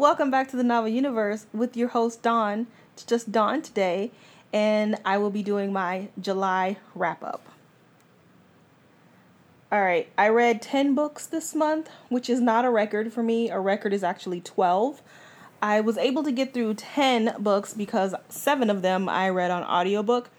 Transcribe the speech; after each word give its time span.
Welcome 0.00 0.30
back 0.30 0.48
to 0.48 0.56
the 0.56 0.64
Novel 0.64 0.88
Universe 0.88 1.44
with 1.52 1.76
your 1.76 1.88
host 1.88 2.22
Dawn. 2.22 2.68
It's 2.94 3.04
just 3.04 3.30
Dawn 3.32 3.60
today, 3.60 4.12
and 4.50 4.96
I 5.04 5.18
will 5.18 5.28
be 5.28 5.42
doing 5.42 5.74
my 5.74 6.08
July 6.18 6.78
wrap 6.94 7.22
up. 7.22 7.46
All 9.70 9.82
right, 9.82 10.08
I 10.16 10.30
read 10.30 10.62
10 10.62 10.94
books 10.94 11.26
this 11.26 11.54
month, 11.54 11.90
which 12.08 12.30
is 12.30 12.40
not 12.40 12.64
a 12.64 12.70
record 12.70 13.12
for 13.12 13.22
me. 13.22 13.50
A 13.50 13.60
record 13.60 13.92
is 13.92 14.02
actually 14.02 14.40
12. 14.40 15.02
I 15.60 15.82
was 15.82 15.98
able 15.98 16.22
to 16.22 16.32
get 16.32 16.54
through 16.54 16.76
10 16.76 17.34
books 17.38 17.74
because 17.74 18.14
7 18.30 18.70
of 18.70 18.80
them 18.80 19.06
I 19.06 19.28
read 19.28 19.50
on 19.50 19.62
audiobook. 19.64 20.30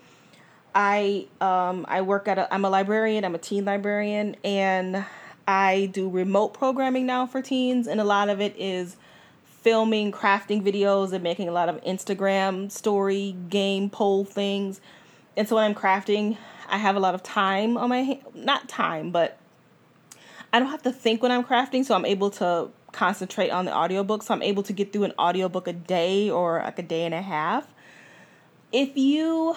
I 0.74 1.28
um 1.40 1.86
I 1.88 2.02
work 2.02 2.28
at 2.28 2.40
a 2.40 2.52
I'm 2.52 2.66
a 2.66 2.70
librarian, 2.72 3.24
I'm 3.24 3.36
a 3.36 3.38
teen 3.38 3.66
librarian 3.66 4.38
and 4.44 5.06
I 5.48 5.92
do 5.94 6.10
remote 6.10 6.56
programming 6.56 7.06
now 7.06 7.28
for 7.28 7.44
teens 7.44 7.86
and 7.86 8.02
a 8.02 8.04
lot 8.04 8.28
of 8.28 8.42
it 8.42 8.56
is 8.58 8.98
filming 9.62 10.12
crafting 10.12 10.64
videos 10.64 11.14
and 11.14 11.24
making 11.24 11.48
a 11.48 11.52
lot 11.52 11.70
of 11.70 11.82
Instagram 11.84 12.72
story 12.72 13.36
game 13.50 13.90
poll 13.90 14.26
things. 14.26 14.82
And 15.38 15.48
so 15.48 15.56
when 15.56 15.66
I'm 15.66 15.76
crafting, 15.76 16.38
I 16.68 16.78
have 16.78 16.96
a 16.96 17.00
lot 17.00 17.16
of 17.16 17.24
time 17.24 17.78
on 17.78 17.90
my 17.90 18.00
hand, 18.00 18.22
not 18.34 18.68
time, 18.68 19.12
but 19.12 19.38
I 20.54 20.60
don't 20.60 20.70
have 20.70 20.84
to 20.84 20.92
think 20.92 21.22
when 21.22 21.32
I'm 21.32 21.44
crafting, 21.44 21.86
so 21.86 21.96
I'm 21.96 22.06
able 22.06 22.30
to 22.32 22.70
concentrate 22.92 23.50
on 23.50 23.66
the 23.66 23.76
audiobook. 23.76 24.24
So 24.24 24.34
I'm 24.34 24.42
able 24.42 24.64
to 24.64 24.74
get 24.74 24.92
through 24.92 25.06
an 25.06 25.14
audiobook 25.18 25.68
a 25.68 25.74
day 25.74 26.30
or 26.30 26.60
like 26.60 26.80
a 26.80 26.84
day 26.84 27.06
and 27.06 27.14
a 27.14 27.22
half. 27.22 27.68
If 28.72 28.98
you 28.98 29.56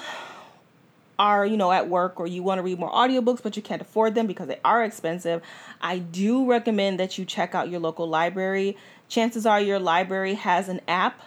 are, 1.19 1.47
you 1.47 1.57
know, 1.57 1.71
at 1.71 1.89
work 1.89 2.19
or 2.19 2.27
you 2.27 2.43
want 2.43 2.59
to 2.59 2.63
read 2.63 2.79
more 2.79 2.91
audiobooks 2.91 3.43
but 3.43 3.57
you 3.57 3.63
can't 3.63 3.81
afford 3.81 4.15
them 4.15 4.27
because 4.27 4.49
they 4.49 4.59
are 4.65 4.85
expensive, 4.85 5.43
I 5.81 5.99
do 5.99 6.49
recommend 6.49 6.99
that 7.01 7.19
you 7.19 7.25
check 7.25 7.55
out 7.55 7.69
your 7.69 7.81
local 7.81 8.09
library 8.09 8.77
chances 9.09 9.47
are 9.47 9.61
your 9.61 9.79
library 9.79 10.35
has 10.35 10.69
an 10.69 10.81
app. 10.89 11.21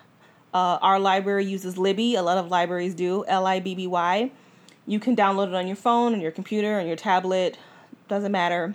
Uh, 0.53 0.79
our 0.81 0.99
library 0.99 1.45
uses 1.45 1.77
Libby. 1.77 2.15
A 2.15 2.21
lot 2.21 2.37
of 2.37 2.49
libraries 2.49 2.95
do. 2.95 3.25
L 3.27 3.45
I 3.45 3.59
B 3.59 3.75
B 3.75 3.87
Y. 3.87 4.31
You 4.85 4.99
can 4.99 5.15
download 5.15 5.49
it 5.49 5.55
on 5.55 5.67
your 5.67 5.75
phone, 5.75 6.13
on 6.13 6.21
your 6.21 6.31
computer, 6.31 6.79
on 6.79 6.87
your 6.87 6.95
tablet. 6.95 7.57
Doesn't 8.07 8.31
matter. 8.31 8.73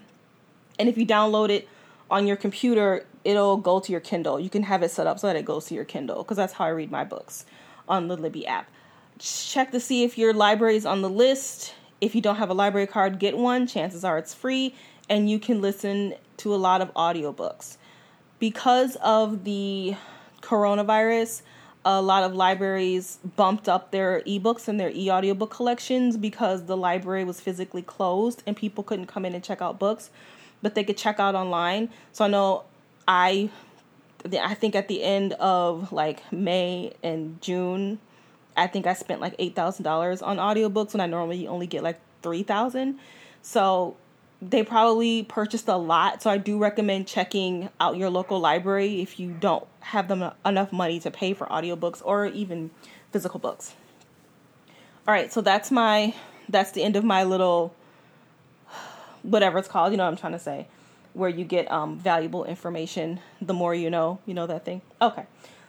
And 0.79 0.89
if 0.89 0.99
you 0.99 1.07
download 1.07 1.49
it 1.51 1.69
on 2.11 2.27
your 2.27 2.37
computer, 2.37 3.07
it'll 3.25 3.57
go 3.57 3.81
to 3.81 3.91
your 3.91 4.01
Kindle. 4.01 4.39
You 4.39 4.51
can 4.51 4.65
have 4.65 4.83
it 4.83 4.91
set 4.91 5.07
up 5.07 5.19
so 5.19 5.27
that 5.27 5.37
it 5.37 5.45
goes 5.45 5.67
to 5.67 5.75
your 5.75 5.85
Kindle 5.85 6.23
because 6.23 6.37
that's 6.37 6.53
how 6.53 6.67
I 6.67 6.69
read 6.69 6.91
my 6.91 7.05
books 7.05 7.47
on 7.89 8.09
the 8.09 8.17
Libby 8.17 8.47
app. 8.47 8.71
Check 9.19 9.71
to 9.73 9.81
see 9.81 10.05
if 10.05 10.19
your 10.19 10.33
library 10.33 10.77
is 10.77 10.87
on 10.87 11.03
the 11.03 11.11
list. 11.11 11.75
If 12.01 12.15
you 12.15 12.21
don't 12.21 12.37
have 12.37 12.51
a 12.51 12.55
library 12.55 12.87
card, 12.87 13.19
get 13.19 13.37
one. 13.39 13.67
Chances 13.67 14.05
are 14.05 14.19
it's 14.19 14.35
free 14.35 14.75
and 15.09 15.31
you 15.31 15.39
can 15.39 15.61
listen 15.61 16.15
to 16.39 16.55
a 16.55 16.57
lot 16.57 16.81
of 16.81 16.93
audiobooks 16.95 17.77
because 18.43 18.97
of 18.97 19.45
the 19.45 19.95
coronavirus, 20.41 21.43
a 21.85 22.03
lot 22.03 22.25
of 22.25 22.35
libraries 22.35 23.21
bumped 23.37 23.69
up 23.69 23.93
their 23.93 24.21
ebooks 24.23 24.67
and 24.67 24.81
their 24.81 24.91
e-audiobook 24.93 25.49
collections 25.49 26.17
because 26.17 26.65
the 26.65 26.77
library 26.77 27.23
was 27.23 27.41
physically 27.41 27.83
closed 27.83 28.43
and 28.45 28.57
people 28.57 28.83
couldn't 28.83 29.07
come 29.07 29.25
in 29.25 29.33
and 29.33 29.45
check 29.45 29.63
out 29.63 29.79
books, 29.79 30.11
but 30.61 30.75
they 30.75 30.83
could 30.83 30.97
check 30.97 31.21
out 31.21 31.37
online. 31.37 31.89
So 32.11 32.25
I 32.25 32.29
know 32.29 32.65
I 33.07 33.49
I 34.25 34.55
think 34.55 34.75
at 34.75 34.89
the 34.89 35.05
end 35.05 35.35
of 35.35 35.93
like 35.93 36.21
May 36.33 36.95
and 37.01 37.41
June, 37.41 38.01
I 38.57 38.67
think 38.67 38.89
I 38.89 38.95
spent 38.95 39.21
like 39.21 39.39
$8,000 39.39 40.21
on 40.21 40.39
audiobooks 40.39 40.95
when 40.95 41.01
I 41.01 41.07
normally 41.07 41.47
only 41.47 41.69
get 41.69 41.85
like 41.85 42.01
3,000. 42.23 42.99
So 43.41 43.95
they 44.43 44.65
probably 44.65 45.23
purchased 45.23 45.69
a 45.69 45.77
lot, 45.77 46.21
so 46.21 46.29
I 46.29 46.37
do 46.37 46.59
recommend 46.59 47.07
checking 47.07 47.69
out 47.81 47.97
your 47.97 48.11
local 48.11 48.41
library 48.41 49.01
if 49.01 49.21
you 49.21 49.31
don't 49.31 49.65
have 49.81 50.09
them 50.09 50.33
enough 50.45 50.73
money 50.73 50.99
to 51.01 51.13
pay 51.13 51.33
for 51.33 51.47
audiobooks 51.47 52.03
or 52.05 52.27
even 52.27 52.73
physical 53.13 53.39
books. 53.39 53.75
All 55.07 55.15
right, 55.15 55.33
so 55.33 55.41
that's 55.41 55.71
my 55.71 56.15
that's 56.49 56.73
the 56.73 56.83
end 56.83 56.97
of 56.97 57.05
my 57.05 57.23
little 57.23 57.73
whatever 59.23 59.59
it's 59.59 59.69
called, 59.69 59.93
you 59.93 59.97
know 59.97 60.05
what 60.05 60.11
I'm 60.11 60.17
trying 60.17 60.33
to 60.33 60.41
say, 60.41 60.67
where 61.15 61.31
you 61.31 61.45
get 61.45 61.71
um, 61.71 61.97
valuable 61.97 62.45
information. 62.45 63.21
The 63.41 63.55
more 63.55 63.77
you 63.77 63.91
know, 63.91 64.19
you 64.27 64.35
know 64.35 64.49
that 64.49 64.65
thing. 64.65 64.83
Okay, 65.01 65.25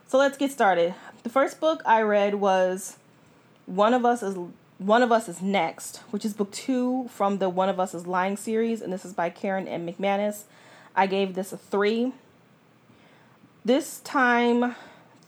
so 0.07 0.17
let's 0.17 0.35
get 0.35 0.51
started. 0.51 0.95
The 1.21 1.29
first 1.29 1.59
book 1.59 1.83
I 1.85 2.01
read 2.01 2.35
was 2.35 2.97
One 3.67 3.93
of 3.93 4.03
Us 4.03 4.23
is 4.23 4.35
one 4.77 5.01
of 5.01 5.11
Us 5.11 5.29
is 5.29 5.41
Next, 5.41 5.97
which 6.09 6.25
is 6.25 6.33
book 6.33 6.51
two 6.51 7.07
from 7.09 7.37
the 7.37 7.49
One 7.49 7.69
of 7.69 7.79
Us 7.79 7.93
is 7.93 8.07
Lying 8.07 8.37
series, 8.37 8.81
and 8.81 8.91
this 8.91 9.05
is 9.05 9.13
by 9.13 9.29
Karen 9.29 9.67
M. 9.67 9.87
McManus. 9.87 10.43
I 10.95 11.07
gave 11.07 11.35
this 11.35 11.53
a 11.53 11.57
three. 11.57 12.13
This 13.65 13.99
time, 13.99 14.75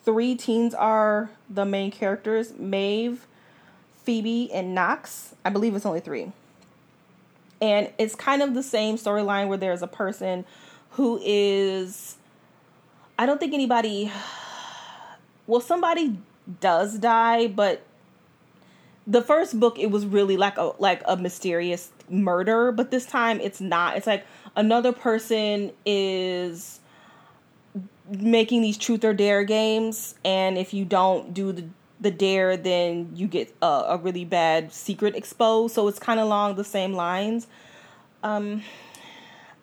three 0.03 0.35
teens 0.35 0.73
are 0.73 1.29
the 1.49 1.65
main 1.65 1.91
characters 1.91 2.53
Maeve, 2.57 3.27
Phoebe, 4.03 4.51
and 4.51 4.75
Knox. 4.75 5.35
I 5.43 5.49
believe 5.49 5.75
it's 5.75 5.85
only 5.85 6.01
three. 6.01 6.31
And 7.61 7.91
it's 7.97 8.15
kind 8.15 8.41
of 8.41 8.53
the 8.53 8.63
same 8.63 8.97
storyline 8.97 9.47
where 9.47 9.57
there's 9.57 9.81
a 9.81 9.87
person 9.87 10.45
who 10.91 11.19
is. 11.23 12.17
I 13.17 13.25
don't 13.25 13.39
think 13.39 13.53
anybody. 13.53 14.11
Well, 15.47 15.61
somebody 15.61 16.17
does 16.59 16.97
die, 16.97 17.47
but 17.47 17.83
the 19.07 19.21
first 19.21 19.59
book 19.59 19.77
it 19.77 19.91
was 19.91 20.05
really 20.05 20.37
like 20.37 20.57
a 20.57 20.71
like 20.79 21.01
a 21.05 21.15
mysterious 21.15 21.91
murder 22.09 22.71
but 22.71 22.91
this 22.91 23.05
time 23.05 23.39
it's 23.39 23.61
not. 23.61 23.97
It's 23.97 24.07
like 24.07 24.25
another 24.55 24.91
person 24.91 25.71
is 25.85 26.79
making 28.09 28.61
these 28.61 28.77
truth 28.77 29.03
or 29.03 29.13
dare 29.13 29.43
games 29.43 30.15
and 30.23 30.57
if 30.57 30.73
you 30.73 30.85
don't 30.85 31.33
do 31.33 31.51
the 31.51 31.65
the 31.99 32.11
dare 32.11 32.57
then 32.57 33.09
you 33.15 33.27
get 33.27 33.55
a, 33.61 33.65
a 33.65 33.97
really 33.97 34.25
bad 34.25 34.73
secret 34.73 35.15
exposed. 35.15 35.75
So 35.75 35.87
it's 35.87 35.99
kind 35.99 36.19
of 36.19 36.25
along 36.25 36.55
the 36.55 36.63
same 36.63 36.93
lines. 36.93 37.47
Um 38.23 38.63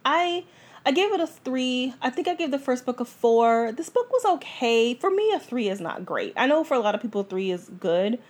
i 0.04 0.44
i 0.86 0.92
gave 0.92 1.12
it 1.12 1.20
a 1.20 1.26
three. 1.26 1.94
I 2.00 2.10
think 2.10 2.28
i 2.28 2.34
gave 2.34 2.52
the 2.52 2.58
first 2.60 2.86
book 2.86 3.00
a 3.00 3.04
four. 3.04 3.72
This 3.72 3.90
book 3.90 4.10
was 4.10 4.24
okay. 4.36 4.94
For 4.94 5.10
me 5.10 5.32
a 5.32 5.40
three 5.40 5.68
is 5.68 5.80
not 5.80 6.04
great. 6.04 6.32
I 6.36 6.46
know 6.46 6.62
for 6.62 6.74
a 6.74 6.80
lot 6.80 6.94
of 6.94 7.02
people 7.02 7.24
three 7.24 7.50
is 7.50 7.68
good 7.80 8.20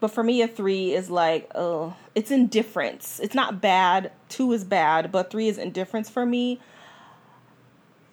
but 0.00 0.10
for 0.10 0.24
me, 0.24 0.40
a 0.40 0.48
three 0.48 0.94
is 0.94 1.10
like, 1.10 1.50
oh, 1.54 1.94
it's 2.14 2.30
indifference. 2.30 3.20
It's 3.22 3.34
not 3.34 3.60
bad. 3.60 4.10
Two 4.30 4.52
is 4.52 4.64
bad, 4.64 5.12
but 5.12 5.30
three 5.30 5.48
is 5.48 5.58
indifference 5.58 6.08
for 6.08 6.24
me. 6.24 6.58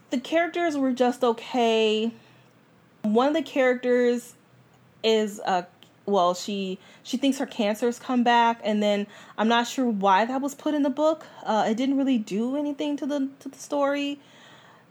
The 0.10 0.20
characters 0.20 0.78
were 0.78 0.92
just 0.92 1.24
okay. 1.24 2.12
One 3.02 3.30
of 3.30 3.34
the 3.34 3.42
characters 3.42 4.36
is 5.04 5.40
uh 5.46 5.64
well, 6.06 6.34
she 6.34 6.80
she 7.04 7.18
thinks 7.18 7.38
her 7.38 7.46
cancers 7.46 8.00
come 8.00 8.24
back, 8.24 8.62
and 8.64 8.82
then 8.82 9.08
I'm 9.38 9.50
not 9.50 9.68
sure 9.68 9.90
why 9.90 10.24
that 10.26 10.42
was 10.42 10.56
put 10.56 10.74
in 10.74 10.84
the 10.84 10.90
book. 10.90 11.26
Uh, 11.44 11.66
it 11.70 11.76
didn't 11.76 11.98
really 11.98 12.18
do 12.18 12.56
anything 12.56 12.96
to 12.98 13.06
the 13.06 13.30
to 13.40 13.50
the 13.50 13.58
story. 13.58 14.20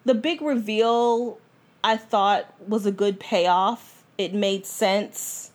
The 0.04 0.14
big 0.14 0.42
reveal 0.42 1.38
I 1.82 1.96
thought 1.96 2.52
was 2.68 2.84
a 2.84 2.92
good 2.92 3.18
payoff. 3.18 4.04
It 4.18 4.34
made 4.34 4.66
sense 4.66 5.52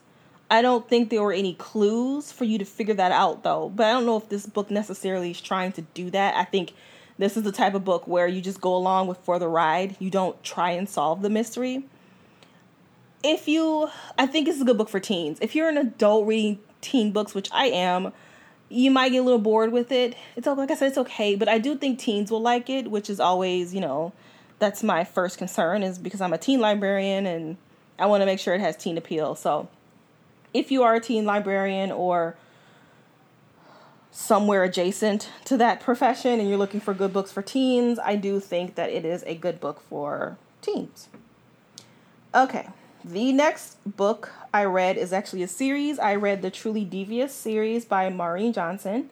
I 0.52 0.60
don't 0.60 0.86
think 0.86 1.08
there 1.08 1.22
were 1.22 1.32
any 1.32 1.54
clues 1.54 2.30
for 2.30 2.44
you 2.44 2.58
to 2.58 2.66
figure 2.66 2.92
that 2.92 3.10
out 3.10 3.42
though. 3.42 3.70
But 3.74 3.86
I 3.86 3.92
don't 3.92 4.04
know 4.04 4.18
if 4.18 4.28
this 4.28 4.44
book 4.44 4.70
necessarily 4.70 5.30
is 5.30 5.40
trying 5.40 5.72
to 5.72 5.80
do 5.80 6.10
that. 6.10 6.36
I 6.36 6.44
think 6.44 6.74
this 7.16 7.38
is 7.38 7.42
the 7.42 7.52
type 7.52 7.72
of 7.72 7.86
book 7.86 8.06
where 8.06 8.28
you 8.28 8.42
just 8.42 8.60
go 8.60 8.76
along 8.76 9.06
with 9.06 9.16
for 9.16 9.38
the 9.38 9.48
ride. 9.48 9.96
You 9.98 10.10
don't 10.10 10.40
try 10.44 10.72
and 10.72 10.86
solve 10.86 11.22
the 11.22 11.30
mystery. 11.30 11.84
If 13.24 13.48
you 13.48 13.88
I 14.18 14.26
think 14.26 14.46
it's 14.46 14.60
a 14.60 14.64
good 14.64 14.76
book 14.76 14.90
for 14.90 15.00
teens. 15.00 15.38
If 15.40 15.54
you're 15.54 15.70
an 15.70 15.78
adult 15.78 16.26
reading 16.26 16.58
teen 16.82 17.12
books, 17.12 17.34
which 17.34 17.48
I 17.50 17.68
am, 17.68 18.12
you 18.68 18.90
might 18.90 19.08
get 19.08 19.20
a 19.20 19.22
little 19.22 19.40
bored 19.40 19.72
with 19.72 19.90
it. 19.90 20.14
It's 20.36 20.46
like 20.46 20.70
I 20.70 20.74
said, 20.74 20.88
it's 20.88 20.98
okay, 20.98 21.34
but 21.34 21.48
I 21.48 21.56
do 21.56 21.76
think 21.76 21.98
teens 21.98 22.30
will 22.30 22.42
like 22.42 22.68
it, 22.68 22.90
which 22.90 23.08
is 23.08 23.20
always, 23.20 23.74
you 23.74 23.80
know, 23.80 24.12
that's 24.58 24.82
my 24.82 25.04
first 25.04 25.38
concern 25.38 25.82
is 25.82 25.98
because 25.98 26.20
I'm 26.20 26.34
a 26.34 26.38
teen 26.38 26.60
librarian 26.60 27.24
and 27.24 27.56
I 27.98 28.04
want 28.04 28.20
to 28.20 28.26
make 28.26 28.38
sure 28.38 28.54
it 28.54 28.60
has 28.60 28.76
teen 28.76 28.98
appeal. 28.98 29.34
So 29.34 29.70
if 30.54 30.70
you 30.70 30.82
are 30.82 30.94
a 30.94 31.00
teen 31.00 31.24
librarian 31.24 31.90
or 31.90 32.36
somewhere 34.10 34.62
adjacent 34.62 35.30
to 35.46 35.56
that 35.56 35.80
profession 35.80 36.38
and 36.38 36.48
you're 36.48 36.58
looking 36.58 36.80
for 36.80 36.92
good 36.92 37.12
books 37.12 37.32
for 37.32 37.42
teens, 37.42 37.98
I 37.98 38.16
do 38.16 38.40
think 38.40 38.74
that 38.74 38.90
it 38.90 39.04
is 39.04 39.24
a 39.26 39.34
good 39.34 39.58
book 39.60 39.82
for 39.88 40.36
teens. 40.60 41.08
Okay, 42.34 42.68
the 43.04 43.32
next 43.32 43.76
book 43.84 44.30
I 44.52 44.64
read 44.64 44.96
is 44.96 45.12
actually 45.12 45.42
a 45.42 45.48
series. 45.48 45.98
I 45.98 46.14
read 46.14 46.42
the 46.42 46.50
Truly 46.50 46.84
Devious 46.84 47.34
series 47.34 47.84
by 47.84 48.08
Maureen 48.10 48.52
Johnson. 48.52 49.10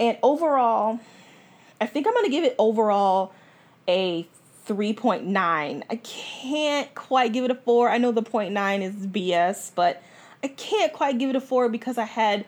And 0.00 0.18
overall, 0.22 1.00
I 1.80 1.86
think 1.86 2.06
I'm 2.06 2.12
going 2.12 2.26
to 2.26 2.30
give 2.30 2.44
it 2.44 2.54
overall 2.58 3.32
a 3.86 4.28
3.9. 4.68 5.82
I 5.88 5.96
can't 5.96 6.94
quite 6.94 7.32
give 7.32 7.44
it 7.44 7.50
a 7.50 7.54
4. 7.54 7.88
I 7.88 7.98
know 7.98 8.12
the 8.12 8.22
0.9 8.22 8.82
is 8.82 9.06
BS, 9.06 9.72
but 9.74 10.02
I 10.42 10.48
can't 10.48 10.92
quite 10.92 11.18
give 11.18 11.30
it 11.30 11.36
a 11.36 11.40
four 11.40 11.68
because 11.68 11.98
I 11.98 12.04
had 12.04 12.44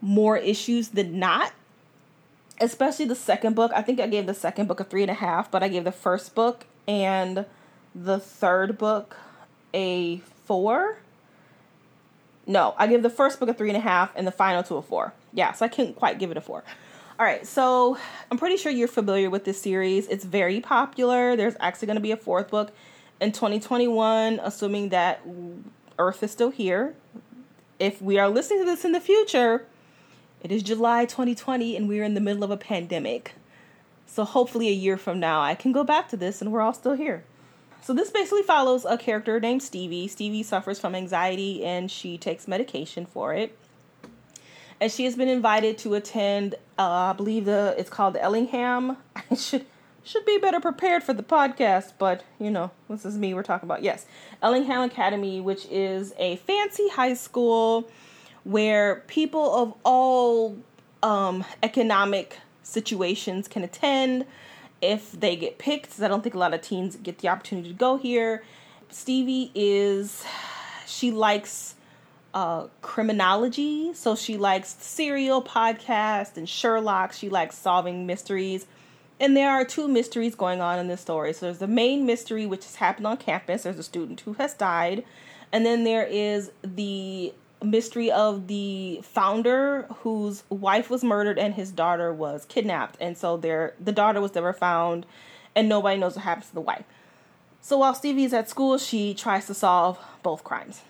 more 0.00 0.36
issues 0.36 0.88
than 0.88 1.18
not. 1.18 1.52
Especially 2.60 3.04
the 3.04 3.16
second 3.16 3.56
book. 3.56 3.72
I 3.74 3.82
think 3.82 3.98
I 3.98 4.06
gave 4.06 4.26
the 4.26 4.34
second 4.34 4.68
book 4.68 4.80
a 4.80 4.84
three 4.84 5.02
and 5.02 5.10
a 5.10 5.14
half, 5.14 5.50
but 5.50 5.62
I 5.62 5.68
gave 5.68 5.84
the 5.84 5.92
first 5.92 6.34
book 6.34 6.66
and 6.86 7.46
the 7.94 8.18
third 8.18 8.78
book 8.78 9.16
a 9.72 10.18
four. 10.44 10.98
No, 12.46 12.74
I 12.78 12.86
give 12.86 13.02
the 13.02 13.10
first 13.10 13.40
book 13.40 13.48
a 13.48 13.54
three 13.54 13.70
and 13.70 13.76
a 13.76 13.80
half 13.80 14.12
and 14.14 14.26
the 14.26 14.32
final 14.32 14.62
to 14.64 14.76
a 14.76 14.82
four. 14.82 15.14
Yeah, 15.32 15.52
so 15.52 15.64
I 15.64 15.68
couldn't 15.68 15.94
quite 15.94 16.18
give 16.18 16.30
it 16.30 16.36
a 16.36 16.40
four. 16.40 16.62
All 17.18 17.24
right, 17.24 17.46
so 17.46 17.96
I'm 18.30 18.38
pretty 18.38 18.56
sure 18.56 18.72
you're 18.72 18.88
familiar 18.88 19.30
with 19.30 19.44
this 19.44 19.60
series. 19.60 20.06
It's 20.08 20.24
very 20.24 20.60
popular. 20.60 21.36
There's 21.36 21.54
actually 21.60 21.86
going 21.86 21.96
to 21.96 22.02
be 22.02 22.10
a 22.10 22.16
fourth 22.16 22.50
book 22.50 22.72
in 23.20 23.32
2021, 23.32 24.40
assuming 24.42 24.88
that 24.90 25.20
Earth 25.98 26.22
is 26.22 26.30
still 26.30 26.50
here. 26.50 26.94
If 27.78 28.00
we 28.00 28.18
are 28.18 28.28
listening 28.28 28.60
to 28.60 28.64
this 28.66 28.84
in 28.84 28.92
the 28.92 29.00
future, 29.00 29.66
it 30.42 30.52
is 30.52 30.62
July 30.62 31.04
2020 31.04 31.76
and 31.76 31.88
we're 31.88 32.04
in 32.04 32.14
the 32.14 32.20
middle 32.20 32.44
of 32.44 32.50
a 32.50 32.56
pandemic. 32.56 33.32
So 34.06 34.24
hopefully, 34.24 34.68
a 34.68 34.72
year 34.72 34.96
from 34.96 35.18
now, 35.18 35.40
I 35.40 35.54
can 35.54 35.72
go 35.72 35.82
back 35.82 36.08
to 36.10 36.16
this 36.16 36.40
and 36.40 36.52
we're 36.52 36.60
all 36.60 36.74
still 36.74 36.94
here. 36.94 37.24
So 37.82 37.92
this 37.92 38.10
basically 38.10 38.42
follows 38.42 38.84
a 38.84 38.96
character 38.96 39.40
named 39.40 39.62
Stevie. 39.62 40.08
Stevie 40.08 40.42
suffers 40.42 40.78
from 40.78 40.94
anxiety 40.94 41.64
and 41.64 41.90
she 41.90 42.16
takes 42.16 42.46
medication 42.46 43.06
for 43.06 43.34
it 43.34 43.56
and 44.80 44.90
she 44.90 45.04
has 45.04 45.16
been 45.16 45.28
invited 45.28 45.78
to 45.78 45.94
attend. 45.94 46.54
Uh, 46.78 46.82
I 46.82 47.12
believe 47.12 47.44
the 47.44 47.74
it's 47.78 47.90
called 47.90 48.14
the 48.14 48.22
Ellingham. 48.22 48.96
I 49.30 49.34
should 49.34 49.66
should 50.04 50.24
be 50.26 50.38
better 50.38 50.60
prepared 50.60 51.02
for 51.02 51.12
the 51.12 51.22
podcast, 51.22 51.94
but 51.98 52.22
you 52.38 52.50
know 52.50 52.70
this 52.88 53.04
is 53.04 53.18
me. 53.18 53.34
We're 53.34 53.42
talking 53.42 53.66
about 53.66 53.82
yes, 53.82 54.06
Ellingham 54.42 54.82
Academy, 54.82 55.40
which 55.40 55.66
is 55.70 56.14
a 56.18 56.36
fancy 56.36 56.88
high 56.90 57.14
school 57.14 57.90
where 58.44 58.96
people 59.06 59.54
of 59.54 59.74
all 59.84 60.56
um, 61.02 61.44
economic 61.62 62.38
situations 62.62 63.48
can 63.48 63.64
attend 63.64 64.26
if 64.82 65.12
they 65.12 65.34
get 65.34 65.58
picked. 65.58 66.00
I 66.00 66.08
don't 66.08 66.22
think 66.22 66.34
a 66.34 66.38
lot 66.38 66.54
of 66.54 66.60
teens 66.60 66.96
get 66.96 67.18
the 67.18 67.28
opportunity 67.28 67.68
to 67.68 67.74
go 67.74 67.96
here. 67.96 68.44
Stevie 68.90 69.50
is 69.54 70.24
she 70.86 71.10
likes 71.10 71.74
uh, 72.34 72.66
criminology. 72.82 73.94
So 73.94 74.16
she 74.16 74.36
likes 74.36 74.76
serial 74.80 75.42
podcast 75.42 76.36
and 76.36 76.48
Sherlock. 76.48 77.12
She 77.12 77.28
likes 77.30 77.56
solving 77.56 78.06
mysteries. 78.06 78.66
And 79.20 79.36
there 79.36 79.50
are 79.50 79.64
two 79.64 79.86
mysteries 79.86 80.34
going 80.34 80.60
on 80.60 80.78
in 80.78 80.88
this 80.88 81.00
story. 81.00 81.32
So 81.32 81.46
there's 81.46 81.58
the 81.58 81.66
main 81.66 82.04
mystery, 82.04 82.46
which 82.46 82.64
has 82.64 82.76
happened 82.76 83.06
on 83.06 83.16
campus. 83.16 83.62
There's 83.62 83.78
a 83.78 83.84
student 83.84 84.20
who 84.20 84.34
has 84.34 84.54
died. 84.54 85.04
And 85.52 85.64
then 85.64 85.84
there 85.84 86.04
is 86.04 86.50
the 86.62 87.32
mystery 87.62 88.10
of 88.10 88.48
the 88.48 89.00
founder 89.02 89.82
whose 90.02 90.42
wife 90.50 90.90
was 90.90 91.02
murdered 91.02 91.38
and 91.38 91.54
his 91.54 91.70
daughter 91.70 92.12
was 92.12 92.44
kidnapped. 92.44 92.96
And 93.00 93.16
so 93.16 93.36
there 93.36 93.74
the 93.80 93.92
daughter 93.92 94.20
was 94.20 94.34
never 94.34 94.52
found 94.52 95.06
and 95.54 95.68
nobody 95.68 95.98
knows 95.98 96.16
what 96.16 96.24
happens 96.24 96.48
to 96.48 96.54
the 96.54 96.60
wife. 96.60 96.84
So 97.60 97.78
while 97.78 97.94
Stevie 97.94 98.24
is 98.24 98.34
at 98.34 98.50
school, 98.50 98.76
she 98.78 99.14
tries 99.14 99.46
to 99.46 99.54
solve 99.54 99.98
both 100.22 100.44
crimes. 100.44 100.82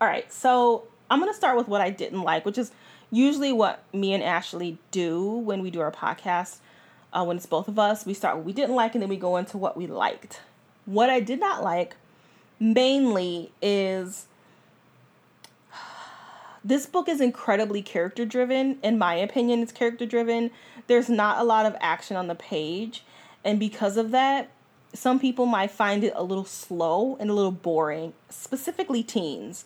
All 0.00 0.06
right, 0.06 0.30
so 0.32 0.84
I'm 1.10 1.18
going 1.18 1.32
to 1.32 1.36
start 1.36 1.56
with 1.56 1.66
what 1.66 1.80
I 1.80 1.90
didn't 1.90 2.22
like, 2.22 2.44
which 2.44 2.58
is 2.58 2.70
usually 3.10 3.52
what 3.52 3.82
me 3.92 4.12
and 4.12 4.22
Ashley 4.22 4.78
do 4.90 5.28
when 5.28 5.62
we 5.62 5.70
do 5.70 5.80
our 5.80 5.90
podcast. 5.90 6.58
Uh, 7.14 7.24
when 7.24 7.36
it's 7.36 7.46
both 7.46 7.68
of 7.68 7.78
us, 7.78 8.04
we 8.04 8.12
start 8.12 8.36
what 8.36 8.44
we 8.44 8.52
didn't 8.52 8.74
like 8.74 8.94
and 8.94 9.02
then 9.02 9.08
we 9.08 9.16
go 9.16 9.36
into 9.36 9.56
what 9.56 9.76
we 9.76 9.86
liked. 9.86 10.40
What 10.84 11.08
I 11.10 11.20
did 11.20 11.40
not 11.40 11.62
like 11.62 11.96
mainly 12.58 13.52
is 13.62 14.26
this 16.64 16.86
book 16.86 17.08
is 17.08 17.20
incredibly 17.20 17.82
character 17.82 18.24
driven. 18.24 18.78
In 18.82 18.98
my 18.98 19.14
opinion, 19.14 19.62
it's 19.62 19.72
character 19.72 20.06
driven. 20.06 20.50
There's 20.88 21.08
not 21.08 21.38
a 21.38 21.44
lot 21.44 21.66
of 21.66 21.76
action 21.80 22.16
on 22.16 22.26
the 22.26 22.34
page. 22.34 23.04
And 23.44 23.60
because 23.60 23.96
of 23.96 24.10
that, 24.10 24.50
some 24.92 25.18
people 25.18 25.46
might 25.46 25.70
find 25.70 26.02
it 26.02 26.12
a 26.16 26.22
little 26.22 26.44
slow 26.44 27.16
and 27.20 27.30
a 27.30 27.34
little 27.34 27.52
boring, 27.52 28.12
specifically 28.28 29.02
teens 29.02 29.64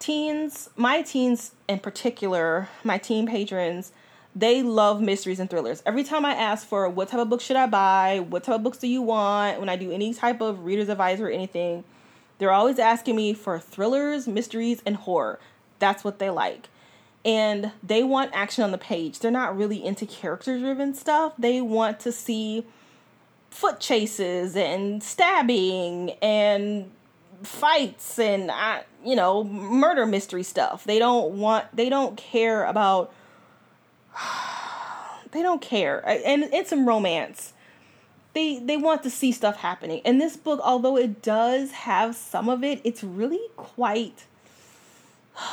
teens, 0.00 0.70
my 0.74 1.02
teens 1.02 1.52
in 1.68 1.78
particular, 1.78 2.68
my 2.82 2.98
teen 2.98 3.28
patrons, 3.28 3.92
they 4.34 4.62
love 4.62 5.00
mysteries 5.00 5.40
and 5.40 5.50
thrillers. 5.50 5.82
Every 5.84 6.04
time 6.04 6.24
I 6.24 6.34
ask 6.34 6.66
for 6.66 6.88
what 6.88 7.08
type 7.08 7.20
of 7.20 7.28
book 7.28 7.40
should 7.40 7.56
I 7.56 7.66
buy, 7.66 8.24
what 8.28 8.44
type 8.44 8.56
of 8.56 8.62
books 8.62 8.78
do 8.78 8.86
you 8.86 9.02
want, 9.02 9.58
when 9.58 9.68
I 9.68 9.76
do 9.76 9.90
any 9.90 10.14
type 10.14 10.40
of 10.40 10.64
reader's 10.64 10.88
advisor 10.88 11.26
or 11.26 11.30
anything, 11.30 11.84
they're 12.38 12.52
always 12.52 12.78
asking 12.78 13.16
me 13.16 13.34
for 13.34 13.58
thrillers, 13.58 14.28
mysteries, 14.28 14.82
and 14.86 14.96
horror. 14.96 15.40
That's 15.78 16.04
what 16.04 16.18
they 16.18 16.30
like. 16.30 16.68
And 17.24 17.72
they 17.82 18.02
want 18.02 18.30
action 18.32 18.64
on 18.64 18.70
the 18.70 18.78
page. 18.78 19.18
They're 19.18 19.30
not 19.30 19.56
really 19.56 19.84
into 19.84 20.06
character 20.06 20.58
driven 20.58 20.94
stuff. 20.94 21.34
They 21.38 21.60
want 21.60 22.00
to 22.00 22.12
see 22.12 22.64
foot 23.50 23.80
chases 23.80 24.56
and 24.56 25.02
stabbing 25.02 26.12
and 26.22 26.90
fights 27.42 28.18
and 28.18 28.50
I, 28.50 28.84
you 29.04 29.16
know 29.16 29.44
murder 29.44 30.06
mystery 30.06 30.42
stuff. 30.42 30.84
They 30.84 30.98
don't 30.98 31.32
want. 31.32 31.66
They 31.74 31.88
don't 31.88 32.16
care 32.16 32.64
about. 32.64 33.12
They 35.32 35.42
don't 35.42 35.62
care, 35.62 36.02
and 36.04 36.42
it's 36.52 36.70
some 36.70 36.88
romance. 36.88 37.52
They 38.32 38.58
they 38.58 38.76
want 38.76 39.04
to 39.04 39.10
see 39.10 39.30
stuff 39.30 39.58
happening. 39.58 40.00
And 40.04 40.20
this 40.20 40.36
book, 40.36 40.60
although 40.62 40.96
it 40.96 41.22
does 41.22 41.70
have 41.70 42.16
some 42.16 42.48
of 42.48 42.64
it, 42.64 42.80
it's 42.82 43.04
really 43.04 43.40
quite 43.56 44.24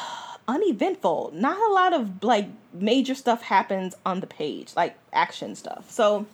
uneventful. 0.47 1.31
Not 1.33 1.59
a 1.59 1.73
lot 1.73 1.93
of 1.93 2.23
like 2.23 2.47
major 2.73 3.13
stuff 3.13 3.43
happens 3.43 3.95
on 4.03 4.19
the 4.19 4.27
page, 4.27 4.73
like 4.75 4.97
action 5.13 5.55
stuff. 5.55 5.91
So 5.91 6.25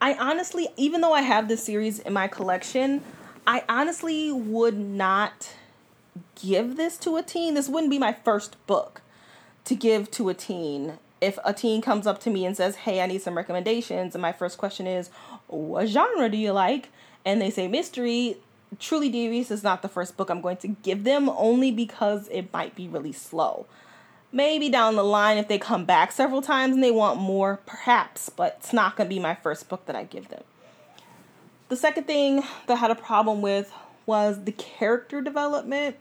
I 0.00 0.14
honestly, 0.14 0.68
even 0.76 1.02
though 1.02 1.12
I 1.12 1.22
have 1.22 1.46
this 1.46 1.62
series 1.62 1.98
in 1.98 2.12
my 2.12 2.26
collection, 2.26 3.02
I 3.46 3.64
honestly 3.68 4.32
would 4.32 4.78
not 4.78 5.54
give 6.42 6.76
this 6.76 6.96
to 6.98 7.16
a 7.16 7.22
teen. 7.22 7.54
This 7.54 7.68
wouldn't 7.68 7.90
be 7.90 7.98
my 7.98 8.12
first 8.12 8.56
book 8.66 9.02
to 9.64 9.74
give 9.74 10.10
to 10.12 10.28
a 10.28 10.34
teen. 10.34 10.98
If 11.20 11.38
a 11.44 11.52
teen 11.52 11.82
comes 11.82 12.06
up 12.06 12.20
to 12.20 12.30
me 12.30 12.46
and 12.46 12.56
says, 12.56 12.76
Hey, 12.76 13.00
I 13.00 13.06
need 13.06 13.22
some 13.22 13.36
recommendations, 13.36 14.14
and 14.14 14.22
my 14.22 14.32
first 14.32 14.58
question 14.58 14.86
is, 14.86 15.10
What 15.46 15.88
genre 15.88 16.28
do 16.28 16.36
you 16.36 16.52
like? 16.52 16.88
And 17.24 17.40
they 17.40 17.50
say 17.50 17.68
mystery, 17.68 18.38
Truly 18.78 19.08
Devious 19.08 19.50
is 19.50 19.62
not 19.62 19.82
the 19.82 19.88
first 19.88 20.16
book 20.16 20.30
I'm 20.30 20.40
going 20.40 20.56
to 20.58 20.68
give 20.68 21.04
them 21.04 21.28
only 21.28 21.70
because 21.70 22.28
it 22.28 22.52
might 22.52 22.74
be 22.74 22.88
really 22.88 23.12
slow. 23.12 23.66
Maybe 24.32 24.68
down 24.68 24.94
the 24.94 25.02
line, 25.02 25.38
if 25.38 25.48
they 25.48 25.58
come 25.58 25.84
back 25.84 26.12
several 26.12 26.40
times 26.40 26.74
and 26.74 26.84
they 26.84 26.92
want 26.92 27.18
more, 27.18 27.58
perhaps, 27.66 28.28
but 28.28 28.58
it's 28.60 28.72
not 28.72 28.96
going 28.96 29.08
to 29.08 29.14
be 29.14 29.20
my 29.20 29.34
first 29.34 29.68
book 29.68 29.86
that 29.86 29.96
I 29.96 30.04
give 30.04 30.28
them. 30.28 30.44
The 31.68 31.76
second 31.76 32.04
thing 32.04 32.42
that 32.66 32.74
I 32.74 32.76
had 32.76 32.92
a 32.92 32.96
problem 32.96 33.42
with 33.42 33.72
was 34.06 34.44
the 34.44 34.52
character 34.52 35.20
development. 35.20 35.96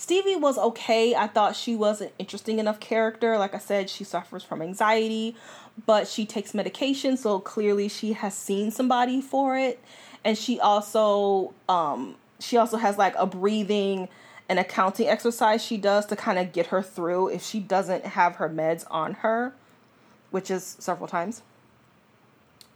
Stevie 0.00 0.34
was 0.34 0.56
okay. 0.56 1.14
I 1.14 1.26
thought 1.26 1.54
she 1.54 1.76
was 1.76 2.00
an 2.00 2.08
interesting 2.18 2.58
enough 2.58 2.80
character. 2.80 3.36
Like 3.36 3.54
I 3.54 3.58
said, 3.58 3.90
she 3.90 4.02
suffers 4.02 4.42
from 4.42 4.62
anxiety, 4.62 5.36
but 5.84 6.08
she 6.08 6.24
takes 6.24 6.54
medication, 6.54 7.18
so 7.18 7.38
clearly 7.38 7.86
she 7.86 8.14
has 8.14 8.32
seen 8.32 8.70
somebody 8.70 9.20
for 9.20 9.58
it. 9.58 9.78
And 10.24 10.38
she 10.38 10.58
also 10.58 11.52
um 11.68 12.14
she 12.38 12.56
also 12.56 12.78
has 12.78 12.96
like 12.96 13.14
a 13.18 13.26
breathing 13.26 14.08
and 14.48 14.58
accounting 14.58 15.06
exercise 15.06 15.62
she 15.62 15.76
does 15.76 16.06
to 16.06 16.16
kind 16.16 16.38
of 16.38 16.54
get 16.54 16.68
her 16.68 16.80
through 16.80 17.28
if 17.28 17.42
she 17.42 17.60
doesn't 17.60 18.06
have 18.06 18.36
her 18.36 18.48
meds 18.48 18.86
on 18.90 19.12
her, 19.16 19.52
which 20.30 20.50
is 20.50 20.76
several 20.78 21.08
times. 21.08 21.42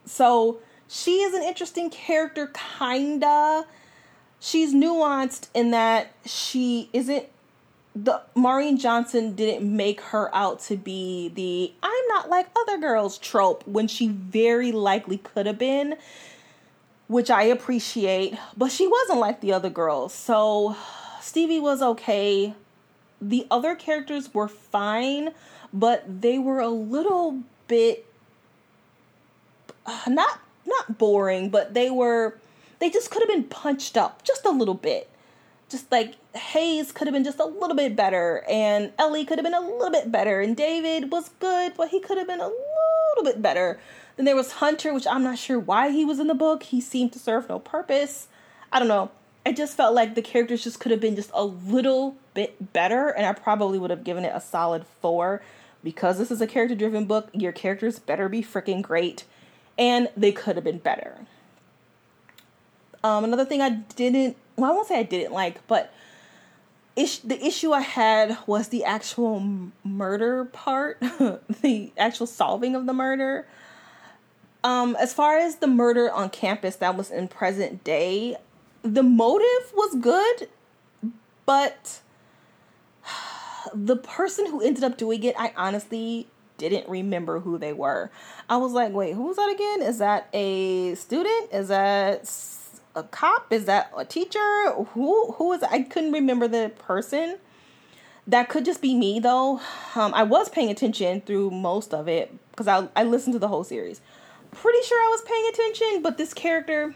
So 0.05 0.59
she 0.89 1.23
is 1.23 1.33
an 1.33 1.43
interesting 1.43 1.89
character, 1.89 2.53
kinda. 2.79 3.65
She's 4.41 4.75
nuanced 4.75 5.49
in 5.55 5.71
that 5.71 6.13
she 6.25 6.91
isn't 6.93 7.27
the 7.95 8.23
Maureen 8.35 8.77
Johnson 8.77 9.35
didn't 9.35 9.65
make 9.65 10.01
her 10.01 10.35
out 10.35 10.61
to 10.63 10.77
be 10.77 11.29
the 11.29 11.73
I'm 11.83 12.09
not 12.09 12.29
like 12.29 12.49
other 12.57 12.79
girls 12.79 13.19
trope 13.19 13.67
when 13.67 13.87
she 13.87 14.09
very 14.09 14.73
likely 14.73 15.19
could 15.19 15.47
have 15.47 15.59
been, 15.59 15.97
which 17.07 17.31
I 17.31 17.45
appreciate, 17.45 18.37
but 18.57 18.73
she 18.73 18.87
wasn't 18.87 19.21
like 19.21 19.41
the 19.41 19.53
other 19.53 19.71
girls. 19.71 20.13
So 20.13 20.77
Stevie 21.21 21.61
was 21.61 21.83
okay. 21.83 22.55
The 23.21 23.47
other 23.51 23.77
characters 23.77 24.35
were 24.35 24.49
fine, 24.49 25.31
but 25.73 26.21
they 26.21 26.39
were 26.39 26.61
a 26.61 26.69
little 26.69 27.43
bit 27.69 28.05
uh, 29.87 30.01
not 30.09 30.41
not 30.67 30.99
boring, 30.99 31.49
but 31.51 31.75
they 31.75 31.91
were 31.91 32.39
they 32.85 32.91
just 32.91 33.11
could 33.11 33.23
have 33.23 33.31
been 33.31 33.45
punched 33.45 33.97
up 33.97 34.23
just 34.25 34.45
a 34.45 34.51
little 34.51 34.75
bit. 34.75 35.09
Just 35.71 35.91
like 35.91 36.17
Hayes 36.35 36.93
could 36.93 37.07
have 37.07 37.15
been 37.15 37.25
just 37.25 37.41
a 37.41 37.47
little 37.47 37.75
bit 37.75 37.97
better, 37.97 38.45
and 38.47 38.93
Ellie 38.99 39.25
could 39.25 39.39
have 39.39 39.43
been 39.43 39.55
a 39.55 39.61
little 39.61 39.91
bit 39.91 40.13
better, 40.13 40.43
and 40.43 40.55
David 40.55 41.11
was 41.11 41.31
good, 41.41 41.73
but 41.79 41.89
he 41.89 41.99
could 41.99 42.19
have 42.19 42.27
been 42.27 42.41
a 42.41 42.51
little 42.51 43.25
bit 43.25 43.41
better. 43.41 43.81
Then 44.17 44.27
there 44.27 44.37
was 44.37 44.53
Hunter, 44.53 44.93
which 44.93 45.07
I'm 45.07 45.23
not 45.23 45.39
sure 45.39 45.59
why 45.59 45.93
he 45.93 46.05
was 46.05 46.21
in 46.21 46.27
the 46.27 46.35
book. 46.35 46.65
He 46.65 46.83
seemed 46.83 47.15
to 47.15 47.19
serve 47.19 47.49
no 47.49 47.59
purpose. 47.59 48.29
I 48.71 48.79
don't 48.79 48.89
know. 48.89 49.11
I 49.47 49.53
just 49.53 49.79
felt 49.79 49.95
like 49.95 50.15
the 50.15 50.21
characters 50.21 50.63
just 50.63 50.79
could 50.79 50.93
have 50.93 51.01
been 51.01 51.17
just 51.17 51.31
a 51.33 51.43
little 51.43 52.19
bit 52.35 52.75
better, 52.75 53.09
and 53.09 53.25
I 53.25 53.33
probably 53.33 53.79
would 53.79 53.91
have 53.91 54.05
given 54.05 54.27
it 54.27 54.33
a 54.35 54.43
solid 54.43 54.85
four. 55.01 55.41
Because 55.83 56.19
this 56.19 56.31
is 56.31 56.43
a 56.43 56.47
character 56.47 56.75
driven 56.75 57.07
book, 57.07 57.31
your 57.33 57.53
characters 57.53 57.99
better 57.99 58.29
be 58.29 58.43
freaking 58.43 58.83
great 58.83 59.25
and 59.77 60.09
they 60.17 60.33
could 60.33 60.57
have 60.57 60.65
been 60.65 60.79
better. 60.79 61.27
Um, 63.05 63.23
another 63.23 63.45
thing 63.45 63.61
I 63.61 63.69
didn't, 63.69 64.35
well, 64.57 64.71
I 64.71 64.75
won't 64.75 64.89
say 64.89 64.99
I 64.99 65.03
didn't 65.03 65.35
like, 65.35 65.65
but 65.69 65.93
ish, 66.97 67.19
the 67.19 67.39
issue 67.45 67.73
I 67.73 67.83
had 67.83 68.39
was 68.47 68.69
the 68.69 68.83
actual 68.83 69.71
murder 69.85 70.47
part, 70.47 70.99
the 71.61 71.93
actual 71.99 72.27
solving 72.27 72.75
of 72.75 72.87
the 72.87 72.95
murder. 72.95 73.47
Um, 74.65 74.97
as 74.99 75.13
far 75.13 75.37
as 75.37 75.57
the 75.57 75.67
murder 75.67 76.11
on 76.11 76.31
campus 76.31 76.77
that 76.77 76.97
was 76.97 77.11
in 77.11 77.29
present 77.29 77.85
day, 77.85 78.37
the 78.83 79.03
motive 79.03 79.73
was 79.75 79.95
good, 79.97 80.49
but 81.45 82.01
the 83.75 83.97
person 83.97 84.47
who 84.47 84.63
ended 84.63 84.83
up 84.83 84.97
doing 84.97 85.23
it, 85.25 85.35
I 85.39 85.53
honestly 85.59 86.27
didn't 86.57 86.89
remember 86.89 87.41
who 87.41 87.59
they 87.59 87.75
were. 87.75 88.11
I 88.49 88.57
was 88.57 88.73
like, 88.73 88.95
wait, 88.95 89.15
who 89.15 89.25
was 89.25 89.37
that 89.37 89.51
again? 89.53 89.83
Is 89.83 89.99
that 89.99 90.31
a 90.33 90.95
student? 90.95 91.53
Is 91.53 91.69
that 91.69 92.27
a 92.95 93.03
cop? 93.03 93.53
Is 93.53 93.65
that 93.67 93.93
a 93.97 94.05
teacher? 94.05 94.73
Who 94.95 95.33
who 95.33 95.53
is 95.53 95.63
I 95.63 95.83
couldn't 95.83 96.13
remember 96.13 96.49
the 96.49 96.73
person. 96.79 97.39
That 98.27 98.49
could 98.49 98.65
just 98.65 98.81
be 98.81 98.95
me 98.95 99.21
though. 99.21 99.61
Um, 99.95 100.15
I 100.15 100.23
was 100.23 100.49
paying 100.49 100.71
attention 100.71 101.21
through 101.21 101.51
most 101.51 101.93
of 101.93 102.09
it 102.09 102.33
because 102.51 102.69
I 102.69 102.89
I 102.97 103.05
listened 103.05 103.35
to 103.35 103.39
the 103.39 103.49
whole 103.49 103.65
series. 103.65 104.01
Pretty 104.53 104.83
sure 104.87 104.99
I 104.99 105.09
was 105.11 105.23
paying 105.23 105.49
attention, 105.53 106.03
but 106.03 106.17
this 106.17 106.33
character, 106.33 106.95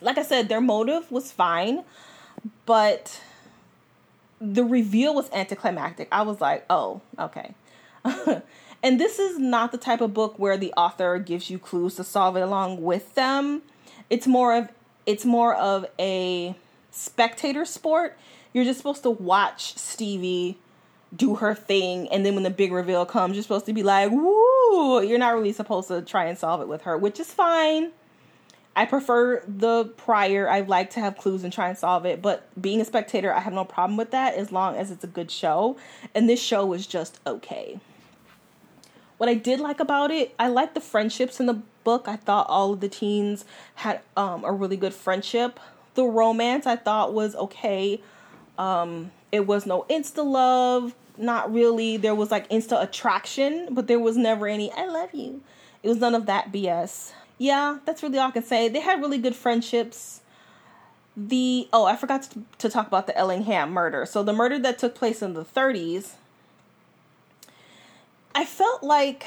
like 0.00 0.16
I 0.16 0.22
said, 0.22 0.48
their 0.48 0.60
motive 0.60 1.10
was 1.10 1.30
fine, 1.30 1.84
but 2.64 3.20
the 4.40 4.64
reveal 4.64 5.14
was 5.14 5.30
anticlimactic. 5.32 6.08
I 6.10 6.22
was 6.22 6.40
like, 6.40 6.64
oh, 6.68 7.02
okay. 7.18 7.54
and 8.82 8.98
this 8.98 9.18
is 9.18 9.38
not 9.38 9.70
the 9.70 9.78
type 9.78 10.00
of 10.00 10.12
book 10.12 10.38
where 10.38 10.56
the 10.56 10.72
author 10.72 11.18
gives 11.18 11.48
you 11.48 11.58
clues 11.58 11.94
to 11.96 12.04
solve 12.04 12.36
it 12.36 12.40
along 12.40 12.82
with 12.82 13.14
them. 13.14 13.62
It's 14.10 14.26
more 14.26 14.56
of 14.56 14.68
it's 15.06 15.24
more 15.24 15.54
of 15.54 15.86
a 15.98 16.54
spectator 16.90 17.64
sport. 17.64 18.16
You're 18.52 18.64
just 18.64 18.78
supposed 18.78 19.02
to 19.04 19.10
watch 19.10 19.76
Stevie 19.76 20.58
do 21.14 21.36
her 21.36 21.54
thing, 21.54 22.08
and 22.08 22.24
then 22.24 22.34
when 22.34 22.42
the 22.42 22.50
big 22.50 22.72
reveal 22.72 23.04
comes, 23.04 23.34
you're 23.34 23.42
supposed 23.42 23.66
to 23.66 23.72
be 23.72 23.82
like, 23.82 24.10
"Woo!" 24.10 25.02
You're 25.02 25.18
not 25.18 25.34
really 25.34 25.52
supposed 25.52 25.88
to 25.88 26.02
try 26.02 26.24
and 26.24 26.38
solve 26.38 26.60
it 26.60 26.68
with 26.68 26.82
her, 26.82 26.96
which 26.96 27.20
is 27.20 27.32
fine. 27.32 27.92
I 28.74 28.86
prefer 28.86 29.42
the 29.46 29.84
prior. 29.96 30.48
I 30.48 30.60
like 30.60 30.90
to 30.90 31.00
have 31.00 31.18
clues 31.18 31.44
and 31.44 31.52
try 31.52 31.68
and 31.68 31.76
solve 31.76 32.06
it, 32.06 32.22
but 32.22 32.48
being 32.60 32.80
a 32.80 32.84
spectator, 32.86 33.32
I 33.32 33.40
have 33.40 33.52
no 33.52 33.64
problem 33.64 33.98
with 33.98 34.10
that 34.12 34.34
as 34.34 34.50
long 34.50 34.76
as 34.76 34.90
it's 34.90 35.04
a 35.04 35.08
good 35.08 35.30
show. 35.30 35.76
And 36.14 36.28
this 36.28 36.40
show 36.42 36.64
was 36.64 36.86
just 36.86 37.20
okay. 37.26 37.78
What 39.18 39.28
I 39.28 39.34
did 39.34 39.60
like 39.60 39.78
about 39.78 40.10
it, 40.10 40.34
I 40.38 40.48
liked 40.48 40.74
the 40.74 40.80
friendships 40.80 41.38
in 41.38 41.46
the 41.46 41.60
book. 41.84 42.06
I 42.06 42.16
thought 42.16 42.46
all 42.48 42.72
of 42.72 42.80
the 42.80 42.88
teens 42.88 43.44
had 43.76 44.00
um, 44.16 44.44
a 44.44 44.52
really 44.52 44.76
good 44.76 44.94
friendship. 44.94 45.58
The 45.94 46.04
romance 46.04 46.66
I 46.66 46.76
thought 46.76 47.12
was 47.12 47.34
okay. 47.34 48.00
Um, 48.58 49.12
it 49.30 49.46
was 49.46 49.66
no 49.66 49.84
insta 49.88 50.24
love, 50.24 50.94
not 51.16 51.52
really. 51.52 51.96
There 51.96 52.14
was 52.14 52.30
like 52.30 52.48
insta 52.50 52.82
attraction, 52.82 53.68
but 53.70 53.86
there 53.86 53.98
was 53.98 54.16
never 54.16 54.46
any 54.46 54.70
I 54.72 54.86
love 54.86 55.10
you. 55.12 55.42
It 55.82 55.88
was 55.88 55.98
none 55.98 56.14
of 56.14 56.26
that 56.26 56.52
BS. 56.52 57.12
Yeah, 57.38 57.78
that's 57.84 58.02
really 58.02 58.18
all 58.18 58.28
I 58.28 58.30
can 58.30 58.44
say. 58.44 58.68
They 58.68 58.80
had 58.80 59.00
really 59.00 59.18
good 59.18 59.34
friendships. 59.34 60.20
The 61.16 61.68
oh, 61.72 61.84
I 61.84 61.96
forgot 61.96 62.22
to, 62.22 62.42
to 62.58 62.68
talk 62.68 62.86
about 62.86 63.06
the 63.06 63.16
Ellingham 63.16 63.72
murder. 63.72 64.06
So 64.06 64.22
the 64.22 64.32
murder 64.32 64.58
that 64.60 64.78
took 64.78 64.94
place 64.94 65.22
in 65.22 65.34
the 65.34 65.44
30s. 65.44 66.12
I 68.34 68.44
felt 68.44 68.82
like 68.82 69.26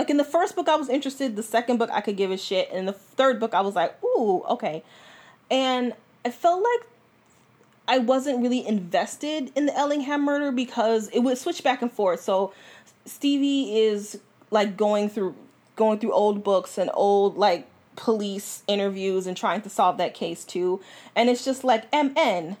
like 0.00 0.08
in 0.08 0.16
the 0.16 0.24
first 0.24 0.56
book 0.56 0.66
I 0.66 0.76
was 0.76 0.88
interested, 0.88 1.36
the 1.36 1.42
second 1.42 1.76
book 1.76 1.90
I 1.92 2.00
could 2.00 2.16
give 2.16 2.30
a 2.30 2.38
shit, 2.38 2.70
and 2.72 2.88
the 2.88 2.92
third 2.94 3.38
book 3.38 3.52
I 3.52 3.60
was 3.60 3.74
like, 3.74 4.02
"Ooh, 4.02 4.42
okay." 4.48 4.82
And 5.50 5.92
I 6.24 6.30
felt 6.30 6.62
like 6.62 6.88
I 7.86 7.98
wasn't 7.98 8.40
really 8.40 8.66
invested 8.66 9.52
in 9.54 9.66
the 9.66 9.76
Ellingham 9.76 10.22
murder 10.22 10.52
because 10.52 11.08
it 11.08 11.18
would 11.18 11.36
switch 11.36 11.62
back 11.62 11.82
and 11.82 11.92
forth. 11.92 12.22
So 12.22 12.54
Stevie 13.04 13.78
is 13.78 14.18
like 14.50 14.78
going 14.78 15.10
through 15.10 15.34
going 15.76 15.98
through 15.98 16.12
old 16.12 16.42
books 16.42 16.78
and 16.78 16.90
old 16.94 17.36
like 17.36 17.66
police 17.96 18.62
interviews 18.66 19.26
and 19.26 19.36
trying 19.36 19.60
to 19.60 19.68
solve 19.68 19.98
that 19.98 20.14
case 20.14 20.44
too. 20.44 20.80
And 21.14 21.28
it's 21.28 21.44
just 21.44 21.62
like 21.62 21.92
MN. 21.92 22.56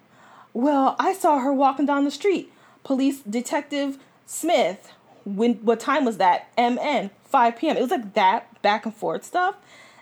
Well, 0.52 0.94
I 0.98 1.14
saw 1.14 1.38
her 1.38 1.54
walking 1.54 1.86
down 1.86 2.04
the 2.04 2.10
street. 2.10 2.52
Police 2.84 3.20
detective 3.20 3.96
Smith. 4.26 4.92
When 5.24 5.54
what 5.54 5.80
time 5.80 6.04
was 6.04 6.18
that? 6.18 6.48
MN. 6.58 7.08
5 7.30 7.56
p.m. 7.56 7.76
It 7.76 7.82
was 7.82 7.90
like 7.90 8.14
that 8.14 8.60
back 8.62 8.84
and 8.84 8.94
forth 8.94 9.24
stuff. 9.24 9.56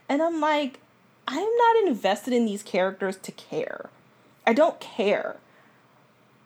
And 0.09 0.23
I'm 0.23 0.41
like, 0.41 0.81
I'm 1.27 1.49
not 1.57 1.87
invested 1.87 2.33
in 2.33 2.47
these 2.47 2.63
characters 2.63 3.17
to 3.19 3.33
care. 3.33 3.91
I 4.47 4.55
don't 4.55 4.81
care. 4.81 5.37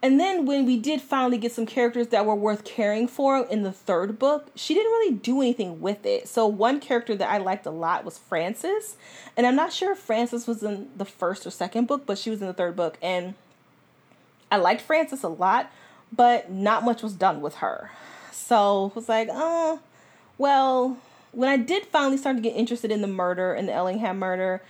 And 0.04 0.18
then 0.18 0.46
when 0.46 0.66
we 0.66 0.76
did 0.76 1.00
finally 1.00 1.38
get 1.38 1.52
some 1.52 1.64
characters 1.64 2.08
that 2.08 2.26
were 2.26 2.34
worth 2.34 2.64
caring 2.64 3.06
for 3.06 3.46
in 3.46 3.62
the 3.62 3.70
third 3.70 4.18
book, 4.18 4.48
she 4.56 4.74
didn't 4.74 4.90
really 4.90 5.14
do 5.14 5.40
anything 5.40 5.80
with 5.80 6.04
it. 6.04 6.26
So 6.26 6.44
one 6.48 6.80
character 6.80 7.14
that 7.14 7.30
I 7.30 7.38
liked 7.38 7.64
a 7.66 7.70
lot 7.70 8.04
was 8.04 8.18
Frances, 8.18 8.96
and 9.36 9.46
I'm 9.46 9.54
not 9.54 9.72
sure 9.72 9.92
if 9.92 9.98
Frances 9.98 10.48
was 10.48 10.64
in 10.64 10.88
the 10.96 11.04
first 11.04 11.46
or 11.46 11.50
second 11.50 11.86
book, 11.86 12.04
but 12.04 12.18
she 12.18 12.30
was 12.30 12.40
in 12.40 12.48
the 12.48 12.52
third 12.52 12.74
book 12.74 12.98
and 13.00 13.34
I 14.50 14.56
liked 14.56 14.80
Frances 14.80 15.22
a 15.22 15.28
lot, 15.28 15.70
but 16.10 16.50
not 16.50 16.84
much 16.84 17.02
was 17.02 17.14
done 17.14 17.40
with 17.40 17.56
her. 17.56 17.92
So 18.32 18.88
it 18.88 18.96
was 18.96 19.08
like, 19.08 19.28
oh, 19.30 19.80
well, 20.38 20.98
when 21.32 21.48
I 21.48 21.56
did 21.56 21.86
finally 21.86 22.16
start 22.16 22.36
to 22.36 22.42
get 22.42 22.54
interested 22.54 22.90
in 22.90 23.00
the 23.00 23.08
murder 23.08 23.54
and 23.54 23.68
the 23.68 23.72
Ellingham 23.72 24.18
murder, 24.18 24.62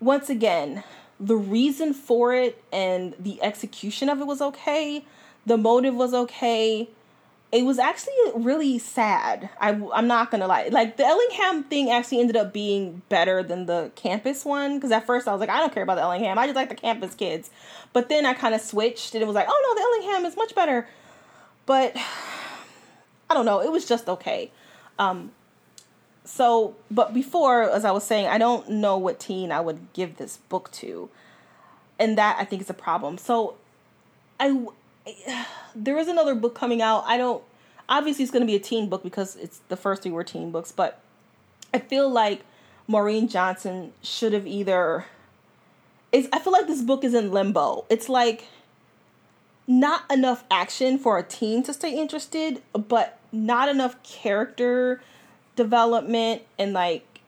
once 0.00 0.28
again, 0.28 0.82
the 1.18 1.36
reason 1.36 1.92
for 1.92 2.34
it 2.34 2.62
and 2.72 3.14
the 3.18 3.40
execution 3.42 4.08
of 4.08 4.20
it 4.20 4.26
was 4.26 4.40
okay. 4.40 5.04
The 5.46 5.56
motive 5.56 5.94
was 5.94 6.14
okay. 6.14 6.88
It 7.52 7.64
was 7.64 7.78
actually 7.78 8.14
really 8.34 8.78
sad. 8.78 9.50
I, 9.60 9.70
I'm 9.92 10.06
not 10.06 10.30
gonna 10.30 10.46
lie. 10.46 10.68
Like 10.68 10.96
the 10.96 11.04
Ellingham 11.04 11.64
thing 11.64 11.90
actually 11.90 12.20
ended 12.20 12.36
up 12.36 12.52
being 12.52 13.02
better 13.08 13.42
than 13.42 13.66
the 13.66 13.90
campus 13.96 14.44
one 14.44 14.76
because 14.76 14.92
at 14.92 15.04
first 15.04 15.28
I 15.28 15.32
was 15.32 15.40
like, 15.40 15.50
I 15.50 15.58
don't 15.58 15.74
care 15.74 15.82
about 15.82 15.96
the 15.96 16.02
Ellingham. 16.02 16.38
I 16.38 16.46
just 16.46 16.56
like 16.56 16.68
the 16.68 16.74
campus 16.74 17.14
kids. 17.14 17.50
But 17.92 18.08
then 18.08 18.24
I 18.24 18.34
kind 18.34 18.54
of 18.54 18.60
switched 18.60 19.14
and 19.14 19.22
it 19.22 19.26
was 19.26 19.34
like, 19.34 19.46
oh 19.48 19.62
no, 19.68 19.74
the 19.74 20.08
Ellingham 20.08 20.26
is 20.26 20.36
much 20.36 20.54
better. 20.54 20.88
But 21.66 21.96
I 23.30 23.34
don't 23.34 23.46
know. 23.46 23.60
It 23.60 23.72
was 23.72 23.86
just 23.86 24.08
okay. 24.08 24.50
Um, 24.98 25.30
so 26.24 26.76
but 26.90 27.12
before 27.14 27.62
as 27.62 27.84
i 27.84 27.90
was 27.90 28.04
saying 28.04 28.26
i 28.26 28.38
don't 28.38 28.68
know 28.68 28.96
what 28.96 29.18
teen 29.18 29.50
i 29.50 29.60
would 29.60 29.92
give 29.92 30.16
this 30.16 30.36
book 30.48 30.70
to 30.70 31.08
and 31.98 32.16
that 32.16 32.36
i 32.38 32.44
think 32.44 32.62
is 32.62 32.70
a 32.70 32.74
problem 32.74 33.18
so 33.18 33.54
i 34.38 34.66
there 35.74 35.98
is 35.98 36.08
another 36.08 36.34
book 36.34 36.54
coming 36.54 36.82
out 36.82 37.02
i 37.06 37.16
don't 37.16 37.42
obviously 37.88 38.22
it's 38.22 38.30
going 38.30 38.42
to 38.42 38.46
be 38.46 38.54
a 38.54 38.60
teen 38.60 38.88
book 38.88 39.02
because 39.02 39.36
it's 39.36 39.60
the 39.68 39.76
first 39.76 40.02
three 40.02 40.12
were 40.12 40.24
teen 40.24 40.50
books 40.50 40.70
but 40.72 41.00
i 41.72 41.78
feel 41.78 42.08
like 42.08 42.42
maureen 42.86 43.26
johnson 43.26 43.92
should 44.02 44.32
have 44.32 44.46
either 44.46 45.06
it's, 46.12 46.28
i 46.32 46.38
feel 46.38 46.52
like 46.52 46.66
this 46.66 46.82
book 46.82 47.02
is 47.02 47.14
in 47.14 47.32
limbo 47.32 47.84
it's 47.88 48.08
like 48.08 48.44
not 49.66 50.02
enough 50.10 50.44
action 50.50 50.98
for 50.98 51.16
a 51.18 51.22
teen 51.22 51.62
to 51.62 51.72
stay 51.72 51.96
interested 51.96 52.60
but 52.72 53.19
not 53.32 53.68
enough 53.68 54.02
character 54.02 55.00
development 55.56 56.42
and 56.58 56.72
like 56.72 57.20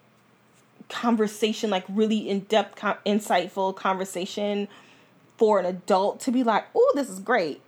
conversation, 0.88 1.70
like 1.70 1.84
really 1.88 2.28
in 2.28 2.40
depth, 2.40 2.76
com- 2.76 2.96
insightful 3.06 3.74
conversation 3.74 4.68
for 5.36 5.58
an 5.58 5.66
adult 5.66 6.20
to 6.20 6.30
be 6.30 6.42
like, 6.42 6.64
oh, 6.74 6.92
this 6.94 7.08
is 7.08 7.18
great. 7.18 7.60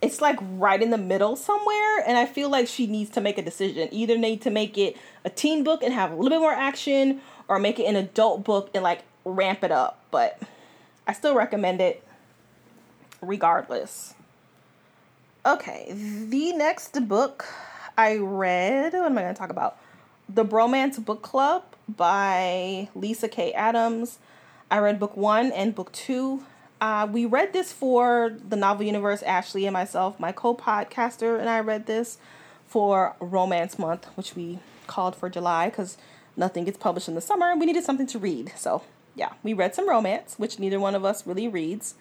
It's 0.00 0.20
like 0.20 0.36
right 0.40 0.82
in 0.82 0.90
the 0.90 0.98
middle 0.98 1.36
somewhere, 1.36 2.02
and 2.04 2.18
I 2.18 2.26
feel 2.26 2.48
like 2.48 2.66
she 2.66 2.88
needs 2.88 3.10
to 3.10 3.20
make 3.20 3.38
a 3.38 3.42
decision. 3.42 3.88
Either 3.92 4.18
need 4.18 4.42
to 4.42 4.50
make 4.50 4.76
it 4.76 4.96
a 5.24 5.30
teen 5.30 5.62
book 5.62 5.84
and 5.84 5.94
have 5.94 6.10
a 6.10 6.14
little 6.16 6.30
bit 6.30 6.40
more 6.40 6.52
action, 6.52 7.20
or 7.46 7.60
make 7.60 7.78
it 7.78 7.84
an 7.84 7.94
adult 7.94 8.42
book 8.42 8.70
and 8.74 8.82
like 8.82 9.04
ramp 9.24 9.62
it 9.62 9.70
up. 9.70 10.02
But 10.10 10.40
I 11.06 11.12
still 11.12 11.36
recommend 11.36 11.80
it 11.80 12.02
regardless. 13.20 14.14
Okay, 15.46 15.92
the 15.92 16.52
next 16.52 17.08
book 17.08 17.46
I 17.96 18.16
read, 18.16 18.94
what 18.94 19.06
am 19.06 19.18
I 19.18 19.22
going 19.22 19.34
to 19.34 19.38
talk 19.38 19.50
about? 19.50 19.78
The 20.28 20.44
Bromance 20.44 21.02
Book 21.04 21.22
Club 21.22 21.64
by 21.88 22.88
Lyssa 22.94 23.28
Kay 23.28 23.52
Adams. 23.52 24.18
I 24.70 24.78
read 24.78 24.98
book 24.98 25.16
one 25.16 25.52
and 25.52 25.74
book 25.74 25.92
two. 25.92 26.44
Uh, 26.80 27.06
we 27.10 27.26
read 27.26 27.52
this 27.52 27.72
for 27.72 28.36
the 28.48 28.56
Novel 28.56 28.86
Universe, 28.86 29.22
Ashley 29.22 29.66
and 29.66 29.72
myself, 29.72 30.18
my 30.18 30.32
co 30.32 30.54
podcaster, 30.54 31.38
and 31.38 31.48
I 31.48 31.60
read 31.60 31.86
this 31.86 32.18
for 32.66 33.14
Romance 33.20 33.78
Month, 33.78 34.06
which 34.14 34.34
we 34.34 34.58
called 34.86 35.14
for 35.14 35.28
July 35.28 35.68
because 35.68 35.98
nothing 36.36 36.64
gets 36.64 36.78
published 36.78 37.08
in 37.08 37.14
the 37.14 37.20
summer 37.20 37.50
and 37.50 37.60
we 37.60 37.66
needed 37.66 37.84
something 37.84 38.06
to 38.06 38.18
read. 38.18 38.52
So, 38.56 38.82
yeah, 39.14 39.32
we 39.42 39.52
read 39.52 39.74
some 39.74 39.88
romance, 39.88 40.38
which 40.38 40.58
neither 40.58 40.80
one 40.80 40.94
of 40.94 41.04
us 41.04 41.26
really 41.26 41.46
reads. 41.46 41.94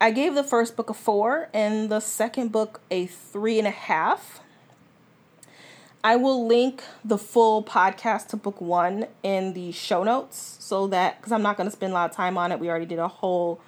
I 0.00 0.10
gave 0.10 0.34
the 0.34 0.42
first 0.42 0.76
book 0.76 0.90
a 0.90 0.94
four 0.94 1.48
and 1.54 1.88
the 1.88 2.00
second 2.00 2.50
book 2.50 2.80
a 2.90 3.06
three 3.06 3.58
and 3.58 3.68
a 3.68 3.70
half. 3.70 4.40
I 6.04 6.16
will 6.16 6.46
link 6.46 6.84
the 7.02 7.16
full 7.16 7.64
podcast 7.64 8.28
to 8.28 8.36
book 8.36 8.60
one 8.60 9.06
in 9.22 9.54
the 9.54 9.72
show 9.72 10.04
notes 10.04 10.58
so 10.60 10.86
that 10.88 11.16
because 11.16 11.32
I'm 11.32 11.40
not 11.40 11.56
going 11.56 11.66
to 11.66 11.72
spend 11.72 11.92
a 11.92 11.94
lot 11.94 12.10
of 12.10 12.14
time 12.14 12.36
on 12.36 12.52
it. 12.52 12.60
We 12.60 12.68
already 12.68 12.84
did 12.84 12.98
a 12.98 13.08
whole 13.08 13.58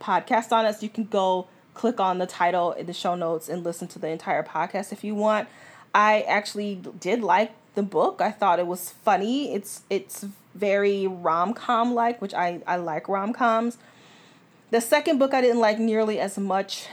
podcast 0.00 0.52
on 0.52 0.64
it, 0.64 0.72
so 0.72 0.80
you 0.84 0.88
can 0.88 1.04
go 1.04 1.48
click 1.74 2.00
on 2.00 2.16
the 2.16 2.26
title 2.26 2.72
in 2.72 2.86
the 2.86 2.94
show 2.94 3.14
notes 3.14 3.50
and 3.50 3.62
listen 3.62 3.88
to 3.88 3.98
the 3.98 4.08
entire 4.08 4.42
podcast 4.42 4.90
if 4.90 5.04
you 5.04 5.14
want. 5.14 5.48
I 5.94 6.22
actually 6.22 6.82
did 6.98 7.22
like 7.22 7.52
the 7.74 7.82
book. 7.82 8.22
I 8.22 8.30
thought 8.30 8.58
it 8.58 8.66
was 8.66 8.88
funny. 8.88 9.52
It's 9.52 9.82
it's 9.90 10.24
very 10.54 11.06
rom 11.06 11.52
com 11.52 11.92
like, 11.92 12.22
which 12.22 12.32
I 12.32 12.62
I 12.66 12.76
like 12.76 13.06
rom 13.06 13.34
coms. 13.34 13.76
The 14.70 14.80
second 14.80 15.18
book 15.18 15.34
I 15.34 15.42
didn't 15.42 15.60
like 15.60 15.78
nearly 15.78 16.18
as 16.18 16.38
much 16.38 16.86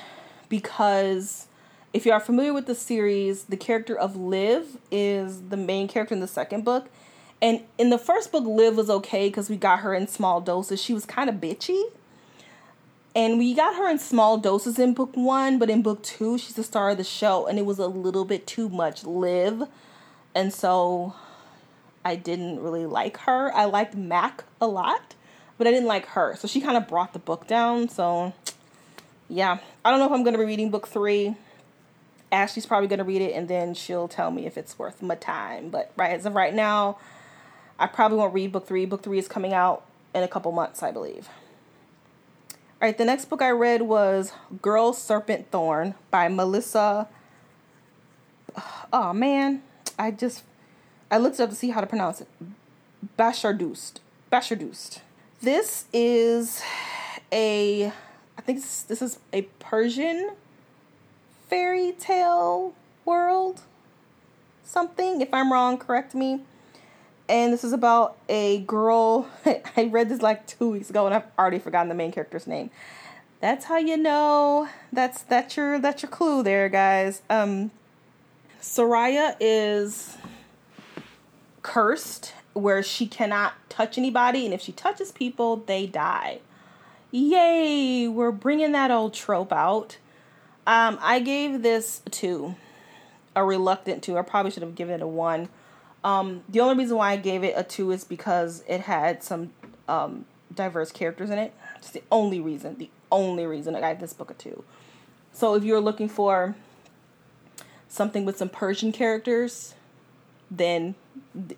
because 0.49 1.47
if 1.93 2.05
you 2.05 2.11
are 2.11 2.19
familiar 2.19 2.53
with 2.53 2.65
the 2.65 2.75
series, 2.75 3.45
the 3.45 3.57
character 3.57 3.97
of 3.97 4.15
Liv 4.15 4.77
is 4.91 5.49
the 5.49 5.57
main 5.57 5.87
character 5.87 6.13
in 6.13 6.21
the 6.21 6.27
second 6.27 6.63
book. 6.63 6.87
And 7.41 7.61
in 7.77 7.89
the 7.89 7.97
first 7.97 8.31
book, 8.31 8.45
Liv 8.45 8.75
was 8.75 8.89
okay 8.89 9.27
because 9.29 9.49
we 9.49 9.55
got 9.55 9.79
her 9.79 9.93
in 9.93 10.07
small 10.07 10.41
doses. 10.41 10.81
She 10.81 10.93
was 10.93 11.05
kind 11.05 11.29
of 11.29 11.37
bitchy. 11.37 11.83
And 13.15 13.39
we 13.39 13.55
got 13.55 13.75
her 13.75 13.89
in 13.89 13.97
small 13.97 14.37
doses 14.37 14.77
in 14.77 14.93
book 14.93 15.11
one, 15.15 15.57
but 15.57 15.69
in 15.69 15.81
book 15.81 16.03
two, 16.03 16.37
she's 16.37 16.53
the 16.53 16.63
star 16.63 16.91
of 16.91 16.97
the 16.97 17.03
show, 17.03 17.47
and 17.47 17.57
it 17.57 17.65
was 17.65 17.79
a 17.79 17.87
little 17.87 18.23
bit 18.23 18.45
too 18.45 18.69
much 18.69 19.03
Liv. 19.03 19.63
And 20.35 20.53
so 20.53 21.15
I 22.05 22.15
didn't 22.15 22.61
really 22.61 22.85
like 22.85 23.17
her. 23.17 23.51
I 23.53 23.65
liked 23.65 23.95
Mac 23.95 24.43
a 24.61 24.67
lot, 24.67 25.15
but 25.57 25.65
I 25.65 25.71
didn't 25.71 25.87
like 25.87 26.05
her. 26.07 26.35
So 26.35 26.47
she 26.47 26.61
kind 26.61 26.77
of 26.77 26.87
brought 26.87 27.13
the 27.13 27.19
book 27.19 27.47
down. 27.47 27.89
So 27.89 28.33
yeah, 29.27 29.57
I 29.83 29.89
don't 29.89 29.99
know 29.99 30.05
if 30.05 30.11
I'm 30.11 30.23
going 30.23 30.33
to 30.33 30.39
be 30.39 30.45
reading 30.45 30.69
book 30.69 30.87
three. 30.87 31.35
Ashley's 32.31 32.65
probably 32.65 32.87
going 32.87 32.99
to 32.99 33.05
read 33.05 33.21
it 33.21 33.33
and 33.33 33.47
then 33.47 33.73
she'll 33.73 34.07
tell 34.07 34.31
me 34.31 34.45
if 34.45 34.57
it's 34.57 34.77
worth 34.77 35.01
my 35.01 35.15
time. 35.15 35.69
But 35.69 35.91
right 35.97 36.11
as 36.11 36.25
of 36.25 36.35
right 36.35 36.53
now, 36.53 36.97
I 37.79 37.87
probably 37.87 38.17
won't 38.17 38.33
read 38.33 38.51
book 38.51 38.67
three. 38.67 38.85
Book 38.85 39.03
three 39.03 39.17
is 39.17 39.27
coming 39.27 39.53
out 39.53 39.83
in 40.13 40.23
a 40.23 40.27
couple 40.27 40.51
months, 40.51 40.83
I 40.83 40.91
believe. 40.91 41.29
All 42.81 42.87
right, 42.87 42.97
the 42.97 43.05
next 43.05 43.25
book 43.25 43.41
I 43.41 43.51
read 43.51 43.81
was 43.81 44.31
Girl 44.61 44.93
Serpent 44.93 45.51
Thorn 45.51 45.95
by 46.11 46.27
Melissa. 46.29 47.07
Oh 48.93 49.13
man, 49.13 49.63
I 49.97 50.11
just 50.11 50.43
I 51.11 51.17
looked 51.17 51.39
up 51.39 51.49
to 51.49 51.55
see 51.55 51.69
how 51.69 51.81
to 51.81 51.87
pronounce 51.87 52.21
it. 52.21 52.27
Bashardoust. 53.17 53.95
Bashardoust. 54.31 54.99
This 55.41 55.85
is 55.91 56.61
a 57.31 57.91
I 58.37 58.41
think 58.41 58.59
this 58.59 59.01
is 59.01 59.19
a 59.33 59.43
Persian 59.59 60.31
fairy 61.49 61.91
tale 61.91 62.73
world 63.05 63.61
something. 64.63 65.19
If 65.21 65.33
I'm 65.33 65.51
wrong, 65.51 65.77
correct 65.77 66.13
me. 66.13 66.41
And 67.27 67.51
this 67.51 67.63
is 67.63 67.73
about 67.73 68.17
a 68.27 68.59
girl. 68.59 69.27
I 69.45 69.85
read 69.91 70.09
this 70.09 70.21
like 70.21 70.47
two 70.47 70.69
weeks 70.69 70.89
ago 70.89 71.05
and 71.05 71.15
I've 71.15 71.23
already 71.37 71.59
forgotten 71.59 71.89
the 71.89 71.95
main 71.95 72.11
character's 72.11 72.47
name. 72.47 72.69
That's 73.41 73.65
how 73.65 73.77
you 73.77 73.97
know. 73.97 74.69
That's 74.91 75.21
that's 75.23 75.55
your 75.57 75.79
that's 75.79 76.03
your 76.03 76.09
clue 76.09 76.43
there, 76.43 76.69
guys. 76.69 77.21
Um 77.29 77.71
Soraya 78.61 79.35
is 79.39 80.17
cursed 81.61 82.33
where 82.53 82.83
she 82.83 83.07
cannot 83.07 83.53
touch 83.69 83.97
anybody 83.97 84.45
and 84.45 84.53
if 84.53 84.61
she 84.61 84.71
touches 84.71 85.11
people, 85.11 85.57
they 85.57 85.87
die. 85.87 86.39
Yay, 87.11 88.07
we're 88.07 88.31
bringing 88.31 88.71
that 88.73 88.91
old 88.91 89.13
trope 89.13 89.53
out. 89.53 89.97
Um, 90.69 90.99
I 91.01 91.19
gave 91.19 91.63
this 91.63 92.03
two, 92.11 92.55
a 93.35 93.43
reluctant 93.43 94.03
two. 94.03 94.19
I 94.19 94.21
probably 94.21 94.51
should 94.51 94.61
have 94.61 94.75
given 94.75 94.93
it 94.93 95.01
a 95.01 95.07
one. 95.07 95.49
Um, 96.03 96.43
the 96.47 96.59
only 96.59 96.75
reason 96.77 96.95
why 96.95 97.13
I 97.13 97.15
gave 97.15 97.43
it 97.43 97.55
a 97.57 97.63
two 97.63 97.89
is 97.89 98.03
because 98.03 98.63
it 98.67 98.81
had 98.81 99.23
some 99.23 99.49
um, 99.87 100.25
diverse 100.53 100.91
characters 100.91 101.31
in 101.31 101.39
it. 101.39 101.55
It's 101.77 101.89
the 101.89 102.03
only 102.11 102.39
reason. 102.39 102.77
The 102.77 102.91
only 103.11 103.47
reason 103.47 103.75
I 103.75 103.81
gave 103.81 103.99
this 103.99 104.13
book 104.13 104.29
a 104.29 104.35
two. 104.35 104.63
So 105.33 105.55
if 105.55 105.63
you're 105.63 105.81
looking 105.81 106.07
for 106.07 106.53
something 107.87 108.23
with 108.23 108.37
some 108.37 108.49
Persian 108.49 108.91
characters, 108.91 109.73
then 110.51 110.93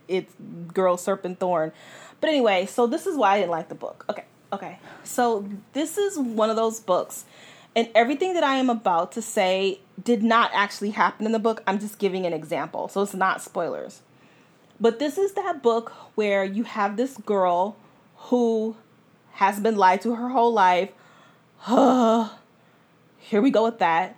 it's 0.07 0.33
Girl 0.73 0.95
Serpent 0.95 1.37
Thorn. 1.37 1.73
But 2.21 2.29
anyway, 2.29 2.65
so 2.65 2.87
this 2.87 3.05
is 3.05 3.17
why 3.17 3.33
I 3.33 3.39
didn't 3.39 3.51
like 3.51 3.67
the 3.67 3.75
book. 3.75 4.05
Okay, 4.09 4.23
okay. 4.53 4.79
So 5.03 5.49
this 5.73 5.97
is 5.97 6.17
one 6.17 6.49
of 6.49 6.55
those 6.55 6.79
books 6.79 7.25
and 7.75 7.89
everything 7.95 8.33
that 8.33 8.43
I 8.43 8.55
am 8.55 8.69
about 8.69 9.11
to 9.13 9.21
say 9.21 9.79
did 10.01 10.23
not 10.23 10.51
actually 10.53 10.91
happen 10.91 11.25
in 11.25 11.31
the 11.31 11.39
book. 11.39 11.63
I'm 11.65 11.79
just 11.79 11.99
giving 11.99 12.25
an 12.25 12.33
example. 12.33 12.87
So 12.87 13.01
it's 13.01 13.13
not 13.13 13.41
spoilers. 13.41 14.01
But 14.79 14.99
this 14.99 15.17
is 15.17 15.33
that 15.33 15.61
book 15.61 15.91
where 16.15 16.43
you 16.43 16.63
have 16.63 16.97
this 16.97 17.15
girl 17.17 17.77
who 18.15 18.75
has 19.33 19.59
been 19.59 19.77
lied 19.77 20.01
to 20.01 20.15
her 20.15 20.29
whole 20.29 20.51
life. 20.51 20.91
Here 21.67 23.41
we 23.41 23.51
go 23.51 23.63
with 23.63 23.79
that. 23.79 24.17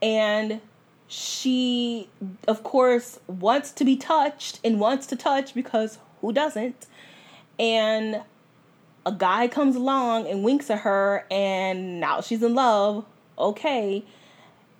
And 0.00 0.60
she, 1.08 2.08
of 2.46 2.62
course, 2.62 3.18
wants 3.26 3.72
to 3.72 3.84
be 3.84 3.96
touched 3.96 4.60
and 4.62 4.78
wants 4.78 5.06
to 5.08 5.16
touch 5.16 5.54
because 5.54 5.98
who 6.20 6.32
doesn't? 6.32 6.86
And 7.58 8.22
a 9.06 9.12
guy 9.12 9.48
comes 9.48 9.76
along 9.76 10.26
and 10.26 10.42
winks 10.42 10.70
at 10.70 10.80
her 10.80 11.26
and 11.30 12.00
now 12.00 12.20
she's 12.20 12.42
in 12.42 12.54
love. 12.54 13.04
Okay. 13.38 14.04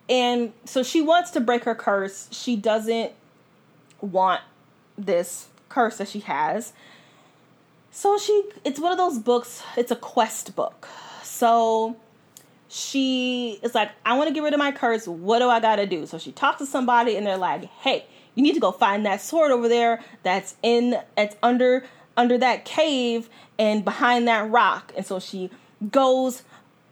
And 0.08 0.52
so 0.64 0.82
she 0.82 1.00
wants 1.00 1.30
to 1.32 1.40
break 1.40 1.64
her 1.64 1.74
curse. 1.74 2.28
She 2.30 2.56
doesn't 2.56 3.12
want 4.00 4.42
this 4.96 5.48
curse 5.68 5.98
that 5.98 6.08
she 6.08 6.20
has. 6.20 6.72
So 7.90 8.18
she 8.18 8.44
it's 8.64 8.80
one 8.80 8.92
of 8.92 8.98
those 8.98 9.18
books 9.18 9.62
it's 9.76 9.90
a 9.90 9.96
quest 9.96 10.56
book. 10.56 10.88
So 11.22 11.96
she 12.68 13.60
is 13.62 13.74
like 13.74 13.90
i 14.04 14.16
want 14.16 14.26
to 14.26 14.34
get 14.34 14.42
rid 14.42 14.52
of 14.52 14.58
my 14.58 14.72
curse. 14.72 15.06
What 15.06 15.38
do 15.40 15.48
i 15.48 15.60
gotta 15.60 15.86
do? 15.86 16.06
So 16.06 16.18
she 16.18 16.32
talks 16.32 16.58
to 16.58 16.66
somebody 16.66 17.16
and 17.16 17.26
they're 17.26 17.36
like 17.36 17.64
hey 17.64 18.06
you 18.34 18.42
need 18.42 18.54
to 18.54 18.60
go 18.60 18.72
find 18.72 19.06
that 19.06 19.20
sword 19.20 19.52
over 19.52 19.68
there 19.68 20.02
that's 20.22 20.56
in 20.62 20.98
it's 21.16 21.36
under 21.42 21.84
under 22.16 22.38
that 22.38 22.64
cave 22.64 23.28
and 23.58 23.84
behind 23.84 24.28
that 24.28 24.50
rock. 24.50 24.92
And 24.96 25.06
so 25.06 25.20
she 25.20 25.50
goes 25.90 26.42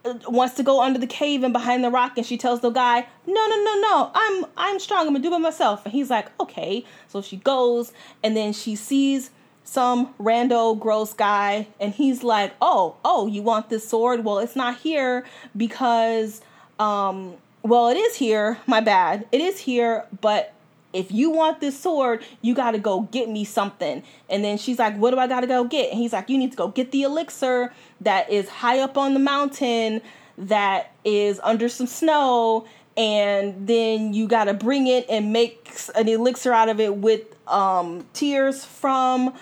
uh, 0.05 0.15
wants 0.27 0.55
to 0.55 0.63
go 0.63 0.81
under 0.81 0.99
the 0.99 1.07
cave 1.07 1.43
and 1.43 1.53
behind 1.53 1.83
the 1.83 1.89
rock. 1.89 2.17
And 2.17 2.25
she 2.25 2.37
tells 2.37 2.61
the 2.61 2.69
guy 2.69 3.07
no 3.25 3.47
no 3.47 3.63
no 3.63 3.79
no 3.79 4.11
i'm 4.13 4.45
i'm 4.57 4.79
strong. 4.79 5.07
I'm 5.07 5.13
gonna 5.13 5.19
do 5.19 5.33
it 5.33 5.39
myself. 5.39 5.85
And 5.85 5.93
he's 5.93 6.09
like 6.09 6.27
okay. 6.39 6.85
So 7.07 7.21
she 7.21 7.37
goes 7.37 7.93
and 8.23 8.35
then 8.35 8.53
she 8.53 8.75
sees 8.75 9.31
some 9.63 10.13
rando 10.15 10.77
gross 10.77 11.13
guy. 11.13 11.67
And 11.79 11.93
he's 11.93 12.23
like 12.23 12.53
oh 12.61 12.97
oh 13.03 13.27
you 13.27 13.41
want 13.41 13.69
this 13.69 13.87
sword? 13.87 14.23
Well 14.23 14.39
it's 14.39 14.55
not 14.55 14.77
here 14.79 15.25
because 15.55 16.41
um 16.79 17.35
well 17.61 17.87
it 17.89 17.97
is 17.97 18.15
here. 18.15 18.59
My 18.67 18.81
bad. 18.81 19.25
It 19.31 19.41
is 19.41 19.59
here 19.59 20.05
but 20.21 20.52
if 20.93 21.11
you 21.11 21.31
want 21.31 21.59
this 21.59 21.77
sword, 21.77 22.23
you 22.41 22.53
got 22.53 22.71
to 22.71 22.79
go 22.79 23.01
get 23.01 23.27
me 23.29 23.43
something. 23.43 24.03
And 24.29 24.43
then 24.43 24.57
she's 24.57 24.79
like, 24.79 24.95
What 24.95 25.11
do 25.11 25.17
I 25.17 25.27
got 25.27 25.41
to 25.41 25.47
go 25.47 25.63
get? 25.63 25.91
And 25.91 25.99
he's 25.99 26.13
like, 26.13 26.29
You 26.29 26.37
need 26.37 26.51
to 26.51 26.57
go 26.57 26.67
get 26.69 26.91
the 26.91 27.03
elixir 27.03 27.73
that 28.01 28.29
is 28.29 28.47
high 28.47 28.79
up 28.79 28.97
on 28.97 29.13
the 29.13 29.19
mountain, 29.19 30.01
that 30.37 30.93
is 31.03 31.39
under 31.43 31.67
some 31.67 31.87
snow. 31.87 32.65
And 32.95 33.67
then 33.67 34.13
you 34.13 34.27
got 34.27 34.45
to 34.45 34.53
bring 34.53 34.85
it 34.85 35.07
and 35.09 35.33
make 35.33 35.71
an 35.95 36.07
elixir 36.07 36.53
out 36.53 36.69
of 36.69 36.79
it 36.79 36.95
with 36.95 37.21
um, 37.47 38.05
tears 38.13 38.63
from 38.63 39.33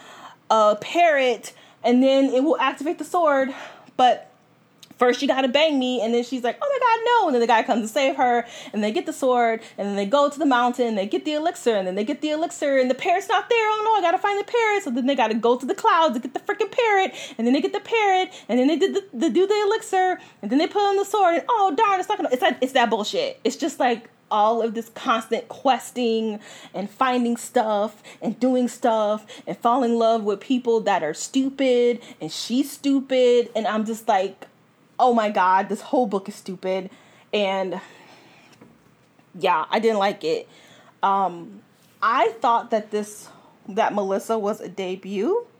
a 0.49 0.77
parrot. 0.79 1.51
And 1.83 2.01
then 2.01 2.25
it 2.25 2.43
will 2.43 2.57
activate 2.59 2.97
the 2.97 3.03
sword. 3.03 3.53
But 3.97 4.30
first 5.01 5.19
you 5.19 5.27
gotta 5.27 5.47
bang 5.47 5.79
me 5.79 5.99
and 5.99 6.13
then 6.13 6.23
she's 6.23 6.43
like 6.43 6.59
oh 6.61 6.69
my 6.71 6.79
god 6.79 6.99
no. 7.05 7.27
And 7.27 7.33
then 7.33 7.41
the 7.41 7.47
guy 7.47 7.63
comes 7.63 7.81
to 7.81 7.87
save 7.87 8.17
her 8.17 8.45
and 8.71 8.83
they 8.83 8.91
get 8.91 9.07
the 9.07 9.13
sword 9.13 9.61
and 9.75 9.87
then 9.87 9.95
they 9.95 10.05
go 10.05 10.29
to 10.29 10.37
the 10.37 10.45
mountain 10.45 10.93
they 10.93 11.07
get 11.07 11.25
the 11.25 11.33
elixir 11.33 11.75
and 11.75 11.87
then 11.87 11.95
they 11.95 12.03
get 12.03 12.21
the 12.21 12.29
elixir 12.29 12.77
and 12.77 12.87
the 12.87 12.93
parrot's 12.93 13.27
not 13.27 13.49
there. 13.49 13.65
Oh 13.65 13.81
no 13.83 13.95
i 13.95 14.01
gotta 14.01 14.19
find 14.19 14.39
the 14.39 14.43
parrot. 14.43 14.83
So 14.83 14.91
then 14.91 15.07
they 15.07 15.15
gotta 15.15 15.33
go 15.33 15.57
to 15.57 15.65
the 15.65 15.73
clouds 15.73 16.13
to 16.13 16.19
get 16.19 16.35
the 16.35 16.39
freaking 16.39 16.71
parrot 16.71 17.15
and 17.39 17.47
then 17.47 17.53
they 17.55 17.61
get 17.61 17.73
the 17.73 17.79
parrot 17.79 18.29
and 18.47 18.59
then 18.59 18.67
they 18.67 18.77
did 18.77 18.93
the, 18.93 19.03
they 19.11 19.29
do 19.29 19.47
the 19.47 19.59
elixir 19.65 20.19
and 20.43 20.51
then 20.51 20.59
they 20.59 20.67
put 20.67 20.83
on 20.83 20.95
the 20.97 21.05
sword 21.05 21.33
and 21.33 21.45
oh 21.49 21.73
darn 21.75 21.99
it's 21.99 22.07
not 22.07 22.19
gonna 22.19 22.29
it's 22.31 22.43
like 22.43 22.59
it's 22.61 22.73
that 22.73 22.91
bullshit. 22.91 23.39
It's 23.43 23.55
just 23.55 23.79
like 23.79 24.07
all 24.29 24.61
of 24.61 24.75
this 24.75 24.89
constant 24.89 25.47
questing 25.49 26.39
and 26.75 26.89
finding 26.89 27.37
stuff 27.37 28.03
and 28.21 28.39
doing 28.39 28.67
stuff 28.67 29.25
and 29.47 29.57
falling 29.57 29.93
in 29.93 29.97
love 29.97 30.23
with 30.23 30.39
people 30.39 30.79
that 30.81 31.03
are 31.03 31.15
stupid 31.15 31.99
and 32.21 32.31
she's 32.31 32.71
stupid. 32.71 33.49
And 33.55 33.65
I'm 33.65 33.83
just 33.83 34.07
like 34.07 34.47
oh 35.01 35.13
my 35.13 35.29
god, 35.29 35.67
this 35.67 35.81
whole 35.81 36.05
book 36.07 36.29
is 36.29 36.35
stupid. 36.35 36.89
And 37.33 37.81
yeah, 39.37 39.65
I 39.69 39.79
didn't 39.79 39.99
like 39.99 40.23
it. 40.23 40.47
Um, 41.03 41.61
I 42.01 42.29
thought 42.39 42.71
that 42.71 42.91
this 42.91 43.27
that 43.67 43.93
Melissa 43.93 44.39
was 44.39 44.61
a 44.61 44.69
debut. 44.69 45.45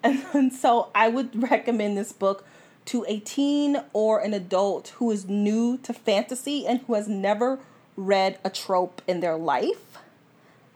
And, 0.00 0.24
and 0.32 0.52
so 0.52 0.90
I 0.94 1.08
would 1.08 1.42
recommend 1.50 1.98
this 1.98 2.12
book 2.12 2.46
to 2.84 3.04
a 3.08 3.18
teen 3.18 3.78
or 3.92 4.20
an 4.20 4.32
adult 4.32 4.94
who 4.98 5.10
is 5.10 5.26
new 5.28 5.76
to 5.78 5.92
fantasy 5.92 6.66
and 6.68 6.80
who 6.82 6.94
has 6.94 7.08
never 7.08 7.58
read 7.96 8.38
a 8.44 8.50
trope 8.50 9.02
in 9.08 9.18
their 9.18 9.36
life. 9.36 9.98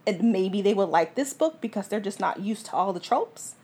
and 0.06 0.32
maybe 0.32 0.60
they 0.60 0.74
would 0.74 0.88
like 0.88 1.14
this 1.14 1.32
book 1.32 1.60
because 1.60 1.86
they're 1.88 2.00
just 2.00 2.18
not 2.20 2.40
used 2.40 2.66
to 2.66 2.72
all 2.72 2.92
the 2.92 3.00
tropes. 3.00 3.54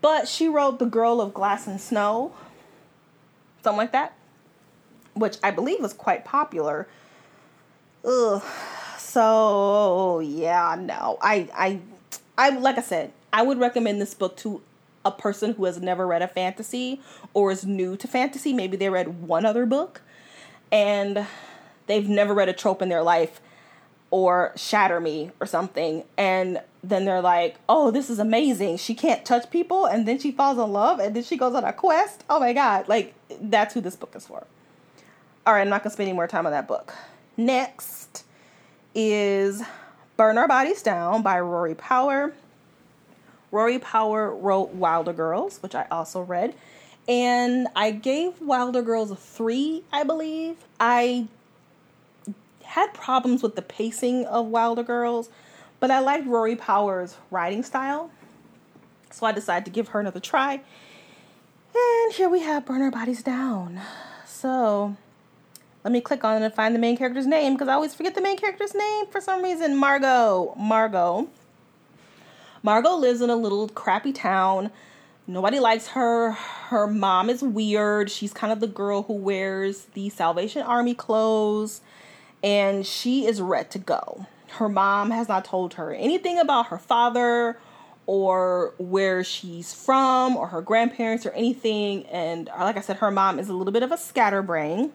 But 0.00 0.28
she 0.28 0.48
wrote 0.48 0.78
The 0.78 0.86
Girl 0.86 1.20
of 1.20 1.34
Glass 1.34 1.66
and 1.66 1.80
Snow, 1.80 2.32
something 3.62 3.78
like 3.78 3.92
that, 3.92 4.14
which 5.14 5.38
I 5.42 5.50
believe 5.50 5.80
was 5.80 5.92
quite 5.92 6.24
popular. 6.24 6.88
Ugh. 8.04 8.42
So 8.98 10.20
yeah, 10.20 10.76
no, 10.78 11.18
I, 11.20 11.48
I, 11.54 11.80
I 12.38 12.50
like 12.50 12.78
I 12.78 12.82
said, 12.82 13.12
I 13.32 13.42
would 13.42 13.58
recommend 13.58 14.00
this 14.00 14.14
book 14.14 14.36
to 14.38 14.62
a 15.04 15.10
person 15.10 15.54
who 15.54 15.64
has 15.64 15.80
never 15.80 16.06
read 16.06 16.22
a 16.22 16.28
fantasy 16.28 17.00
or 17.34 17.50
is 17.50 17.64
new 17.64 17.96
to 17.96 18.06
fantasy. 18.06 18.52
Maybe 18.52 18.76
they 18.76 18.88
read 18.88 19.26
one 19.26 19.44
other 19.44 19.66
book, 19.66 20.02
and 20.70 21.26
they've 21.86 22.08
never 22.08 22.34
read 22.34 22.48
a 22.48 22.52
trope 22.52 22.82
in 22.82 22.88
their 22.88 23.02
life 23.02 23.40
or 24.10 24.52
shatter 24.56 25.00
me 25.00 25.30
or 25.40 25.46
something. 25.46 26.04
And 26.16 26.60
then 26.82 27.04
they're 27.04 27.20
like 27.20 27.56
oh 27.68 27.90
this 27.90 28.10
is 28.10 28.18
amazing. 28.18 28.76
She 28.78 28.94
can't 28.94 29.24
touch 29.24 29.50
people. 29.50 29.86
And 29.86 30.06
then 30.06 30.18
she 30.18 30.32
falls 30.32 30.58
in 30.58 30.72
love 30.72 30.98
and 30.98 31.14
then 31.14 31.22
she 31.22 31.36
goes 31.36 31.54
on 31.54 31.64
a 31.64 31.72
quest. 31.72 32.24
Oh 32.28 32.40
my 32.40 32.52
god. 32.52 32.88
Like 32.88 33.14
that's 33.40 33.74
who 33.74 33.80
this 33.80 33.96
book 33.96 34.14
is 34.14 34.26
for. 34.26 34.46
All 35.46 35.54
right 35.54 35.62
i'm 35.62 35.68
not 35.68 35.82
gonna 35.82 35.92
spend 35.92 36.08
any 36.08 36.16
more 36.16 36.26
time 36.26 36.46
on 36.46 36.52
that 36.52 36.68
book. 36.68 36.94
Next 37.36 38.24
is 38.94 39.62
burn 40.16 40.36
our 40.36 40.48
bodies 40.48 40.82
down 40.82 41.22
by 41.22 41.40
rory 41.40 41.74
power. 41.74 42.32
Rory 43.52 43.78
power 43.78 44.34
wrote 44.34 44.70
wilder 44.70 45.12
girls 45.12 45.62
which 45.62 45.74
i 45.74 45.86
also 45.90 46.22
read. 46.22 46.54
And 47.08 47.68
i 47.76 47.90
gave 47.90 48.40
wilder 48.40 48.82
girls 48.82 49.10
a 49.10 49.16
three 49.16 49.84
i 49.92 50.02
believe. 50.02 50.56
I 50.78 51.28
had 52.70 52.94
problems 52.94 53.42
with 53.42 53.56
the 53.56 53.62
pacing 53.62 54.24
of 54.26 54.46
Wilder 54.46 54.84
Girls, 54.84 55.28
but 55.80 55.90
I 55.90 55.98
liked 55.98 56.24
Rory 56.28 56.54
Power's 56.54 57.16
writing 57.28 57.64
style. 57.64 58.12
So 59.10 59.26
I 59.26 59.32
decided 59.32 59.64
to 59.64 59.72
give 59.72 59.88
her 59.88 59.98
another 59.98 60.20
try. 60.20 60.60
And 61.74 62.12
here 62.12 62.28
we 62.28 62.42
have 62.42 62.64
Burn 62.64 62.80
Our 62.80 62.92
Bodies 62.92 63.24
Down. 63.24 63.80
So 64.24 64.94
let 65.82 65.90
me 65.90 66.00
click 66.00 66.22
on 66.22 66.40
it 66.40 66.44
and 66.44 66.54
find 66.54 66.72
the 66.72 66.78
main 66.78 66.96
character's 66.96 67.26
name 67.26 67.54
because 67.54 67.66
I 67.66 67.72
always 67.72 67.92
forget 67.92 68.14
the 68.14 68.20
main 68.20 68.36
character's 68.36 68.72
name 68.72 69.06
for 69.06 69.20
some 69.20 69.42
reason. 69.42 69.76
Margot. 69.76 70.54
Margot. 70.56 71.28
Margot 72.62 72.94
lives 72.94 73.20
in 73.20 73.30
a 73.30 73.36
little 73.36 73.68
crappy 73.68 74.12
town. 74.12 74.70
Nobody 75.26 75.58
likes 75.58 75.88
her. 75.88 76.32
Her 76.68 76.86
mom 76.86 77.30
is 77.30 77.42
weird. 77.42 78.12
She's 78.12 78.32
kind 78.32 78.52
of 78.52 78.60
the 78.60 78.68
girl 78.68 79.02
who 79.02 79.14
wears 79.14 79.86
the 79.94 80.08
Salvation 80.10 80.62
Army 80.62 80.94
clothes 80.94 81.80
and 82.42 82.86
she 82.86 83.26
is 83.26 83.40
ready 83.40 83.68
to 83.70 83.78
go. 83.78 84.26
Her 84.52 84.68
mom 84.68 85.10
has 85.10 85.28
not 85.28 85.44
told 85.44 85.74
her 85.74 85.92
anything 85.92 86.38
about 86.38 86.66
her 86.66 86.78
father 86.78 87.58
or 88.06 88.74
where 88.78 89.22
she's 89.22 89.72
from 89.72 90.36
or 90.36 90.48
her 90.48 90.60
grandparents 90.60 91.24
or 91.24 91.30
anything. 91.30 92.04
And 92.06 92.48
uh, 92.48 92.64
like 92.64 92.76
I 92.76 92.80
said, 92.80 92.96
her 92.96 93.10
mom 93.10 93.38
is 93.38 93.48
a 93.48 93.52
little 93.52 93.72
bit 93.72 93.82
of 93.82 93.92
a 93.92 93.96
scatterbrain. 93.96 94.92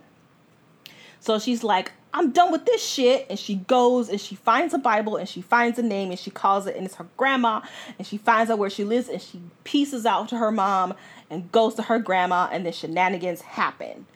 So 1.21 1.39
she's 1.39 1.63
like, 1.63 1.93
I'm 2.13 2.31
done 2.31 2.51
with 2.51 2.65
this 2.65 2.85
shit. 2.85 3.25
And 3.29 3.39
she 3.39 3.55
goes 3.55 4.09
and 4.09 4.19
she 4.19 4.35
finds 4.35 4.73
a 4.73 4.77
Bible 4.77 5.15
and 5.15 5.29
she 5.29 5.41
finds 5.41 5.79
a 5.79 5.83
name 5.83 6.09
and 6.09 6.19
she 6.19 6.29
calls 6.29 6.67
it 6.67 6.75
and 6.75 6.85
it's 6.85 6.95
her 6.95 7.07
grandma. 7.15 7.61
And 7.97 8.05
she 8.05 8.17
finds 8.17 8.51
out 8.51 8.59
where 8.59 8.69
she 8.69 8.83
lives 8.83 9.07
and 9.07 9.21
she 9.21 9.41
pieces 9.63 10.05
out 10.05 10.29
to 10.29 10.37
her 10.37 10.51
mom 10.51 10.93
and 11.29 11.51
goes 11.51 11.75
to 11.75 11.83
her 11.83 11.99
grandma 11.99 12.49
and 12.51 12.65
then 12.65 12.73
shenanigans 12.73 13.41
happen. 13.41 14.07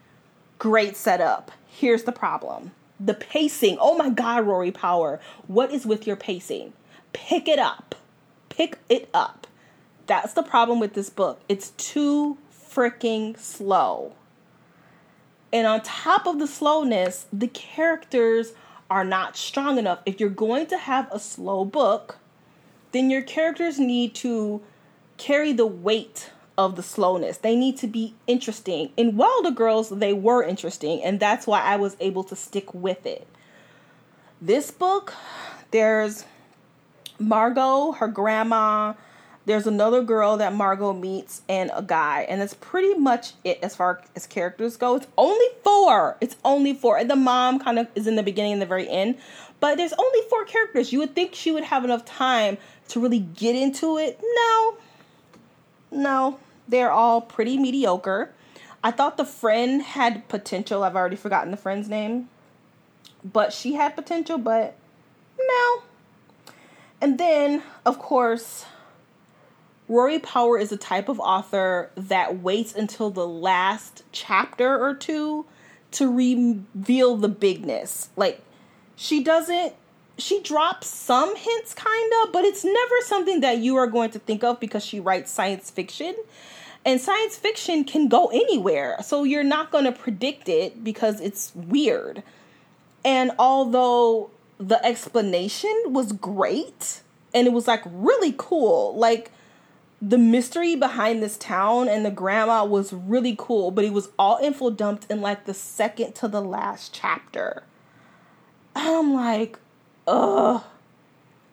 Great 0.57 0.97
setup. 0.97 1.51
Here's 1.67 2.03
the 2.03 2.11
problem 2.11 2.71
the 2.99 3.13
pacing. 3.13 3.77
Oh 3.79 3.97
my 3.97 4.09
God, 4.09 4.45
Rory 4.45 4.71
Power. 4.71 5.19
What 5.47 5.71
is 5.71 5.85
with 5.85 6.05
your 6.05 6.15
pacing? 6.15 6.73
Pick 7.13 7.47
it 7.47 7.59
up. 7.59 7.95
Pick 8.49 8.79
it 8.89 9.09
up. 9.13 9.47
That's 10.07 10.33
the 10.33 10.43
problem 10.43 10.79
with 10.79 10.93
this 10.93 11.09
book. 11.09 11.39
It's 11.47 11.71
too 11.71 12.37
freaking 12.51 13.37
slow. 13.37 14.13
And 15.51 15.65
on 15.65 15.81
top 15.81 16.27
of 16.27 16.39
the 16.39 16.47
slowness, 16.47 17.25
the 17.33 17.47
characters 17.47 18.53
are 18.89 19.03
not 19.03 19.37
strong 19.37 19.77
enough. 19.77 19.99
If 20.05 20.19
you're 20.19 20.29
going 20.29 20.67
to 20.67 20.77
have 20.77 21.07
a 21.11 21.19
slow 21.19 21.65
book, 21.65 22.17
then 22.91 23.09
your 23.09 23.21
characters 23.21 23.79
need 23.79 24.13
to 24.15 24.61
carry 25.17 25.53
the 25.53 25.65
weight 25.65 26.31
of 26.59 26.75
the 26.75 26.83
slowness. 26.83 27.37
They 27.37 27.55
need 27.55 27.77
to 27.77 27.87
be 27.87 28.13
interesting. 28.27 28.91
In 28.97 29.15
Wilder 29.15 29.49
Girls, 29.49 29.87
they 29.87 30.11
were 30.11 30.43
interesting, 30.43 31.01
and 31.01 31.17
that's 31.17 31.47
why 31.47 31.61
I 31.61 31.77
was 31.77 31.95
able 32.01 32.25
to 32.25 32.35
stick 32.35 32.73
with 32.73 33.05
it. 33.05 33.25
This 34.41 34.69
book, 34.69 35.13
there's 35.71 36.25
Margot, 37.17 37.93
her 37.93 38.09
grandma, 38.09 38.93
there's 39.45 39.67
another 39.67 40.03
girl 40.03 40.35
that 40.35 40.53
Margot 40.53 40.91
meets, 40.91 41.43
and 41.47 41.71
a 41.73 41.81
guy, 41.81 42.25
and 42.27 42.41
that's 42.41 42.55
pretty 42.55 42.93
much 42.93 43.31
it 43.45 43.59
as 43.63 43.73
far 43.73 44.01
as 44.17 44.27
characters 44.27 44.75
go. 44.75 44.97
It's 44.97 45.07
only 45.17 45.47
four. 45.63 46.17
It's 46.19 46.35
only 46.43 46.73
four. 46.73 46.97
And 46.97 47.09
the 47.09 47.15
mom 47.15 47.59
kind 47.59 47.79
of 47.79 47.87
is 47.95 48.05
in 48.05 48.17
the 48.17 48.23
beginning 48.23 48.51
and 48.51 48.61
the 48.61 48.65
very 48.65 48.89
end, 48.89 49.15
but 49.61 49.77
there's 49.77 49.93
only 49.93 50.19
four 50.29 50.43
characters. 50.43 50.91
You 50.91 50.99
would 50.99 51.15
think 51.15 51.35
she 51.35 51.51
would 51.51 51.63
have 51.63 51.85
enough 51.85 52.03
time 52.03 52.57
to 52.89 52.99
really 52.99 53.19
get 53.19 53.55
into 53.55 53.97
it. 53.97 54.19
No, 54.21 54.77
no, 55.91 56.39
they're 56.69 56.91
all 56.91 57.21
pretty 57.21 57.57
mediocre. 57.57 58.31
I 58.83 58.91
thought 58.91 59.17
the 59.17 59.25
friend 59.25 59.81
had 59.81 60.27
potential. 60.29 60.83
I've 60.83 60.95
already 60.95 61.17
forgotten 61.17 61.51
the 61.51 61.57
friend's 61.57 61.89
name. 61.89 62.29
But 63.23 63.51
she 63.51 63.73
had 63.73 63.95
potential, 63.95 64.37
but 64.37 64.75
no. 65.37 65.83
And 67.01 67.17
then, 67.17 67.63
of 67.85 67.99
course, 67.99 68.65
Rory 69.89 70.19
Power 70.19 70.57
is 70.57 70.71
a 70.71 70.77
type 70.77 71.09
of 71.09 71.19
author 71.19 71.89
that 71.97 72.39
waits 72.39 72.75
until 72.75 73.09
the 73.09 73.27
last 73.27 74.03
chapter 74.11 74.79
or 74.79 74.93
two 74.93 75.45
to 75.91 76.11
reveal 76.11 77.17
the 77.17 77.27
bigness. 77.27 78.09
Like, 78.15 78.41
she 78.95 79.23
doesn't, 79.23 79.73
she 80.17 80.41
drops 80.41 80.87
some 80.87 81.35
hints, 81.35 81.73
kind 81.73 82.11
of, 82.23 82.31
but 82.31 82.45
it's 82.45 82.63
never 82.63 82.95
something 83.01 83.41
that 83.41 83.57
you 83.57 83.75
are 83.77 83.87
going 83.87 84.11
to 84.11 84.19
think 84.19 84.43
of 84.43 84.59
because 84.59 84.85
she 84.85 84.99
writes 84.99 85.31
science 85.31 85.71
fiction. 85.71 86.15
And 86.85 86.99
science 86.99 87.35
fiction 87.35 87.83
can 87.83 88.07
go 88.07 88.27
anywhere. 88.27 88.97
So 89.03 89.23
you're 89.23 89.43
not 89.43 89.71
going 89.71 89.83
to 89.85 89.91
predict 89.91 90.47
it 90.49 90.83
because 90.83 91.19
it's 91.19 91.53
weird. 91.55 92.23
And 93.03 93.31
although 93.37 94.31
the 94.57 94.83
explanation 94.85 95.73
was 95.87 96.11
great 96.11 97.01
and 97.33 97.47
it 97.47 97.53
was 97.53 97.67
like 97.67 97.83
really 97.85 98.33
cool, 98.37 98.97
like 98.97 99.31
the 100.01 100.17
mystery 100.17 100.75
behind 100.75 101.21
this 101.21 101.37
town 101.37 101.89
and 101.89 102.05
the 102.05 102.11
grandma 102.11 102.63
was 102.63 102.93
really 102.93 103.35
cool, 103.37 103.71
but 103.71 103.83
it 103.83 103.93
was 103.93 104.09
all 104.17 104.37
info 104.41 104.69
dumped 104.69 105.09
in 105.09 105.21
like 105.21 105.45
the 105.45 105.53
second 105.53 106.15
to 106.15 106.27
the 106.27 106.41
last 106.41 106.93
chapter. 106.93 107.63
And 108.75 108.87
I'm 108.87 109.13
like, 109.13 109.59
ugh. 110.07 110.63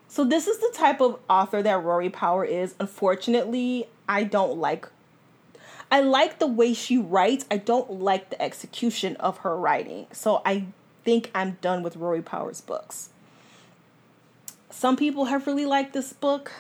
So 0.09 0.25
this 0.25 0.47
is 0.47 0.59
the 0.59 0.71
type 0.73 1.01
of 1.01 1.19
author 1.29 1.63
that 1.63 1.83
Rory 1.83 2.09
Power 2.09 2.45
is. 2.45 2.75
Unfortunately, 2.79 3.89
I 4.09 4.25
don't 4.25 4.59
like 4.59 4.89
I 5.91 6.01
like 6.01 6.39
the 6.39 6.47
way 6.47 6.75
she 6.75 6.99
writes. 6.99 7.45
I 7.51 7.59
don't 7.59 8.01
like 8.01 8.31
the 8.31 8.41
execution 8.43 9.17
of 9.17 9.39
her 9.39 9.57
writing. 9.57 10.07
So 10.13 10.43
I 10.45 10.67
think 11.05 11.31
I'm 11.35 11.59
done 11.61 11.83
with 11.83 11.97
Rory 11.97 12.23
Powers 12.23 12.61
books. 12.61 13.11
Some 14.71 14.97
people 14.97 15.27
have 15.27 15.47
really 15.47 15.65
liked 15.65 15.93
this 15.93 16.13
book. 16.13 16.53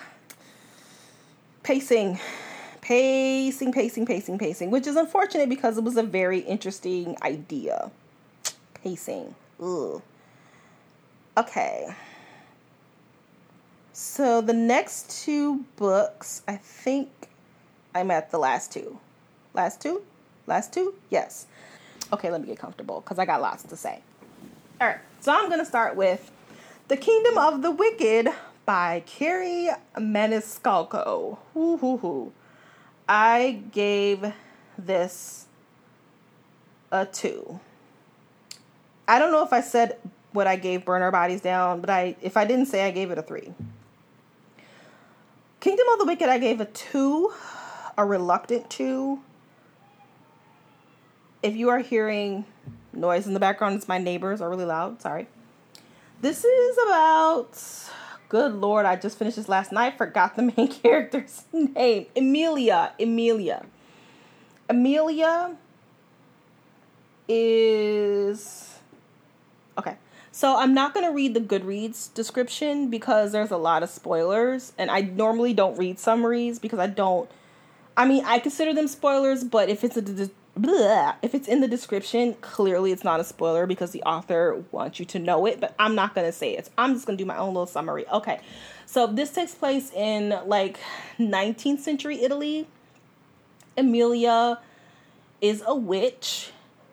Pacing, 1.62 2.20
pacing, 2.80 3.72
pacing, 3.72 4.06
pacing, 4.06 4.38
pacing, 4.38 4.70
which 4.70 4.86
is 4.86 4.94
unfortunate 4.94 5.48
because 5.48 5.76
it 5.76 5.82
was 5.84 5.96
a 5.96 6.02
very 6.04 6.38
interesting 6.38 7.16
idea. 7.22 7.90
Pacing. 8.74 9.34
Ugh. 9.60 10.00
Okay. 11.36 11.88
So 13.92 14.40
the 14.40 14.52
next 14.52 15.24
two 15.24 15.64
books, 15.74 16.42
I 16.46 16.56
think 16.56 17.10
I'm 17.94 18.10
at 18.10 18.30
the 18.30 18.38
last 18.38 18.72
two. 18.72 19.00
Last 19.56 19.80
two? 19.80 20.02
Last 20.46 20.74
two? 20.74 20.94
Yes. 21.08 21.46
Okay, 22.12 22.30
let 22.30 22.42
me 22.42 22.46
get 22.46 22.58
comfortable 22.58 23.00
because 23.00 23.18
I 23.18 23.24
got 23.24 23.40
lots 23.40 23.62
to 23.62 23.74
say. 23.74 24.02
All 24.78 24.86
right, 24.86 24.98
so 25.20 25.32
I'm 25.32 25.48
going 25.48 25.60
to 25.60 25.64
start 25.64 25.96
with 25.96 26.30
The 26.88 26.96
Kingdom 26.98 27.38
of 27.38 27.62
the 27.62 27.70
Wicked 27.70 28.28
by 28.66 29.02
Kerri 29.06 29.74
Maniscalco. 29.96 31.38
Hoo 31.54 31.78
hoo 31.78 31.96
hoo. 31.96 32.32
I 33.08 33.62
gave 33.72 34.34
this 34.76 35.46
a 36.92 37.06
two. 37.06 37.58
I 39.08 39.18
don't 39.18 39.32
know 39.32 39.42
if 39.42 39.54
I 39.54 39.62
said 39.62 39.96
what 40.32 40.46
I 40.46 40.56
gave 40.56 40.84
Burn 40.84 41.00
Our 41.00 41.10
Bodies 41.10 41.40
Down, 41.40 41.80
but 41.80 41.88
I 41.88 42.14
if 42.20 42.36
I 42.36 42.44
didn't 42.44 42.66
say 42.66 42.84
I 42.84 42.90
gave 42.90 43.10
it 43.10 43.16
a 43.16 43.22
three. 43.22 43.54
Kingdom 45.60 45.86
of 45.94 46.00
the 46.00 46.04
Wicked 46.04 46.28
I 46.28 46.36
gave 46.36 46.60
a 46.60 46.66
two, 46.66 47.32
a 47.96 48.04
reluctant 48.04 48.68
two 48.68 49.20
if 51.46 51.54
you 51.54 51.68
are 51.68 51.78
hearing 51.78 52.44
noise 52.92 53.26
in 53.26 53.34
the 53.34 53.40
background, 53.40 53.76
it's 53.76 53.86
my 53.86 53.98
neighbors 53.98 54.40
are 54.40 54.50
really 54.50 54.64
loud. 54.64 55.00
Sorry. 55.00 55.28
This 56.20 56.44
is 56.44 56.78
about. 56.86 57.56
Good 58.28 58.54
lord, 58.54 58.84
I 58.84 58.96
just 58.96 59.16
finished 59.16 59.36
this 59.36 59.48
last 59.48 59.70
night. 59.70 59.96
Forgot 59.96 60.34
the 60.34 60.42
main 60.42 60.68
character's 60.82 61.44
name. 61.52 62.06
Emilia. 62.16 62.92
Emilia. 62.98 63.64
Emilia 64.68 65.56
is. 67.28 68.78
Okay. 69.78 69.96
So 70.32 70.56
I'm 70.56 70.74
not 70.74 70.92
going 70.92 71.06
to 71.06 71.12
read 71.12 71.34
the 71.34 71.40
Goodreads 71.40 72.12
description 72.12 72.90
because 72.90 73.30
there's 73.30 73.52
a 73.52 73.56
lot 73.56 73.84
of 73.84 73.88
spoilers. 73.88 74.72
And 74.76 74.90
I 74.90 75.02
normally 75.02 75.54
don't 75.54 75.78
read 75.78 76.00
summaries 76.00 76.58
because 76.58 76.80
I 76.80 76.88
don't. 76.88 77.30
I 77.96 78.06
mean, 78.06 78.24
I 78.26 78.40
consider 78.40 78.74
them 78.74 78.88
spoilers, 78.88 79.44
but 79.44 79.68
if 79.68 79.84
it's 79.84 79.96
a 79.96 80.02
Blah. 80.56 81.16
If 81.20 81.34
it's 81.34 81.48
in 81.48 81.60
the 81.60 81.68
description, 81.68 82.34
clearly 82.40 82.90
it's 82.90 83.04
not 83.04 83.20
a 83.20 83.24
spoiler 83.24 83.66
because 83.66 83.90
the 83.90 84.02
author 84.04 84.64
wants 84.72 84.98
you 84.98 85.04
to 85.06 85.18
know 85.18 85.44
it, 85.44 85.60
but 85.60 85.74
I'm 85.78 85.94
not 85.94 86.14
going 86.14 86.26
to 86.26 86.32
say 86.32 86.56
it. 86.56 86.70
I'm 86.78 86.94
just 86.94 87.06
going 87.06 87.18
to 87.18 87.22
do 87.22 87.26
my 87.26 87.36
own 87.36 87.48
little 87.48 87.66
summary. 87.66 88.08
Okay. 88.08 88.40
So 88.86 89.06
this 89.06 89.32
takes 89.32 89.54
place 89.54 89.92
in 89.92 90.34
like 90.46 90.80
19th 91.18 91.80
century 91.80 92.22
Italy. 92.22 92.66
Emilia 93.76 94.58
is 95.42 95.62
a 95.66 95.74
witch 95.74 96.52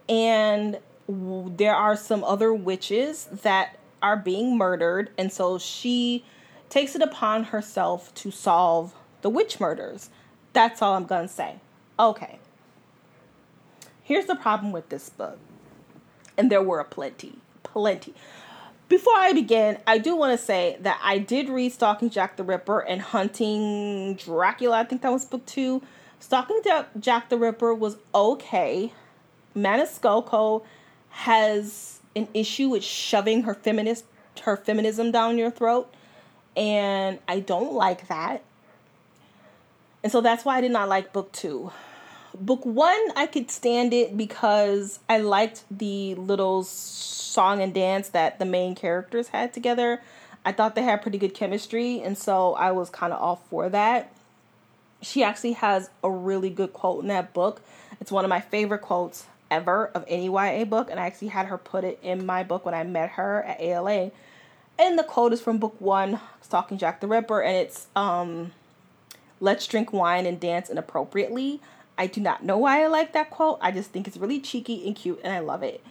and 0.09 0.79
there 1.07 1.75
are 1.75 1.95
some 1.95 2.23
other 2.25 2.53
witches 2.53 3.25
that 3.43 3.77
are 4.01 4.17
being 4.17 4.57
murdered 4.57 5.09
and 5.17 5.31
so 5.31 5.57
she 5.57 6.25
takes 6.69 6.95
it 6.95 7.01
upon 7.01 7.45
herself 7.45 8.13
to 8.15 8.31
solve 8.31 8.93
the 9.21 9.29
witch 9.29 9.61
murders. 9.61 10.09
That's 10.51 10.81
all 10.81 10.95
I'm 10.95 11.05
going 11.05 11.29
to 11.29 11.33
say. 11.33 11.55
Okay. 11.97 12.39
Here's 14.03 14.25
the 14.25 14.35
problem 14.35 14.73
with 14.73 14.89
this 14.89 15.09
book, 15.09 15.39
and 16.37 16.51
there 16.51 16.61
were 16.61 16.81
a 16.81 16.85
plenty, 16.85 17.37
plenty. 17.63 18.13
Before 18.89 19.15
I 19.15 19.31
begin, 19.31 19.77
I 19.87 19.97
do 19.97 20.13
want 20.15 20.37
to 20.37 20.45
say 20.45 20.77
that 20.81 20.99
I 21.01 21.17
did 21.19 21.47
read 21.47 21.71
Stalking 21.71 22.09
Jack 22.09 22.35
the 22.35 22.43
Ripper 22.43 22.81
and 22.81 23.01
Hunting 23.01 24.15
Dracula. 24.15 24.79
I 24.79 24.83
think 24.83 25.01
that 25.03 25.11
was 25.11 25.23
book 25.23 25.45
two. 25.45 25.81
Stalking 26.19 26.59
Jack 26.99 27.29
the 27.29 27.37
Ripper 27.37 27.73
was 27.73 27.95
okay. 28.13 28.91
Maniscalco 29.55 30.63
has 31.09 32.01
an 32.13 32.27
issue 32.33 32.69
with 32.69 32.83
shoving 32.83 33.43
her 33.43 33.53
feminist 33.53 34.05
her 34.41 34.57
feminism 34.57 35.11
down 35.11 35.37
your 35.37 35.51
throat, 35.51 35.93
and 36.57 37.19
I 37.27 37.39
don't 37.39 37.73
like 37.73 38.09
that. 38.09 38.43
And 40.03 40.11
so 40.11 40.19
that's 40.19 40.43
why 40.43 40.57
I 40.57 40.61
did 40.61 40.71
not 40.71 40.89
like 40.89 41.13
book 41.13 41.31
two. 41.31 41.71
Book 42.35 42.65
one, 42.65 42.99
I 43.15 43.27
could 43.27 43.51
stand 43.51 43.93
it 43.93 44.17
because 44.17 44.99
I 45.07 45.19
liked 45.19 45.63
the 45.69 46.15
little 46.15 46.63
song 46.63 47.61
and 47.61 47.73
dance 47.73 48.09
that 48.09 48.39
the 48.39 48.45
main 48.45 48.75
characters 48.75 49.29
had 49.29 49.53
together. 49.53 50.01
I 50.45 50.51
thought 50.51 50.75
they 50.75 50.83
had 50.83 51.01
pretty 51.01 51.17
good 51.17 51.33
chemistry, 51.33 52.01
and 52.01 52.17
so 52.17 52.53
I 52.55 52.71
was 52.71 52.89
kind 52.89 53.13
of 53.13 53.21
all 53.21 53.37
for 53.49 53.69
that. 53.69 54.11
She 55.01 55.23
actually 55.23 55.53
has 55.53 55.89
a 56.03 56.09
really 56.09 56.49
good 56.49 56.73
quote 56.73 57.01
in 57.01 57.07
that 57.09 57.33
book. 57.33 57.61
It's 58.01 58.11
one 58.11 58.25
of 58.25 58.29
my 58.29 58.41
favorite 58.41 58.81
quotes 58.81 59.25
ever 59.51 59.87
of 59.93 60.03
any 60.07 60.25
YA 60.25 60.65
book, 60.65 60.89
and 60.89 60.99
I 60.99 61.05
actually 61.05 61.29
had 61.29 61.45
her 61.47 61.57
put 61.57 61.83
it 61.83 61.99
in 62.01 62.25
my 62.25 62.43
book 62.43 62.65
when 62.65 62.73
I 62.73 62.83
met 62.83 63.11
her 63.11 63.43
at 63.43 63.61
ALA. 63.61 64.11
And 64.79 64.97
the 64.97 65.03
quote 65.03 65.33
is 65.33 65.41
from 65.41 65.59
book 65.59 65.75
one, 65.79 66.19
Stalking 66.41 66.77
Jack 66.77 66.99
the 66.99 67.07
Ripper, 67.07 67.41
and 67.41 67.55
it's 67.55 67.87
um, 67.95 68.51
Let's 69.43 69.67
drink 69.67 69.91
wine 69.91 70.25
and 70.25 70.39
dance 70.39 70.69
inappropriately. 70.69 71.59
I 71.97 72.07
do 72.07 72.21
not 72.21 72.43
know 72.43 72.57
why 72.57 72.83
I 72.83 72.87
like 72.87 73.13
that 73.13 73.29
quote. 73.29 73.59
I 73.61 73.71
just 73.71 73.91
think 73.91 74.07
it's 74.07 74.17
really 74.17 74.39
cheeky 74.39 74.85
and 74.85 74.95
cute 74.95 75.19
and 75.23 75.33
I 75.33 75.39
love 75.39 75.63
it. 75.63 75.83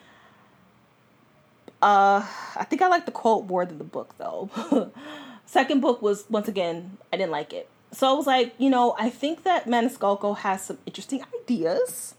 Uh, 1.81 2.27
I 2.57 2.65
think 2.65 2.83
I 2.83 2.89
like 2.89 3.07
the 3.07 3.13
quote 3.13 3.47
more 3.47 3.65
than 3.65 3.79
the 3.79 3.85
book 3.85 4.15
though. 4.19 4.51
Second 5.47 5.81
book 5.81 6.03
was 6.03 6.25
once 6.29 6.49
again, 6.49 6.99
I 7.13 7.17
didn't 7.17 7.33
like 7.33 7.53
it. 7.53 7.69
So 7.93 8.09
I 8.09 8.13
was 8.15 8.27
like, 8.27 8.55
you 8.59 8.71
know, 8.71 8.97
I 8.99 9.11
think 9.11 9.45
that 9.45 9.67
Maniscalco 9.67 10.37
has 10.39 10.65
some 10.65 10.79
interesting 10.87 11.23
ideas. 11.43 12.15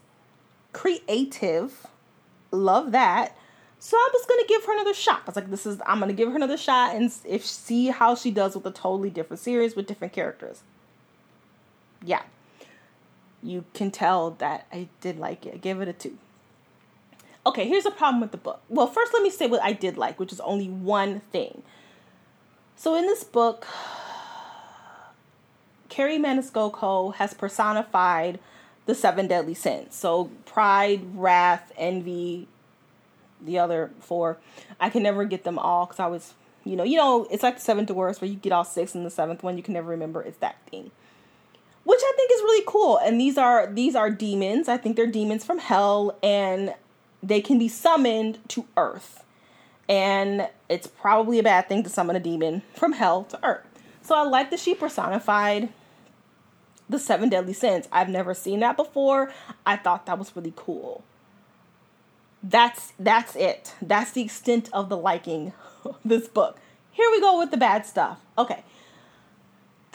Creative. 0.72 1.86
Love 2.50 2.92
that. 2.92 3.36
So 3.80 3.98
I'm 3.98 4.12
just 4.12 4.28
gonna 4.28 4.46
give 4.46 4.64
her 4.64 4.72
another 4.72 4.94
shot. 4.94 5.22
I 5.26 5.26
was 5.26 5.36
like, 5.36 5.50
this 5.50 5.66
is 5.66 5.80
I'm 5.86 6.00
gonna 6.00 6.14
give 6.14 6.30
her 6.30 6.36
another 6.36 6.56
shot 6.56 6.94
and 6.94 7.12
if 7.24 7.44
see 7.44 7.88
how 7.88 8.14
she 8.14 8.30
does 8.30 8.54
with 8.54 8.64
a 8.66 8.70
totally 8.70 9.10
different 9.10 9.40
series 9.40 9.76
with 9.76 9.86
different 9.86 10.14
characters. 10.14 10.62
Yeah 12.02 12.22
you 13.44 13.64
can 13.74 13.90
tell 13.90 14.30
that 14.30 14.66
I 14.72 14.88
did 15.00 15.18
like 15.18 15.46
it. 15.46 15.54
I 15.54 15.56
gave 15.58 15.80
it 15.80 15.88
a 15.88 15.92
two. 15.92 16.16
Okay, 17.46 17.68
here's 17.68 17.84
a 17.84 17.90
problem 17.90 18.22
with 18.22 18.30
the 18.30 18.38
book. 18.38 18.62
Well, 18.70 18.86
first, 18.86 19.12
let 19.12 19.22
me 19.22 19.28
say 19.28 19.46
what 19.46 19.62
I 19.62 19.72
did 19.72 19.98
like, 19.98 20.18
which 20.18 20.32
is 20.32 20.40
only 20.40 20.68
one 20.68 21.20
thing. 21.30 21.62
So, 22.74 22.94
in 22.94 23.06
this 23.06 23.22
book, 23.22 23.66
Kerri 25.90 26.18
Maniscalco 26.18 27.14
has 27.16 27.34
personified 27.34 28.40
the 28.86 28.94
seven 28.94 29.26
deadly 29.26 29.54
sins. 29.54 29.94
So, 29.94 30.30
pride, 30.46 31.02
wrath, 31.14 31.70
envy, 31.76 32.48
the 33.44 33.58
other 33.58 33.90
four. 34.00 34.38
I 34.80 34.88
can 34.88 35.02
never 35.02 35.26
get 35.26 35.44
them 35.44 35.58
all 35.58 35.84
because 35.84 36.00
I 36.00 36.06
was, 36.06 36.32
you 36.64 36.76
know, 36.76 36.84
you 36.84 36.96
know, 36.96 37.26
it's 37.30 37.42
like 37.42 37.56
the 37.56 37.60
seven 37.60 37.84
dwarfs 37.84 38.22
where 38.22 38.30
you 38.30 38.36
get 38.36 38.52
all 38.52 38.64
six, 38.64 38.94
and 38.94 39.04
the 39.04 39.10
seventh 39.10 39.42
one 39.42 39.58
you 39.58 39.62
can 39.62 39.74
never 39.74 39.90
remember. 39.90 40.22
It's 40.22 40.38
that 40.38 40.56
thing 40.70 40.90
which 41.84 42.00
I 42.02 42.12
think 42.16 42.30
is 42.32 42.40
really 42.42 42.64
cool. 42.66 42.98
And 42.98 43.20
these 43.20 43.38
are 43.38 43.66
these 43.66 43.94
are 43.94 44.10
demons. 44.10 44.68
I 44.68 44.76
think 44.76 44.96
they're 44.96 45.06
demons 45.06 45.44
from 45.44 45.58
hell 45.58 46.18
and 46.22 46.74
they 47.22 47.40
can 47.40 47.58
be 47.58 47.68
summoned 47.68 48.38
to 48.48 48.66
earth. 48.76 49.24
And 49.88 50.48
it's 50.68 50.86
probably 50.86 51.38
a 51.38 51.42
bad 51.42 51.68
thing 51.68 51.82
to 51.82 51.90
summon 51.90 52.16
a 52.16 52.20
demon 52.20 52.62
from 52.74 52.92
hell 52.92 53.24
to 53.24 53.44
earth. 53.44 53.66
So 54.02 54.14
I 54.14 54.22
like 54.22 54.50
that 54.50 54.60
she 54.60 54.74
personified 54.74 55.70
the 56.88 56.98
seven 56.98 57.28
deadly 57.28 57.52
sins. 57.52 57.88
I've 57.92 58.08
never 58.08 58.34
seen 58.34 58.60
that 58.60 58.76
before. 58.76 59.32
I 59.64 59.76
thought 59.76 60.06
that 60.06 60.18
was 60.18 60.34
really 60.34 60.52
cool. 60.56 61.04
That's 62.42 62.92
that's 62.98 63.36
it. 63.36 63.74
That's 63.80 64.12
the 64.12 64.22
extent 64.22 64.68
of 64.72 64.88
the 64.88 64.96
liking 64.96 65.52
this 66.04 66.28
book. 66.28 66.58
Here 66.92 67.08
we 67.10 67.20
go 67.20 67.38
with 67.38 67.50
the 67.50 67.56
bad 67.56 67.86
stuff. 67.86 68.20
Okay. 68.38 68.62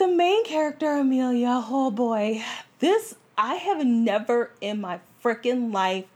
The 0.00 0.08
main 0.08 0.44
character, 0.46 0.92
Amelia, 0.92 1.62
oh 1.68 1.90
boy, 1.90 2.42
this, 2.78 3.16
I 3.36 3.56
have 3.56 3.84
never 3.84 4.50
in 4.62 4.80
my 4.80 5.00
freaking 5.22 5.74
life 5.74 6.06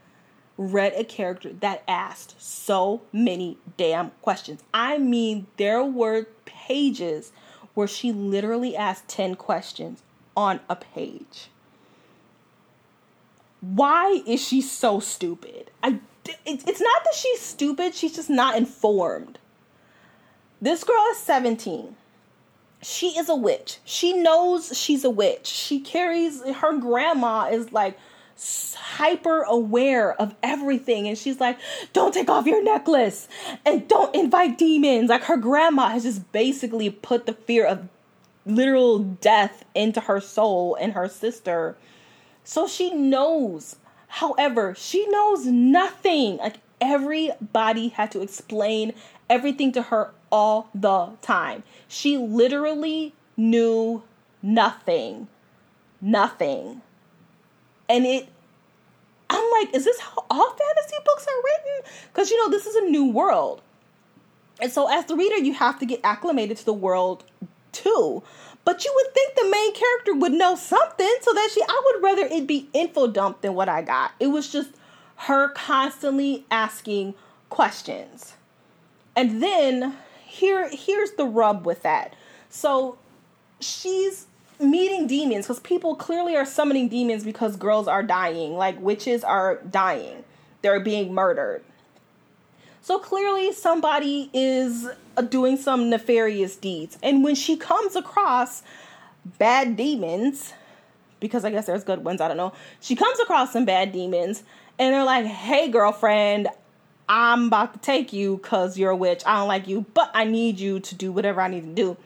read 0.57 0.95
a 0.97 1.05
character 1.05 1.53
that 1.61 1.83
asked 1.87 2.41
so 2.41 3.03
many 3.13 3.59
damn 3.77 4.13
questions. 4.23 4.63
I 4.73 4.97
mean, 4.97 5.49
there 5.59 5.85
were 5.85 6.29
pages 6.47 7.31
where 7.75 7.87
she 7.87 8.11
literally 8.11 8.75
asked 8.75 9.07
10 9.09 9.35
questions 9.35 10.03
on 10.35 10.61
a 10.67 10.77
page. 10.77 11.51
Why 13.61 14.23
is 14.27 14.41
she 14.41 14.63
so 14.63 14.99
stupid? 14.99 15.71
I 15.83 16.01
it's 16.47 16.81
not 16.81 17.05
that 17.05 17.15
she's 17.15 17.43
stupid, 17.43 17.95
she's 17.95 18.17
just 18.17 18.31
not 18.31 18.57
informed. 18.57 19.39
This 20.63 20.85
girl 20.85 21.05
is 21.11 21.19
17 21.19 21.97
she 22.85 23.19
is 23.19 23.29
a 23.29 23.35
witch. 23.35 23.79
She 23.85 24.13
knows 24.13 24.77
she's 24.77 25.05
a 25.05 25.11
witch. 25.11 25.47
She 25.47 25.81
carries 25.81 26.43
her 26.43 26.79
grandma 26.79 27.49
is 27.51 27.73
like 27.73 27.99
hyper 28.37 29.43
aware 29.43 30.21
of 30.21 30.35
everything 30.43 31.07
and 31.07 31.17
she's 31.17 31.39
like 31.39 31.57
don't 31.93 32.13
take 32.13 32.29
off 32.29 32.47
your 32.47 32.63
necklace 32.65 33.29
and 33.65 33.87
don't 33.87 34.13
invite 34.13 34.59
demons 34.59 35.09
like 35.09 35.23
her 35.23 35.37
grandma 35.37 35.89
has 35.91 36.03
just 36.03 36.33
basically 36.33 36.91
put 36.91 37.27
the 37.27 37.33
fear 37.33 37.65
of 37.65 37.89
literal 38.45 38.99
death 38.99 39.65
into 39.77 40.01
her 40.01 40.21
soul 40.21 40.77
and 40.81 40.95
her 40.95 41.09
sister 41.09 41.77
so 42.43 42.67
she 42.67 42.93
knows 42.93 43.77
however 44.09 44.75
she 44.77 45.07
knows 45.07 45.47
nothing 45.47 46.37
like 46.39 46.57
everybody 46.81 47.89
had 47.89 48.11
to 48.11 48.21
explain 48.21 48.93
everything 49.31 49.71
to 49.71 49.81
her 49.81 50.11
all 50.35 50.69
the 50.75 51.11
time. 51.23 51.63
She 51.87 52.19
literally 52.19 53.15
knew 53.37 54.03
nothing. 54.43 55.29
Nothing. 56.01 56.83
And 57.89 58.05
it, 58.05 58.29
I'm 59.31 59.51
like, 59.53 59.73
is 59.73 59.85
this 59.85 60.01
how 60.01 60.25
all 60.29 60.51
fantasy 60.51 60.97
books 61.05 61.25
are 61.29 61.43
written? 61.45 61.93
Because, 62.13 62.33
you 62.33 62.37
know, 62.37 62.51
this 62.51 62.67
is 62.67 62.75
a 62.75 62.91
new 62.91 63.13
world. 63.13 63.63
And 64.61 64.73
so, 64.73 64.91
as 64.93 65.05
the 65.05 65.15
reader, 65.15 65.37
you 65.37 65.55
have 65.55 65.79
to 65.79 65.87
get 65.87 66.01
acclimated 66.03 66.57
to 66.57 66.65
the 66.65 66.73
world 66.73 67.23
too. 67.71 68.21
But 68.65 68.85
you 68.85 68.93
would 68.93 69.15
think 69.15 69.37
the 69.37 69.49
main 69.49 69.73
character 69.73 70.15
would 70.15 70.33
know 70.33 70.57
something 70.57 71.17
so 71.21 71.33
that 71.33 71.51
she, 71.55 71.63
I 71.63 71.83
would 71.87 72.03
rather 72.03 72.23
it 72.23 72.49
be 72.49 72.69
info 72.73 73.07
dump 73.07 73.43
than 73.43 73.55
what 73.55 73.69
I 73.69 73.83
got. 73.83 74.13
It 74.19 74.29
was 74.29 74.51
just 74.51 74.71
her 75.17 75.51
constantly 75.51 76.45
asking 76.51 77.15
questions. 77.51 78.35
And 79.15 79.41
then 79.41 79.97
here 80.35 80.69
here's 80.71 81.13
the 81.13 81.25
rub 81.25 81.65
with 81.65 81.83
that. 81.83 82.15
So 82.51 82.99
she's 83.61 84.27
meeting 84.61 85.07
demons 85.07 85.47
because 85.47 85.61
people 85.61 85.95
clearly 85.95 86.37
are 86.37 86.45
summoning 86.45 86.89
demons 86.89 87.25
because 87.25 87.57
girls 87.57 87.89
are 87.89 88.03
dying, 88.03 88.57
like 88.57 88.81
witches 88.81 89.25
are 89.25 89.57
dying. 89.71 90.25
They're 90.63 90.81
being 90.81 91.13
murdered. 91.15 91.63
So 92.81 92.99
clearly, 92.99 93.53
somebody 93.53 94.29
is 94.35 94.87
uh, 95.17 95.23
doing 95.23 95.57
some 95.57 95.89
nefarious 95.89 96.57
deeds. 96.57 96.99
And 97.03 97.25
when 97.25 97.35
she 97.35 97.57
comes 97.57 97.97
across 97.97 98.63
bad 99.39 99.77
demons, 99.77 100.53
because 101.19 101.47
I 101.47 101.51
guess 101.51 101.65
there's 101.65 101.85
good 101.85 102.05
ones, 102.05 102.21
I 102.21 102.29
don't 102.29 102.37
know. 102.37 102.53
She 102.81 102.95
comes 102.95 103.19
across 103.21 103.55
some 103.55 103.65
bad 103.65 103.93
demons, 103.93 104.43
and 104.79 104.93
they're 104.93 105.05
like, 105.05 105.25
hey, 105.25 105.69
girlfriend, 105.69 106.49
I'm 107.09 107.47
about 107.47 107.75
to 107.75 107.79
take 107.81 108.13
you 108.13 108.39
because 108.39 108.79
you're 108.79 108.91
a 108.91 108.97
witch. 108.97 109.23
I 109.27 109.39
don't 109.39 109.49
like 109.49 109.69
you, 109.69 109.87
but 109.95 110.11
I 110.15 110.25
need 110.25 110.59
you 110.59 110.81
to 110.81 110.95
do 110.95 111.13
whatever 111.13 111.41
I 111.41 111.49
need 111.49 111.65
to 111.65 111.75
do. 111.75 111.97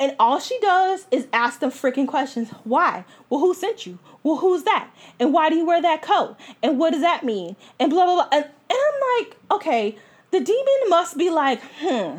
And 0.00 0.14
all 0.18 0.38
she 0.38 0.58
does 0.60 1.06
is 1.10 1.26
ask 1.32 1.60
them 1.60 1.70
freaking 1.70 2.06
questions. 2.06 2.50
Why? 2.64 3.04
Well, 3.28 3.40
who 3.40 3.52
sent 3.52 3.84
you? 3.84 3.98
Well, 4.22 4.36
who's 4.36 4.62
that? 4.62 4.88
And 5.18 5.32
why 5.32 5.50
do 5.50 5.56
you 5.56 5.66
wear 5.66 5.82
that 5.82 6.02
coat? 6.02 6.36
And 6.62 6.78
what 6.78 6.92
does 6.92 7.02
that 7.02 7.24
mean? 7.24 7.56
And 7.80 7.90
blah, 7.90 8.04
blah, 8.04 8.14
blah. 8.14 8.28
And, 8.32 8.44
and 8.44 8.52
I'm 8.70 9.18
like, 9.18 9.36
okay, 9.50 9.96
the 10.30 10.40
demon 10.40 10.88
must 10.88 11.18
be 11.18 11.30
like, 11.30 11.60
hmm, 11.80 12.18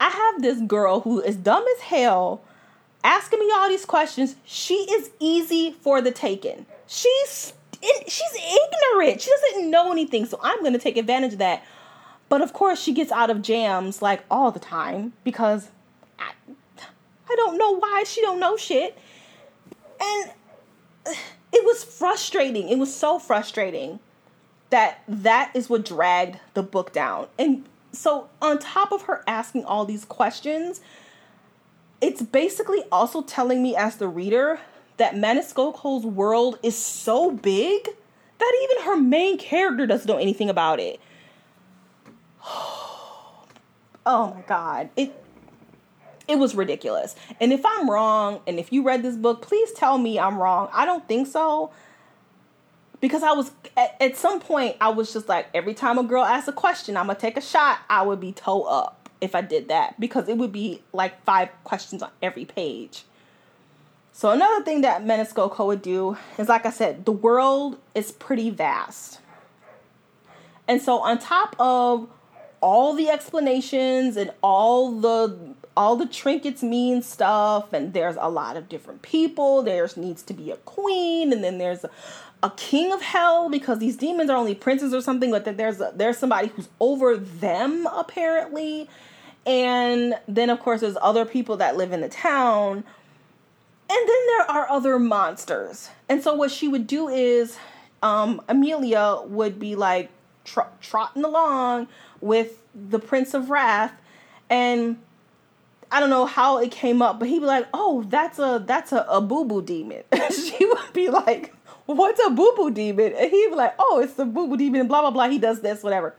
I 0.00 0.08
have 0.08 0.42
this 0.42 0.60
girl 0.62 1.00
who 1.00 1.20
is 1.20 1.36
dumb 1.36 1.64
as 1.76 1.82
hell 1.82 2.42
asking 3.02 3.40
me 3.40 3.50
all 3.54 3.68
these 3.68 3.84
questions. 3.84 4.36
She 4.44 4.74
is 4.74 5.10
easy 5.20 5.72
for 5.72 6.00
the 6.00 6.10
taking. 6.10 6.66
She's 6.86 7.52
she's 8.06 8.34
ignorant. 8.34 9.20
She 9.20 9.30
doesn't 9.30 9.70
know 9.70 9.92
anything. 9.92 10.26
So 10.26 10.38
I'm 10.42 10.60
going 10.60 10.72
to 10.72 10.78
take 10.78 10.96
advantage 10.96 11.34
of 11.34 11.38
that. 11.38 11.64
But 12.28 12.40
of 12.40 12.52
course, 12.52 12.80
she 12.80 12.92
gets 12.92 13.12
out 13.12 13.30
of 13.30 13.42
jams 13.42 14.02
like 14.02 14.24
all 14.30 14.50
the 14.50 14.60
time 14.60 15.12
because 15.24 15.70
I, 16.18 16.32
I 17.30 17.34
don't 17.36 17.58
know 17.58 17.78
why 17.78 18.04
she 18.06 18.20
don't 18.20 18.40
know 18.40 18.56
shit. 18.56 18.96
And 20.00 20.30
it 21.06 21.64
was 21.64 21.84
frustrating. 21.84 22.68
It 22.68 22.78
was 22.78 22.94
so 22.94 23.18
frustrating 23.18 24.00
that 24.70 25.02
that 25.06 25.52
is 25.54 25.68
what 25.68 25.84
dragged 25.84 26.38
the 26.54 26.62
book 26.62 26.92
down. 26.92 27.28
And 27.38 27.64
so 27.92 28.28
on 28.42 28.58
top 28.58 28.90
of 28.90 29.02
her 29.02 29.22
asking 29.26 29.64
all 29.64 29.84
these 29.84 30.04
questions, 30.04 30.80
it's 32.00 32.22
basically 32.22 32.82
also 32.90 33.22
telling 33.22 33.62
me 33.62 33.76
as 33.76 33.96
the 33.96 34.08
reader 34.08 34.60
that 34.96 35.14
Maniscalco's 35.14 36.04
world 36.04 36.58
is 36.62 36.76
so 36.76 37.30
big 37.30 37.88
that 38.38 38.52
even 38.62 38.84
her 38.86 38.96
main 38.96 39.38
character 39.38 39.86
doesn't 39.86 40.08
know 40.08 40.18
anything 40.18 40.50
about 40.50 40.80
it. 40.80 41.00
oh 42.44 44.34
my 44.34 44.42
god. 44.46 44.90
It 44.96 45.24
it 46.26 46.38
was 46.38 46.54
ridiculous. 46.54 47.14
And 47.40 47.52
if 47.52 47.64
I'm 47.64 47.90
wrong, 47.90 48.40
and 48.46 48.58
if 48.58 48.72
you 48.72 48.82
read 48.82 49.02
this 49.02 49.16
book, 49.16 49.42
please 49.42 49.72
tell 49.72 49.98
me 49.98 50.18
I'm 50.18 50.38
wrong. 50.38 50.68
I 50.72 50.86
don't 50.86 51.06
think 51.06 51.26
so. 51.26 51.70
Because 53.00 53.22
I 53.22 53.32
was, 53.32 53.50
at, 53.76 53.96
at 54.00 54.16
some 54.16 54.40
point, 54.40 54.76
I 54.80 54.88
was 54.88 55.12
just 55.12 55.28
like, 55.28 55.48
every 55.52 55.74
time 55.74 55.98
a 55.98 56.02
girl 56.02 56.24
asks 56.24 56.48
a 56.48 56.52
question, 56.52 56.96
I'm 56.96 57.08
to 57.08 57.14
take 57.14 57.36
a 57.36 57.42
shot, 57.42 57.80
I 57.90 58.02
would 58.02 58.20
be 58.20 58.32
toe 58.32 58.62
up 58.62 59.10
if 59.20 59.34
I 59.34 59.42
did 59.42 59.68
that. 59.68 60.00
Because 60.00 60.28
it 60.28 60.38
would 60.38 60.52
be 60.52 60.82
like 60.94 61.22
five 61.24 61.50
questions 61.64 62.02
on 62.02 62.10
every 62.22 62.46
page. 62.46 63.04
So 64.16 64.30
another 64.30 64.62
thing 64.62 64.82
that 64.82 65.04
Maniscalco 65.04 65.66
would 65.66 65.82
do 65.82 66.16
is, 66.38 66.48
like 66.48 66.64
I 66.64 66.70
said, 66.70 67.04
the 67.04 67.10
world 67.10 67.78
is 67.96 68.12
pretty 68.12 68.48
vast. 68.48 69.18
And 70.68 70.80
so 70.80 71.00
on 71.00 71.18
top 71.18 71.56
of 71.58 72.08
all 72.60 72.94
the 72.94 73.08
explanations 73.10 74.16
and 74.16 74.30
all 74.40 74.92
the 74.92 75.36
all 75.76 75.96
the 75.96 76.06
trinkets 76.06 76.62
mean 76.62 77.02
stuff 77.02 77.72
and 77.72 77.92
there's 77.92 78.14
a 78.20 78.30
lot 78.30 78.56
of 78.56 78.68
different 78.68 79.02
people 79.02 79.60
there's 79.62 79.96
needs 79.96 80.22
to 80.22 80.32
be 80.32 80.52
a 80.52 80.56
queen 80.58 81.32
and 81.32 81.42
then 81.42 81.58
there's 81.58 81.82
a, 81.82 81.90
a 82.44 82.50
king 82.56 82.92
of 82.92 83.02
hell 83.02 83.50
because 83.50 83.80
these 83.80 83.96
demons 83.96 84.30
are 84.30 84.36
only 84.36 84.54
princes 84.54 84.94
or 84.94 85.00
something 85.02 85.32
but 85.32 85.44
that 85.44 85.56
there's 85.56 85.80
a, 85.80 85.92
there's 85.96 86.16
somebody 86.16 86.48
who's 86.48 86.68
over 86.78 87.16
them 87.16 87.86
apparently 87.88 88.88
and 89.44 90.14
then 90.28 90.48
of 90.48 90.60
course 90.60 90.80
there's 90.80 90.96
other 91.02 91.26
people 91.26 91.56
that 91.56 91.76
live 91.76 91.92
in 91.92 92.00
the 92.00 92.08
town 92.08 92.84
and 93.90 94.08
then 94.08 94.26
there 94.26 94.50
are 94.50 94.68
other 94.70 94.98
monsters 94.98 95.90
and 96.08 96.22
so 96.22 96.34
what 96.34 96.50
she 96.50 96.68
would 96.68 96.86
do 96.86 97.08
is 97.08 97.58
um, 98.02 98.42
Emilia 98.48 99.18
would 99.26 99.58
be 99.58 99.76
like 99.76 100.10
tr- 100.44 100.60
trotting 100.80 101.24
along 101.24 101.88
with 102.20 102.58
the 102.74 102.98
prince 102.98 103.34
of 103.34 103.50
wrath 103.50 103.92
and 104.50 104.98
I 105.90 106.00
don't 106.00 106.10
know 106.10 106.26
how 106.26 106.58
it 106.58 106.72
came 106.72 107.02
up, 107.02 107.20
but 107.20 107.28
he'd 107.28 107.38
be 107.38 107.46
like, 107.46 107.68
"Oh, 107.72 108.04
that's 108.08 108.40
a 108.40 108.62
that's 108.66 108.90
a, 108.90 109.06
a 109.08 109.20
boo 109.20 109.44
boo 109.44 109.62
demon." 109.62 110.02
she 110.30 110.66
would 110.66 110.92
be 110.92 111.08
like, 111.08 111.54
"What's 111.86 112.20
a 112.26 112.30
boo 112.30 112.52
boo 112.56 112.72
demon?" 112.72 113.12
And 113.16 113.30
he'd 113.30 113.50
be 113.50 113.54
like, 113.54 113.74
"Oh, 113.78 114.00
it's 114.02 114.14
the 114.14 114.24
boo 114.24 114.48
boo 114.48 114.56
demon." 114.56 114.88
Blah 114.88 115.02
blah 115.02 115.10
blah. 115.12 115.28
He 115.28 115.38
does 115.38 115.60
this, 115.60 115.84
whatever. 115.84 116.16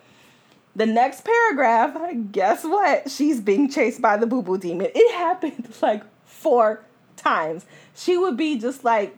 The 0.77 0.85
next 0.85 1.25
paragraph, 1.25 1.97
guess 2.31 2.63
what? 2.63 3.09
She's 3.09 3.41
being 3.41 3.69
chased 3.69 4.01
by 4.01 4.15
the 4.15 4.25
boo 4.25 4.41
boo 4.41 4.57
demon. 4.57 4.87
It 4.95 5.13
happened 5.15 5.67
like 5.81 6.03
four 6.25 6.81
times. 7.25 7.65
She 7.95 8.17
would 8.17 8.37
be 8.37 8.57
just 8.57 8.83
like 8.83 9.17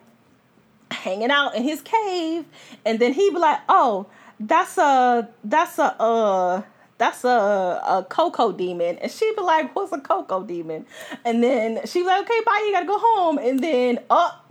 hanging 0.91 1.31
out 1.31 1.55
in 1.55 1.63
his 1.63 1.81
cave, 1.81 2.45
and 2.85 2.99
then 2.99 3.13
he'd 3.13 3.31
be 3.31 3.39
like, 3.39 3.59
"Oh, 3.67 4.07
that's 4.39 4.77
a 4.77 5.29
that's 5.43 5.77
a 5.79 5.95
uh." 6.01 6.61
that's 6.99 7.23
a, 7.23 7.27
a 7.29 8.05
cocoa 8.09 8.51
demon. 8.51 8.97
And 8.97 9.11
she'd 9.11 9.35
be 9.35 9.41
like, 9.41 9.75
what's 9.75 9.91
a 9.91 9.99
cocoa 9.99 10.43
demon? 10.43 10.85
And 11.23 11.43
then 11.43 11.85
she'd 11.85 12.01
be 12.01 12.05
like, 12.05 12.23
okay, 12.23 12.39
bye, 12.45 12.63
you 12.65 12.73
gotta 12.73 12.87
go 12.87 12.97
home. 12.97 13.37
And 13.37 13.59
then, 13.59 13.99
oh, 14.09 14.41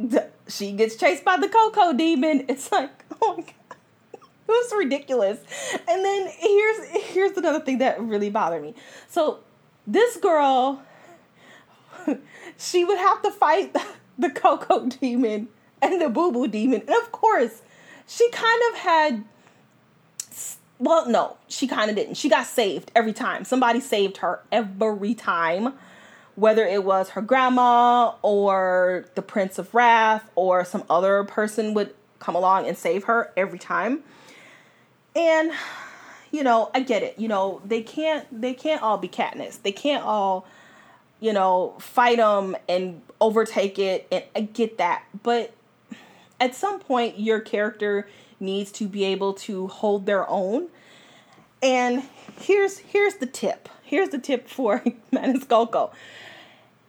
she 0.49 0.73
gets 0.73 0.97
chased 0.97 1.25
by 1.25 1.37
the 1.37 1.49
cocoa 1.49 1.93
demon. 1.93 2.45
It's 2.49 2.71
like, 2.71 2.91
oh 3.23 3.37
my 3.37 3.43
God. 3.43 3.53
It 4.13 4.51
was 4.51 4.73
ridiculous. 4.77 5.41
And 5.89 6.05
then 6.05 6.29
here's 6.39 6.87
here's 7.07 7.37
another 7.37 7.59
thing 7.59 7.79
that 7.79 8.01
really 8.01 8.31
bothered 8.31 8.63
me. 8.63 8.75
So 9.09 9.41
this 9.89 10.17
girl, 10.19 10.83
she 12.59 12.85
would 12.85 12.99
have 12.99 13.23
to 13.23 13.31
fight 13.31 13.77
the 14.19 14.31
Coco 14.31 14.87
demon 14.87 15.49
and 15.83 16.01
the 16.01 16.09
boo 16.09 16.33
boo 16.33 16.49
demon. 16.49 16.81
And 16.81 16.97
of 16.97 17.13
course, 17.13 17.63
she 18.07 18.31
kind 18.31 18.63
of 18.71 18.79
had 18.79 19.25
well, 20.79 21.09
no, 21.09 21.39
she 21.49 21.67
kind 21.67 21.89
of 21.89 21.97
didn't. 21.97 22.17
She 22.17 22.29
got 22.29 22.47
saved 22.47 22.91
every 22.95 23.15
time. 23.15 23.45
Somebody 23.45 23.81
saved 23.81 24.19
her 24.19 24.41
every 24.53 25.15
time, 25.15 25.73
whether 26.35 26.67
it 26.67 26.85
was 26.85 27.11
her 27.11 27.23
grandma 27.23 28.13
or 28.21 29.07
the 29.15 29.23
Prince 29.23 29.59
of 29.59 29.75
Wrath 29.75 30.29
or 30.35 30.65
some 30.67 30.85
other 30.91 31.25
person 31.25 31.73
would 31.73 31.95
come 32.19 32.35
along 32.35 32.67
and 32.67 32.77
save 32.77 33.05
her 33.05 33.33
every 33.37 33.59
time. 33.59 34.03
And 35.15 35.53
you 36.31 36.43
know, 36.43 36.71
I 36.75 36.81
get 36.81 37.03
it. 37.03 37.19
You 37.19 37.29
know, 37.29 37.63
they 37.65 37.83
can't 37.83 38.27
they 38.31 38.53
can't 38.53 38.83
all 38.83 38.99
be 38.99 39.09
Katniss. 39.09 39.63
They 39.63 39.73
can't 39.73 40.05
all 40.05 40.47
you 41.21 41.33
know, 41.33 41.75
fight 41.79 42.19
them 42.19 42.57
and 42.69 43.03
overtake 43.21 43.79
it 43.79 44.07
and 44.11 44.25
I 44.35 44.41
get 44.43 44.79
that. 44.79 45.05
But 45.23 45.53
at 46.41 46.55
some 46.55 46.81
point 46.81 47.19
your 47.19 47.41
character 47.41 48.09
needs 48.39 48.71
to 48.73 48.87
be 48.87 49.05
able 49.05 49.33
to 49.33 49.69
hold 49.69 50.07
their 50.07 50.29
own. 50.29 50.69
And 51.63 52.03
here's 52.41 52.79
here's 52.79 53.15
the 53.15 53.27
tip. 53.27 53.69
Here's 53.83 54.11
the 54.11 54.19
tip 54.19 54.49
for 54.49 54.81
Maniscalco. 55.13 55.93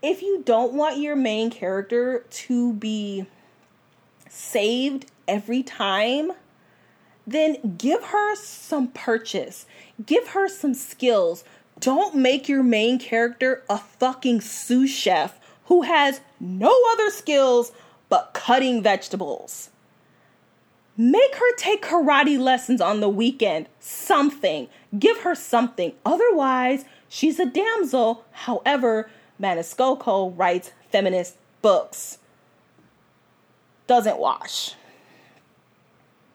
If 0.01 0.21
you 0.21 0.43
don't 0.45 0.73
want 0.73 0.97
your 0.97 1.15
main 1.15 1.49
character 1.49 2.25
to 2.29 2.73
be 2.73 3.25
saved 4.29 5.09
every 5.27 5.63
time, 5.63 6.33
then 7.25 7.75
give 7.77 8.03
her 8.05 8.35
some 8.35 8.87
purchase. 8.89 9.65
Give 10.05 10.29
her 10.29 10.47
some 10.47 10.73
skills. 10.73 11.43
Don't 11.79 12.15
make 12.15 12.49
your 12.49 12.63
main 12.63 12.99
character 12.99 13.63
a 13.69 13.77
fucking 13.77 14.41
sous 14.41 14.89
chef 14.89 15.39
who 15.65 15.83
has 15.83 16.21
no 16.39 16.75
other 16.93 17.09
skills 17.09 17.71
but 18.09 18.31
cutting 18.33 18.81
vegetables. 18.81 19.69
Make 20.95 21.35
her 21.35 21.55
take 21.57 21.83
karate 21.83 22.39
lessons 22.39 22.81
on 22.81 23.01
the 23.01 23.09
weekend. 23.09 23.67
Something. 23.79 24.67
Give 24.97 25.19
her 25.19 25.35
something. 25.35 25.93
Otherwise, 26.03 26.85
she's 27.07 27.39
a 27.39 27.45
damsel. 27.45 28.25
However, 28.31 29.09
Maniscalco 29.39 30.33
writes 30.35 30.71
feminist 30.89 31.37
books. 31.61 32.17
Doesn't 33.85 34.17
wash. 34.17 34.73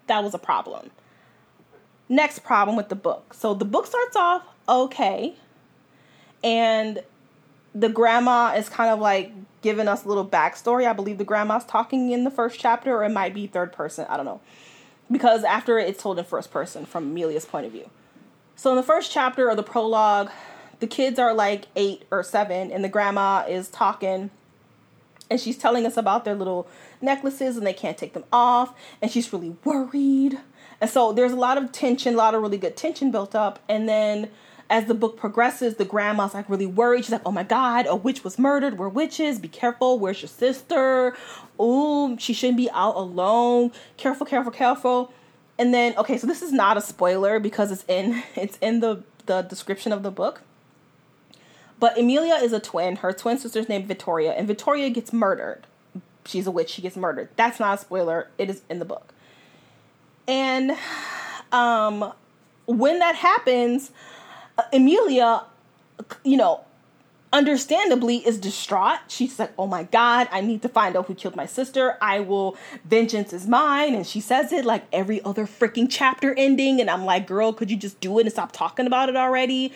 That 0.06 0.22
was 0.22 0.34
a 0.34 0.38
problem. 0.38 0.90
Next 2.08 2.40
problem 2.40 2.76
with 2.76 2.88
the 2.88 2.94
book. 2.94 3.34
So 3.34 3.54
the 3.54 3.64
book 3.64 3.86
starts 3.86 4.14
off 4.14 4.42
okay. 4.68 5.34
And 6.44 7.02
the 7.74 7.88
grandma 7.88 8.54
is 8.56 8.68
kind 8.68 8.90
of 8.90 8.98
like 8.98 9.32
giving 9.62 9.88
us 9.88 10.04
a 10.04 10.08
little 10.08 10.26
backstory. 10.26 10.86
I 10.86 10.92
believe 10.92 11.18
the 11.18 11.24
grandma's 11.24 11.64
talking 11.64 12.10
in 12.10 12.24
the 12.24 12.30
first 12.30 12.58
chapter, 12.58 12.94
or 12.96 13.04
it 13.04 13.10
might 13.10 13.34
be 13.34 13.46
third 13.46 13.72
person. 13.72 14.06
I 14.08 14.16
don't 14.16 14.26
know. 14.26 14.40
Because 15.10 15.44
after 15.44 15.78
it's 15.78 16.02
told 16.02 16.18
in 16.18 16.24
first 16.24 16.50
person 16.50 16.84
from 16.84 17.04
Emilia's 17.04 17.44
point 17.44 17.66
of 17.66 17.72
view. 17.72 17.88
So 18.56 18.70
in 18.70 18.76
the 18.76 18.82
first 18.82 19.10
chapter 19.12 19.48
or 19.48 19.54
the 19.54 19.62
prologue, 19.62 20.30
the 20.80 20.86
kids 20.86 21.18
are 21.18 21.32
like 21.32 21.66
eight 21.76 22.04
or 22.10 22.22
seven, 22.22 22.72
and 22.72 22.82
the 22.82 22.88
grandma 22.88 23.44
is 23.48 23.68
talking 23.68 24.30
and 25.32 25.40
she's 25.40 25.56
telling 25.56 25.86
us 25.86 25.96
about 25.96 26.24
their 26.24 26.34
little 26.34 26.68
necklaces 27.00 27.56
and 27.56 27.66
they 27.66 27.72
can't 27.72 27.96
take 27.96 28.12
them 28.12 28.24
off, 28.32 28.74
and 29.00 29.10
she's 29.10 29.32
really 29.32 29.56
worried. 29.64 30.38
And 30.80 30.90
so 30.90 31.12
there's 31.12 31.32
a 31.32 31.36
lot 31.36 31.56
of 31.56 31.72
tension, 31.72 32.14
a 32.14 32.16
lot 32.18 32.34
of 32.34 32.42
really 32.42 32.58
good 32.58 32.76
tension 32.76 33.10
built 33.10 33.34
up. 33.34 33.58
And 33.68 33.88
then 33.88 34.30
as 34.72 34.86
the 34.86 34.94
book 34.94 35.18
progresses, 35.18 35.74
the 35.74 35.84
grandma's 35.84 36.32
like 36.32 36.48
really 36.48 36.66
worried. 36.66 37.04
She's 37.04 37.12
like, 37.12 37.26
oh 37.26 37.30
my 37.30 37.42
God, 37.42 37.84
a 37.86 37.94
witch 37.94 38.24
was 38.24 38.38
murdered. 38.38 38.78
We're 38.78 38.88
witches. 38.88 39.38
Be 39.38 39.46
careful. 39.46 39.98
Where's 39.98 40.22
your 40.22 40.30
sister? 40.30 41.14
Oh, 41.58 42.16
she 42.16 42.32
shouldn't 42.32 42.56
be 42.56 42.70
out 42.70 42.96
alone. 42.96 43.70
Careful, 43.98 44.26
careful, 44.26 44.50
careful. 44.50 45.12
And 45.58 45.74
then, 45.74 45.94
okay, 45.98 46.16
so 46.16 46.26
this 46.26 46.40
is 46.40 46.52
not 46.52 46.78
a 46.78 46.80
spoiler 46.80 47.38
because 47.38 47.70
it's 47.70 47.84
in 47.86 48.22
it's 48.34 48.56
in 48.62 48.80
the 48.80 49.04
the 49.26 49.42
description 49.42 49.92
of 49.92 50.02
the 50.02 50.10
book. 50.10 50.40
But 51.78 51.98
Emilia 51.98 52.36
is 52.36 52.54
a 52.54 52.60
twin. 52.60 52.96
Her 52.96 53.12
twin 53.12 53.36
sister's 53.36 53.68
named 53.68 53.86
Vittoria, 53.86 54.32
and 54.32 54.48
Vittoria 54.48 54.88
gets 54.88 55.12
murdered. 55.12 55.66
She's 56.24 56.46
a 56.46 56.50
witch. 56.50 56.70
She 56.70 56.80
gets 56.80 56.96
murdered. 56.96 57.28
That's 57.36 57.60
not 57.60 57.78
a 57.78 57.80
spoiler. 57.82 58.28
It 58.38 58.48
is 58.48 58.62
in 58.70 58.78
the 58.78 58.86
book. 58.86 59.12
And 60.26 60.78
um, 61.52 62.14
when 62.64 63.00
that 63.00 63.16
happens, 63.16 63.90
Emilia, 64.72 65.42
you 66.24 66.36
know, 66.36 66.60
understandably 67.32 68.16
is 68.26 68.38
distraught. 68.38 68.98
She's 69.08 69.38
like, 69.38 69.52
"Oh 69.58 69.66
my 69.66 69.84
god, 69.84 70.28
I 70.30 70.40
need 70.40 70.62
to 70.62 70.68
find 70.68 70.96
out 70.96 71.06
who 71.06 71.14
killed 71.14 71.36
my 71.36 71.46
sister. 71.46 71.96
I 72.00 72.20
will 72.20 72.56
vengeance 72.84 73.32
is 73.32 73.46
mine." 73.46 73.94
And 73.94 74.06
she 74.06 74.20
says 74.20 74.52
it 74.52 74.64
like 74.64 74.84
every 74.92 75.22
other 75.24 75.46
freaking 75.46 75.86
chapter 75.88 76.34
ending 76.36 76.80
and 76.80 76.90
I'm 76.90 77.04
like, 77.04 77.26
"Girl, 77.26 77.52
could 77.52 77.70
you 77.70 77.76
just 77.76 78.00
do 78.00 78.18
it 78.18 78.22
and 78.22 78.32
stop 78.32 78.52
talking 78.52 78.86
about 78.86 79.08
it 79.08 79.16
already?" 79.16 79.72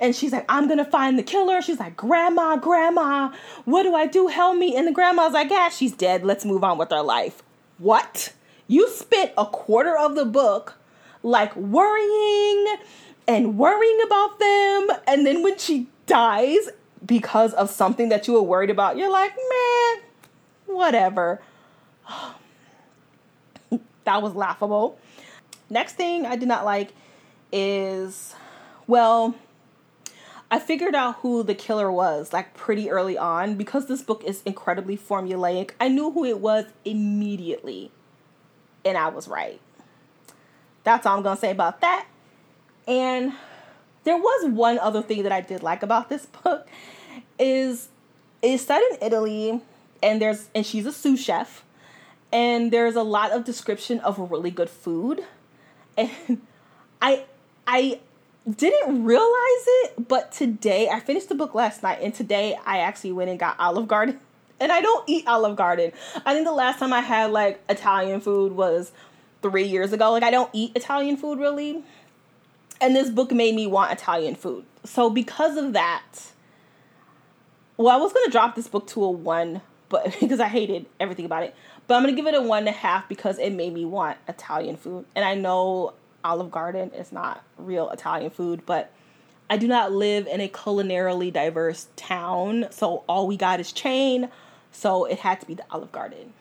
And 0.00 0.14
she's 0.14 0.32
like, 0.32 0.44
I'm 0.48 0.68
gonna 0.68 0.84
find 0.84 1.18
the 1.18 1.22
killer. 1.22 1.62
She's 1.62 1.78
like, 1.78 1.96
Grandma, 1.96 2.56
Grandma, 2.56 3.32
what 3.64 3.84
do 3.84 3.94
I 3.94 4.06
do? 4.06 4.26
Help 4.26 4.56
me. 4.56 4.76
And 4.76 4.88
the 4.88 4.92
grandma's 4.92 5.32
like, 5.32 5.50
Yeah, 5.50 5.68
she's 5.68 5.92
dead. 5.92 6.24
Let's 6.24 6.44
move 6.44 6.64
on 6.64 6.78
with 6.78 6.92
our 6.92 7.02
life. 7.02 7.42
What? 7.78 8.32
You 8.66 8.88
spent 8.88 9.32
a 9.38 9.46
quarter 9.46 9.96
of 9.96 10.14
the 10.14 10.24
book 10.24 10.74
like 11.22 11.54
worrying 11.56 12.76
and 13.26 13.58
worrying 13.58 13.98
about 14.04 14.38
them. 14.38 14.88
And 15.06 15.26
then 15.26 15.42
when 15.42 15.58
she 15.58 15.88
dies 16.06 16.68
because 17.04 17.52
of 17.54 17.70
something 17.70 18.08
that 18.08 18.26
you 18.26 18.34
were 18.34 18.42
worried 18.42 18.70
about, 18.70 18.96
you're 18.96 19.10
like, 19.10 19.34
man, 19.36 20.02
whatever. 20.66 21.40
that 24.04 24.22
was 24.22 24.34
laughable. 24.34 24.98
Next 25.70 25.94
thing 25.94 26.26
I 26.26 26.36
did 26.36 26.48
not 26.48 26.64
like 26.64 26.92
is, 27.52 28.34
well, 28.86 29.34
I 30.50 30.58
figured 30.58 30.94
out 30.94 31.16
who 31.16 31.42
the 31.42 31.54
killer 31.54 31.90
was 31.90 32.32
like 32.32 32.54
pretty 32.54 32.90
early 32.90 33.18
on 33.18 33.56
because 33.56 33.86
this 33.86 34.02
book 34.02 34.22
is 34.24 34.42
incredibly 34.44 34.96
formulaic. 34.96 35.70
I 35.80 35.88
knew 35.88 36.10
who 36.10 36.24
it 36.24 36.38
was 36.38 36.66
immediately, 36.84 37.90
and 38.84 38.96
I 38.96 39.08
was 39.08 39.26
right. 39.26 39.60
That's 40.84 41.06
all 41.06 41.16
I'm 41.16 41.22
gonna 41.22 41.40
say 41.40 41.50
about 41.50 41.80
that. 41.80 42.06
And 42.86 43.32
there 44.04 44.16
was 44.16 44.50
one 44.50 44.78
other 44.78 45.02
thing 45.02 45.22
that 45.22 45.32
I 45.32 45.40
did 45.40 45.62
like 45.62 45.82
about 45.82 46.08
this 46.08 46.26
book 46.26 46.68
is 47.38 47.88
it's 48.42 48.64
set 48.64 48.82
in 48.92 48.98
Italy 49.00 49.60
and 50.02 50.20
there's 50.20 50.48
and 50.54 50.64
she's 50.64 50.86
a 50.86 50.92
sous 50.92 51.20
chef 51.22 51.64
and 52.32 52.70
there's 52.70 52.94
a 52.94 53.02
lot 53.02 53.32
of 53.32 53.44
description 53.44 54.00
of 54.00 54.18
really 54.30 54.50
good 54.50 54.68
food 54.68 55.24
and 55.96 56.10
I 57.00 57.24
I 57.66 58.00
didn't 58.48 59.04
realize 59.04 59.24
it 59.26 60.08
but 60.08 60.30
today 60.30 60.88
I 60.90 61.00
finished 61.00 61.30
the 61.30 61.34
book 61.34 61.54
last 61.54 61.82
night 61.82 62.00
and 62.02 62.14
today 62.14 62.56
I 62.66 62.78
actually 62.78 63.12
went 63.12 63.30
and 63.30 63.38
got 63.38 63.58
Olive 63.58 63.88
Garden 63.88 64.20
and 64.60 64.70
I 64.70 64.80
don't 64.80 65.08
eat 65.08 65.26
Olive 65.26 65.56
Garden. 65.56 65.92
I 66.24 66.34
think 66.34 66.46
the 66.46 66.52
last 66.52 66.78
time 66.78 66.92
I 66.92 67.00
had 67.00 67.32
like 67.32 67.62
Italian 67.68 68.20
food 68.20 68.52
was 68.52 68.92
3 69.42 69.64
years 69.64 69.92
ago. 69.92 70.12
Like 70.12 70.22
I 70.22 70.30
don't 70.30 70.50
eat 70.52 70.72
Italian 70.74 71.16
food 71.16 71.38
really. 71.38 71.82
And 72.84 72.94
this 72.94 73.08
book 73.08 73.32
made 73.32 73.54
me 73.54 73.66
want 73.66 73.92
Italian 73.92 74.34
food. 74.34 74.66
So 74.84 75.08
because 75.08 75.56
of 75.56 75.72
that, 75.72 76.04
well, 77.78 77.88
I 77.88 77.96
was 77.96 78.12
gonna 78.12 78.30
drop 78.30 78.56
this 78.56 78.68
book 78.68 78.86
to 78.88 79.02
a 79.04 79.10
one, 79.10 79.62
but 79.88 80.14
because 80.20 80.38
I 80.38 80.48
hated 80.48 80.84
everything 81.00 81.24
about 81.24 81.44
it. 81.44 81.54
But 81.86 81.94
I'm 81.94 82.02
gonna 82.02 82.12
give 82.12 82.26
it 82.26 82.34
a 82.34 82.42
one 82.42 82.58
and 82.58 82.68
a 82.68 82.72
half 82.72 83.08
because 83.08 83.38
it 83.38 83.54
made 83.54 83.72
me 83.72 83.86
want 83.86 84.18
Italian 84.28 84.76
food. 84.76 85.06
And 85.14 85.24
I 85.24 85.34
know 85.34 85.94
Olive 86.22 86.50
Garden 86.50 86.90
is 86.90 87.10
not 87.10 87.42
real 87.56 87.88
Italian 87.88 88.28
food, 88.28 88.66
but 88.66 88.92
I 89.48 89.56
do 89.56 89.66
not 89.66 89.90
live 89.90 90.26
in 90.26 90.42
a 90.42 90.48
culinarily 90.48 91.32
diverse 91.32 91.86
town, 91.96 92.66
so 92.68 93.02
all 93.08 93.26
we 93.26 93.38
got 93.38 93.60
is 93.60 93.72
chain. 93.72 94.28
So 94.72 95.06
it 95.06 95.20
had 95.20 95.40
to 95.40 95.46
be 95.46 95.54
the 95.54 95.64
Olive 95.70 95.90
Garden. 95.90 96.34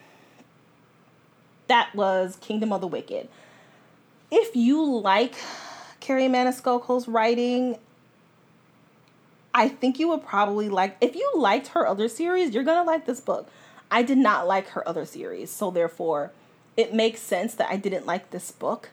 That 1.68 1.96
was 1.96 2.36
Kingdom 2.42 2.74
of 2.74 2.82
the 2.82 2.88
Wicked. 2.88 3.30
If 4.30 4.58
you 4.58 4.84
like 4.84 5.36
Kerri 6.04 6.28
Maniscalco's 6.30 7.08
writing 7.08 7.78
I 9.54 9.70
think 9.70 10.00
you 10.00 10.10
would 10.10 10.26
probably 10.26 10.68
like 10.70 10.98
if 11.00 11.16
you 11.16 11.32
liked 11.36 11.68
her 11.70 11.88
other 11.88 12.08
series, 12.08 12.54
you're 12.54 12.64
gonna 12.64 12.84
like 12.84 13.06
this 13.06 13.22
book. 13.22 13.50
I 13.92 14.02
did 14.02 14.18
not 14.18 14.48
like 14.48 14.70
her 14.70 14.88
other 14.88 15.06
series, 15.06 15.52
so 15.52 15.70
therefore 15.70 16.32
it 16.76 16.94
makes 16.94 17.22
sense 17.22 17.54
that 17.56 17.70
I 17.70 17.78
didn't 17.78 18.08
like 18.08 18.32
this 18.32 18.52
book. 18.52 18.90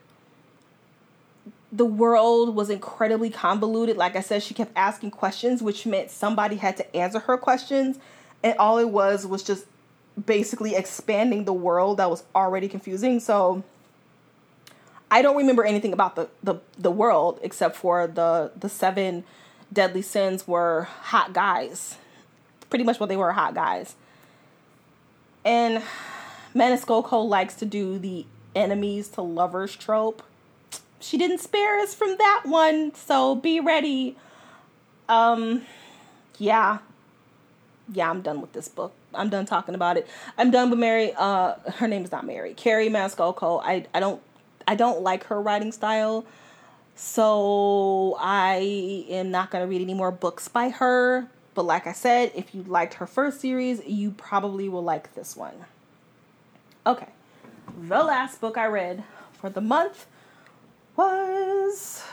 The 1.72 1.86
world 1.86 2.54
was 2.54 2.68
incredibly 2.68 3.30
convoluted. 3.30 3.96
Like 3.96 4.16
I 4.16 4.20
said, 4.20 4.42
she 4.42 4.54
kept 4.54 4.72
asking 4.76 5.12
questions, 5.12 5.62
which 5.62 5.86
meant 5.86 6.10
somebody 6.10 6.56
had 6.56 6.76
to 6.76 6.96
answer 6.96 7.20
her 7.20 7.38
questions. 7.38 7.98
And 8.42 8.58
all 8.58 8.78
it 8.78 8.90
was 8.90 9.26
was 9.26 9.42
just 9.42 9.64
basically 10.26 10.74
expanding 10.74 11.44
the 11.44 11.52
world 11.52 11.98
that 11.98 12.10
was 12.10 12.24
already 12.34 12.68
confusing. 12.68 13.20
So 13.20 13.62
I 15.10 15.22
don't 15.22 15.36
remember 15.36 15.64
anything 15.64 15.92
about 15.92 16.14
the, 16.14 16.28
the, 16.42 16.56
the 16.78 16.90
world 16.90 17.40
except 17.42 17.76
for 17.76 18.06
the 18.06 18.52
the 18.58 18.68
seven 18.68 19.24
deadly 19.72 20.02
sins 20.02 20.46
were 20.46 20.84
hot 20.84 21.32
guys. 21.32 21.96
Pretty 22.68 22.84
much 22.84 23.00
what 23.00 23.08
they 23.08 23.16
were 23.16 23.32
hot 23.32 23.54
guys. 23.54 23.96
And 25.44 25.82
Maniscalco 26.54 27.26
likes 27.26 27.54
to 27.56 27.66
do 27.66 27.98
the 27.98 28.26
enemies 28.54 29.08
to 29.08 29.22
lovers 29.22 29.74
trope. 29.74 30.22
She 31.00 31.16
didn't 31.16 31.38
spare 31.38 31.80
us 31.80 31.94
from 31.94 32.16
that 32.18 32.42
one, 32.44 32.94
so 32.94 33.34
be 33.34 33.58
ready. 33.58 34.16
Um 35.08 35.62
yeah. 36.38 36.78
Yeah, 37.92 38.08
I'm 38.08 38.20
done 38.22 38.40
with 38.40 38.52
this 38.52 38.68
book. 38.68 38.92
I'm 39.12 39.28
done 39.28 39.44
talking 39.46 39.74
about 39.74 39.96
it. 39.96 40.06
I'm 40.38 40.52
done 40.52 40.70
with 40.70 40.78
Mary 40.78 41.12
uh 41.16 41.54
her 41.76 41.88
name 41.88 42.04
is 42.04 42.12
not 42.12 42.24
Mary. 42.24 42.54
Kerri 42.54 42.88
Maniscalco. 42.88 43.60
I 43.64 43.86
I 43.92 43.98
don't 43.98 44.22
I 44.70 44.76
don't 44.76 45.02
like 45.02 45.24
her 45.24 45.42
writing 45.42 45.72
style. 45.72 46.24
So 46.94 48.16
I 48.20 49.04
am 49.08 49.32
not 49.32 49.50
going 49.50 49.64
to 49.64 49.68
read 49.68 49.82
any 49.82 49.94
more 49.94 50.12
books 50.12 50.46
by 50.46 50.68
her. 50.68 51.26
But 51.54 51.64
like 51.64 51.88
I 51.88 51.92
said, 51.92 52.30
if 52.36 52.54
you 52.54 52.62
liked 52.62 52.94
her 52.94 53.06
first 53.08 53.40
series, 53.40 53.84
you 53.84 54.12
probably 54.12 54.68
will 54.68 54.84
like 54.84 55.14
this 55.16 55.36
one. 55.36 55.64
Okay. 56.86 57.08
The 57.88 58.04
last 58.04 58.40
book 58.40 58.56
I 58.56 58.66
read 58.66 59.02
for 59.32 59.50
the 59.50 59.60
month 59.60 60.06
was 60.94 62.04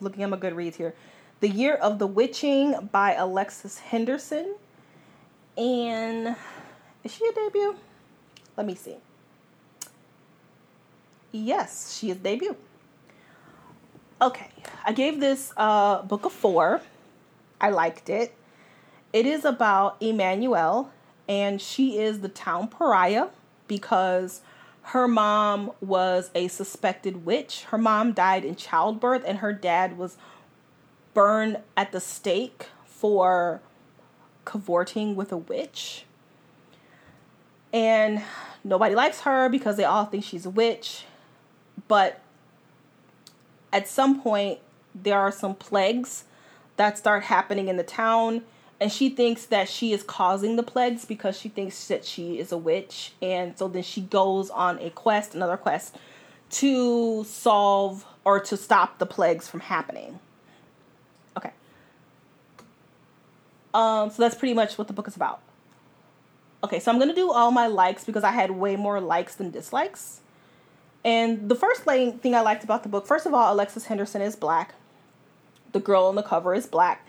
looking 0.00 0.22
at 0.22 0.30
my 0.30 0.38
here. 0.74 0.94
The 1.40 1.48
Year 1.50 1.74
of 1.74 1.98
the 1.98 2.06
Witching 2.06 2.88
by 2.90 3.12
Alexis 3.12 3.78
Henderson. 3.78 4.54
And 5.58 6.34
is 7.04 7.12
she 7.14 7.26
a 7.26 7.32
debut? 7.32 7.76
Let 8.56 8.66
me 8.66 8.74
see. 8.74 8.96
Yes, 11.32 11.96
she 11.98 12.10
is 12.10 12.16
debut. 12.16 12.56
Okay, 14.20 14.50
I 14.84 14.92
gave 14.92 15.20
this 15.20 15.52
uh, 15.56 16.02
book 16.02 16.24
a 16.24 16.30
four. 16.30 16.80
I 17.60 17.70
liked 17.70 18.08
it. 18.08 18.34
It 19.12 19.26
is 19.26 19.44
about 19.44 20.00
Immanuelle, 20.00 20.88
and 21.28 21.60
she 21.60 21.98
is 21.98 22.20
the 22.20 22.28
town 22.28 22.68
pariah 22.68 23.28
because 23.68 24.40
her 24.82 25.06
mom 25.06 25.72
was 25.80 26.30
a 26.34 26.48
suspected 26.48 27.24
witch. 27.26 27.64
Her 27.64 27.78
mom 27.78 28.12
died 28.12 28.44
in 28.44 28.56
childbirth, 28.56 29.22
and 29.26 29.38
her 29.38 29.52
dad 29.52 29.98
was 29.98 30.16
burned 31.14 31.58
at 31.76 31.92
the 31.92 32.00
stake 32.00 32.66
for 32.86 33.60
cavorting 34.44 35.14
with 35.14 35.30
a 35.30 35.36
witch. 35.36 36.04
And 37.72 38.22
nobody 38.64 38.94
likes 38.94 39.20
her 39.20 39.48
because 39.48 39.76
they 39.76 39.84
all 39.84 40.06
think 40.06 40.24
she's 40.24 40.46
a 40.46 40.50
witch. 40.50 41.04
But 41.88 42.20
at 43.72 43.88
some 43.88 44.20
point 44.20 44.60
there 44.94 45.18
are 45.18 45.32
some 45.32 45.54
plagues 45.54 46.24
that 46.76 46.96
start 46.96 47.24
happening 47.24 47.68
in 47.68 47.76
the 47.76 47.82
town 47.82 48.42
and 48.80 48.92
she 48.92 49.08
thinks 49.08 49.46
that 49.46 49.68
she 49.68 49.92
is 49.92 50.02
causing 50.02 50.56
the 50.56 50.62
plagues 50.62 51.04
because 51.04 51.38
she 51.38 51.48
thinks 51.48 51.88
that 51.88 52.04
she 52.04 52.38
is 52.38 52.52
a 52.52 52.56
witch 52.56 53.12
and 53.20 53.58
so 53.58 53.68
then 53.68 53.82
she 53.82 54.00
goes 54.00 54.50
on 54.50 54.78
a 54.78 54.90
quest 54.90 55.34
another 55.34 55.56
quest 55.56 55.96
to 56.50 57.24
solve 57.24 58.06
or 58.24 58.40
to 58.40 58.56
stop 58.56 58.98
the 58.98 59.06
plagues 59.06 59.46
from 59.48 59.60
happening. 59.60 60.18
Okay. 61.36 61.52
Um 63.74 64.10
so 64.10 64.22
that's 64.22 64.34
pretty 64.34 64.54
much 64.54 64.78
what 64.78 64.86
the 64.86 64.94
book 64.94 65.08
is 65.08 65.16
about. 65.16 65.40
Okay 66.64 66.80
so 66.80 66.90
i'm 66.90 66.98
gonna 66.98 67.14
do 67.14 67.30
all 67.30 67.50
my 67.50 67.66
likes 67.66 68.04
because 68.04 68.24
i 68.24 68.30
had 68.30 68.50
way 68.50 68.76
more 68.76 69.00
likes 69.00 69.34
than 69.34 69.50
dislikes 69.50 70.20
And 71.04 71.48
the 71.48 71.54
first 71.54 71.82
thing 71.82 72.34
I 72.34 72.40
liked 72.40 72.64
about 72.64 72.82
the 72.82 72.88
book, 72.88 73.06
first 73.06 73.26
of 73.26 73.34
all, 73.34 73.52
Alexis 73.52 73.86
Henderson 73.86 74.20
is 74.20 74.36
black. 74.36 74.74
The 75.72 75.80
girl 75.80 76.04
on 76.06 76.14
the 76.14 76.22
cover 76.22 76.54
is 76.54 76.66
black. 76.66 77.06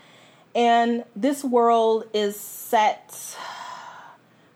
And 0.56 1.04
this 1.16 1.44
world 1.44 2.06
is 2.14 2.40
set 2.40 3.38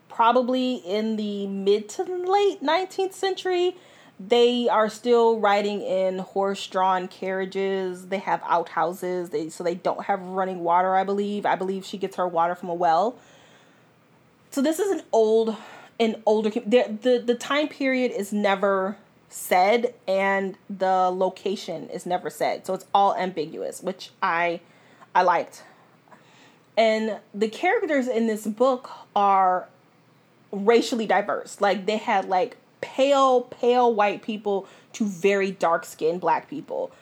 probably 0.08 0.76
in 0.76 1.16
the 1.16 1.46
mid 1.46 1.88
to 1.90 2.02
late 2.04 2.62
19th 2.62 3.12
century. 3.12 3.76
They 4.20 4.68
are 4.68 4.88
still 4.88 5.40
riding 5.40 5.82
in 5.82 6.20
horse-drawn 6.20 7.08
carriages. 7.08 8.08
They 8.08 8.18
have 8.18 8.40
outhouses. 8.44 9.30
They 9.30 9.48
so 9.48 9.64
they 9.64 9.74
don't 9.74 10.04
have 10.04 10.20
running 10.22 10.60
water, 10.60 10.94
I 10.94 11.02
believe. 11.02 11.44
I 11.44 11.56
believe 11.56 11.84
she 11.84 11.98
gets 11.98 12.16
her 12.16 12.28
water 12.28 12.54
from 12.54 12.68
a 12.68 12.74
well. 12.74 13.18
So 14.50 14.62
this 14.62 14.78
is 14.78 14.92
an 14.92 15.02
old 15.10 15.56
an 15.98 16.22
older 16.26 16.50
the 16.50 16.96
the, 17.02 17.22
the 17.24 17.34
time 17.34 17.68
period 17.68 18.12
is 18.12 18.32
never 18.32 18.96
said 19.34 19.92
and 20.06 20.56
the 20.70 21.10
location 21.10 21.88
is 21.90 22.06
never 22.06 22.30
said. 22.30 22.64
So 22.64 22.72
it's 22.72 22.86
all 22.94 23.16
ambiguous, 23.16 23.82
which 23.82 24.10
I 24.22 24.60
I 25.12 25.22
liked. 25.22 25.64
And 26.76 27.18
the 27.34 27.48
characters 27.48 28.06
in 28.06 28.28
this 28.28 28.46
book 28.46 28.90
are 29.14 29.68
racially 30.52 31.06
diverse. 31.06 31.60
Like 31.60 31.86
they 31.86 31.96
had 31.96 32.28
like 32.28 32.56
pale, 32.80 33.42
pale 33.42 33.92
white 33.92 34.22
people 34.22 34.68
to 34.92 35.04
very 35.04 35.50
dark 35.50 35.84
skinned 35.84 36.20
black 36.20 36.48
people. 36.48 36.92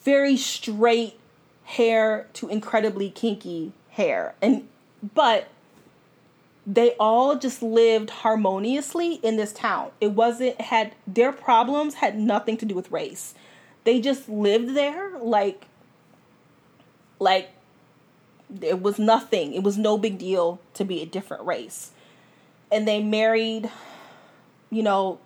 Very 0.00 0.38
straight 0.38 1.20
hair 1.64 2.28
to 2.32 2.48
incredibly 2.48 3.10
kinky 3.10 3.72
hair. 3.90 4.34
And 4.40 4.68
but 5.14 5.48
they 6.70 6.92
all 7.00 7.36
just 7.36 7.62
lived 7.62 8.10
harmoniously 8.10 9.14
in 9.14 9.36
this 9.36 9.52
town. 9.52 9.90
It 10.00 10.12
wasn't 10.12 10.60
had 10.60 10.94
their 11.06 11.32
problems 11.32 11.94
had 11.94 12.18
nothing 12.18 12.58
to 12.58 12.66
do 12.66 12.74
with 12.74 12.90
race. 12.90 13.34
They 13.84 14.00
just 14.00 14.28
lived 14.28 14.76
there 14.76 15.18
like 15.18 15.66
like 17.18 17.50
it 18.60 18.82
was 18.82 18.98
nothing. 18.98 19.54
It 19.54 19.62
was 19.62 19.78
no 19.78 19.96
big 19.96 20.18
deal 20.18 20.60
to 20.74 20.84
be 20.84 21.00
a 21.00 21.06
different 21.06 21.46
race 21.46 21.92
and 22.70 22.86
they 22.86 23.02
married 23.02 23.70
you 24.70 24.82
know 24.82 25.18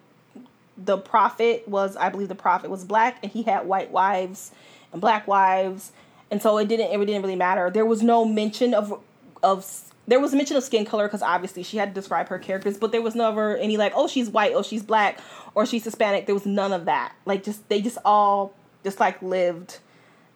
the 0.76 0.97
prophet 0.97 1.66
was 1.66 1.97
i 1.97 2.09
believe 2.09 2.28
the 2.28 2.34
prophet 2.34 2.70
was 2.70 2.84
black 2.84 3.18
and 3.22 3.32
he 3.32 3.43
had 3.43 3.66
white 3.66 3.90
wives 3.90 4.53
and 4.93 5.01
black 5.01 5.26
wives 5.26 5.93
and 6.30 6.40
so 6.40 6.57
it 6.59 6.68
didn't 6.68 6.88
it 6.88 7.05
didn't 7.05 7.22
really 7.22 7.36
matter 7.36 7.70
there 7.70 7.86
was 7.86 8.03
no 8.03 8.24
mention 8.24 8.74
of 8.74 9.01
of 9.43 9.64
there 10.07 10.21
was 10.21 10.35
mention 10.35 10.57
of 10.57 10.65
skin 10.65 10.85
color 10.85 11.07
because 11.07 11.23
obviously 11.23 11.63
she 11.63 11.77
had 11.77 11.91
to 11.91 11.95
describe 11.95 12.29
her 12.29 12.39
characters 12.39 12.77
but 12.79 12.93
there 12.93 13.03
was 13.03 13.15
never 13.15 13.57
any 13.57 13.77
like 13.77 13.93
oh 13.95 14.09
she's 14.09 14.29
white 14.29 14.53
oh 14.55 14.63
she's 14.63 14.83
black 14.83 15.19
or 15.55 15.65
she's 15.65 15.85
hispanic 15.85 16.27
there 16.27 16.35
was 16.35 16.47
none 16.47 16.73
of 16.73 16.85
that 16.87 17.15
like 17.25 17.43
just 17.43 17.69
they 17.69 17.81
just 17.81 17.99
all 18.05 18.55
just 18.85 18.99
like 18.99 19.21
lived 19.23 19.79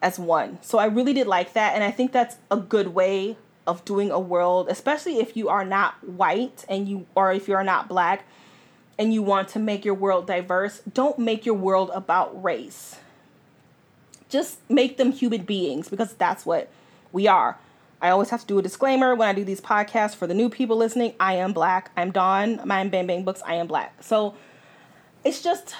as 0.01 0.17
one 0.17 0.57
so 0.61 0.77
i 0.77 0.85
really 0.85 1.13
did 1.13 1.27
like 1.27 1.53
that 1.53 1.75
and 1.75 1.83
i 1.83 1.91
think 1.91 2.11
that's 2.11 2.37
a 2.49 2.57
good 2.57 2.89
way 2.89 3.35
of 3.67 3.83
doing 3.83 4.09
a 4.09 4.19
world, 4.19 4.67
especially 4.69 5.17
if 5.17 5.35
you 5.35 5.49
are 5.49 5.65
not 5.65 6.01
white 6.07 6.65
and 6.69 6.87
you 6.87 7.05
or 7.13 7.33
if 7.33 7.47
you 7.47 7.53
are 7.53 7.65
not 7.65 7.89
black 7.89 8.25
and 8.97 9.13
you 9.13 9.21
want 9.21 9.49
to 9.49 9.59
make 9.59 9.85
your 9.85 9.93
world 9.93 10.25
diverse, 10.25 10.81
don't 10.91 11.19
make 11.19 11.45
your 11.45 11.53
world 11.53 11.91
about 11.93 12.41
race. 12.41 12.95
Just 14.29 14.57
make 14.69 14.97
them 14.97 15.11
human 15.11 15.43
beings 15.43 15.89
because 15.89 16.13
that's 16.13 16.45
what 16.45 16.69
we 17.11 17.27
are. 17.27 17.57
I 18.01 18.09
always 18.09 18.29
have 18.29 18.41
to 18.41 18.47
do 18.47 18.59
a 18.59 18.61
disclaimer 18.61 19.15
when 19.15 19.27
I 19.27 19.33
do 19.33 19.43
these 19.43 19.61
podcasts 19.61 20.15
for 20.15 20.27
the 20.27 20.35
new 20.35 20.49
people 20.49 20.77
listening. 20.77 21.15
I 21.19 21.33
am 21.35 21.51
black. 21.51 21.91
I'm 21.97 22.11
Dawn. 22.11 22.59
I'm 22.69 22.89
Bang 22.89 23.07
Bang 23.07 23.23
Books. 23.23 23.41
I 23.45 23.55
am 23.55 23.65
black. 23.65 24.03
So 24.03 24.35
it's 25.23 25.41
just 25.41 25.75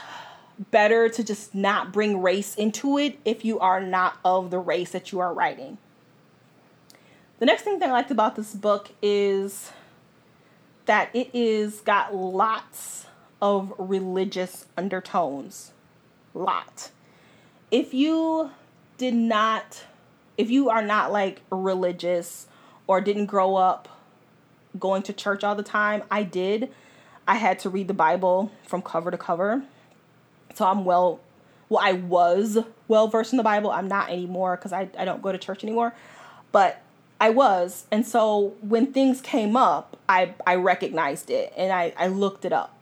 better 0.71 1.09
to 1.09 1.23
just 1.23 1.53
not 1.53 1.93
bring 1.93 2.19
race 2.19 2.55
into 2.55 2.97
it 2.97 3.19
if 3.23 3.45
you 3.45 3.59
are 3.59 3.81
not 3.81 4.17
of 4.25 4.49
the 4.49 4.57
race 4.57 4.91
that 4.91 5.11
you 5.11 5.19
are 5.19 5.31
writing. 5.31 5.77
The 7.37 7.45
next 7.45 7.61
thing 7.61 7.77
that 7.79 7.89
I 7.89 7.91
liked 7.91 8.09
about 8.09 8.35
this 8.35 8.55
book 8.55 8.89
is 8.99 9.71
that 10.87 11.09
it 11.13 11.29
is 11.33 11.81
got 11.81 12.15
lots 12.15 13.05
of 13.39 13.73
religious 13.77 14.65
undertones. 14.75 15.71
Lot. 16.33 16.89
If 17.69 17.93
you 17.93 18.49
did 18.97 19.13
not 19.13 19.83
if 20.37 20.49
you 20.49 20.69
are 20.69 20.81
not 20.81 21.11
like 21.11 21.41
religious 21.51 22.47
or 22.85 23.01
didn't 23.01 23.25
grow 23.25 23.55
up 23.55 23.89
going 24.79 25.01
to 25.03 25.13
church 25.13 25.43
all 25.43 25.55
the 25.55 25.63
time, 25.63 26.03
I 26.11 26.23
did. 26.23 26.71
I 27.27 27.35
had 27.35 27.59
to 27.59 27.69
read 27.69 27.87
the 27.87 27.93
Bible 27.93 28.51
from 28.65 28.81
cover 28.81 29.11
to 29.11 29.17
cover. 29.17 29.63
So 30.55 30.65
I'm 30.65 30.85
well 30.85 31.19
well 31.69 31.81
I 31.83 31.93
was 31.93 32.57
well 32.87 33.07
versed 33.07 33.33
in 33.33 33.37
the 33.37 33.43
Bible. 33.43 33.71
I'm 33.71 33.87
not 33.87 34.09
anymore 34.09 34.55
cuz 34.57 34.71
I 34.71 34.89
I 34.97 35.05
don't 35.05 35.21
go 35.21 35.31
to 35.31 35.37
church 35.37 35.63
anymore. 35.63 35.93
But 36.51 36.81
I 37.19 37.29
was. 37.31 37.85
And 37.91 38.05
so 38.05 38.53
when 38.61 38.93
things 38.93 39.21
came 39.21 39.55
up, 39.55 39.97
I, 40.07 40.33
I 40.45 40.55
recognized 40.55 41.29
it 41.29 41.51
and 41.57 41.71
I, 41.71 41.93
I 41.97 42.07
looked 42.07 42.45
it 42.45 42.53
up. 42.53 42.76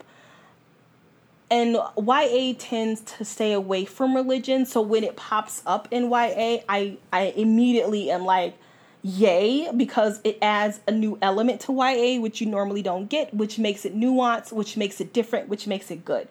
And 1.50 1.78
YA 1.98 2.54
tends 2.58 3.02
to 3.02 3.26
stay 3.26 3.54
away 3.54 3.86
from 3.86 4.16
religion. 4.16 4.66
So 4.66 4.82
when 4.82 5.04
it 5.04 5.16
pops 5.16 5.62
up 5.66 5.88
in 5.92 6.10
YA, 6.10 6.60
I, 6.68 6.98
I 7.14 7.34
immediately 7.36 8.10
am 8.10 8.26
like, 8.26 8.58
yay, 9.04 9.70
because 9.72 10.20
it 10.24 10.40
adds 10.42 10.80
a 10.88 10.92
new 10.92 11.20
element 11.22 11.62
to 11.62 11.72
YA, 11.72 12.20
which 12.20 12.42
you 12.42 12.48
normally 12.48 12.82
don't 12.82 13.08
get, 13.08 13.32
which 13.34 13.60
makes 13.60 13.86
it 13.86 13.96
nuanced, 13.96 14.52
which 14.52 14.76
makes 14.76 15.00
it 15.00 15.14
different, 15.14 15.48
which 15.48 15.68
makes 15.68 15.92
it 15.92 16.04
good. 16.04 16.28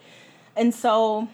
And 0.56 0.74
so 0.74 1.28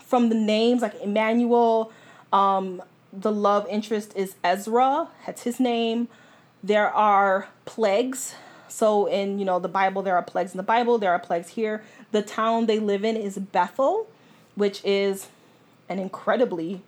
from 0.00 0.28
the 0.28 0.34
names 0.34 0.82
like 0.82 1.00
Immanuelle, 1.00 1.92
um, 2.32 2.82
the 3.12 3.30
love 3.30 3.66
interest 3.68 4.12
is 4.16 4.34
Ezra. 4.42 5.08
That's 5.24 5.42
his 5.42 5.60
name. 5.60 6.08
There 6.62 6.90
are 6.90 7.48
plagues. 7.64 8.34
So 8.74 9.06
in 9.06 9.38
you 9.38 9.44
know 9.44 9.60
the 9.60 9.68
Bible, 9.68 10.02
there 10.02 10.16
are 10.16 10.22
plagues 10.22 10.52
in 10.52 10.56
the 10.56 10.64
Bible. 10.64 10.98
There 10.98 11.12
are 11.12 11.18
plagues 11.20 11.50
here. 11.50 11.84
The 12.10 12.22
town 12.22 12.66
they 12.66 12.80
live 12.80 13.04
in 13.04 13.16
is 13.16 13.38
Bethel, 13.38 14.08
which 14.56 14.84
is 14.84 15.28
an 15.88 16.00
incredibly 16.00 16.82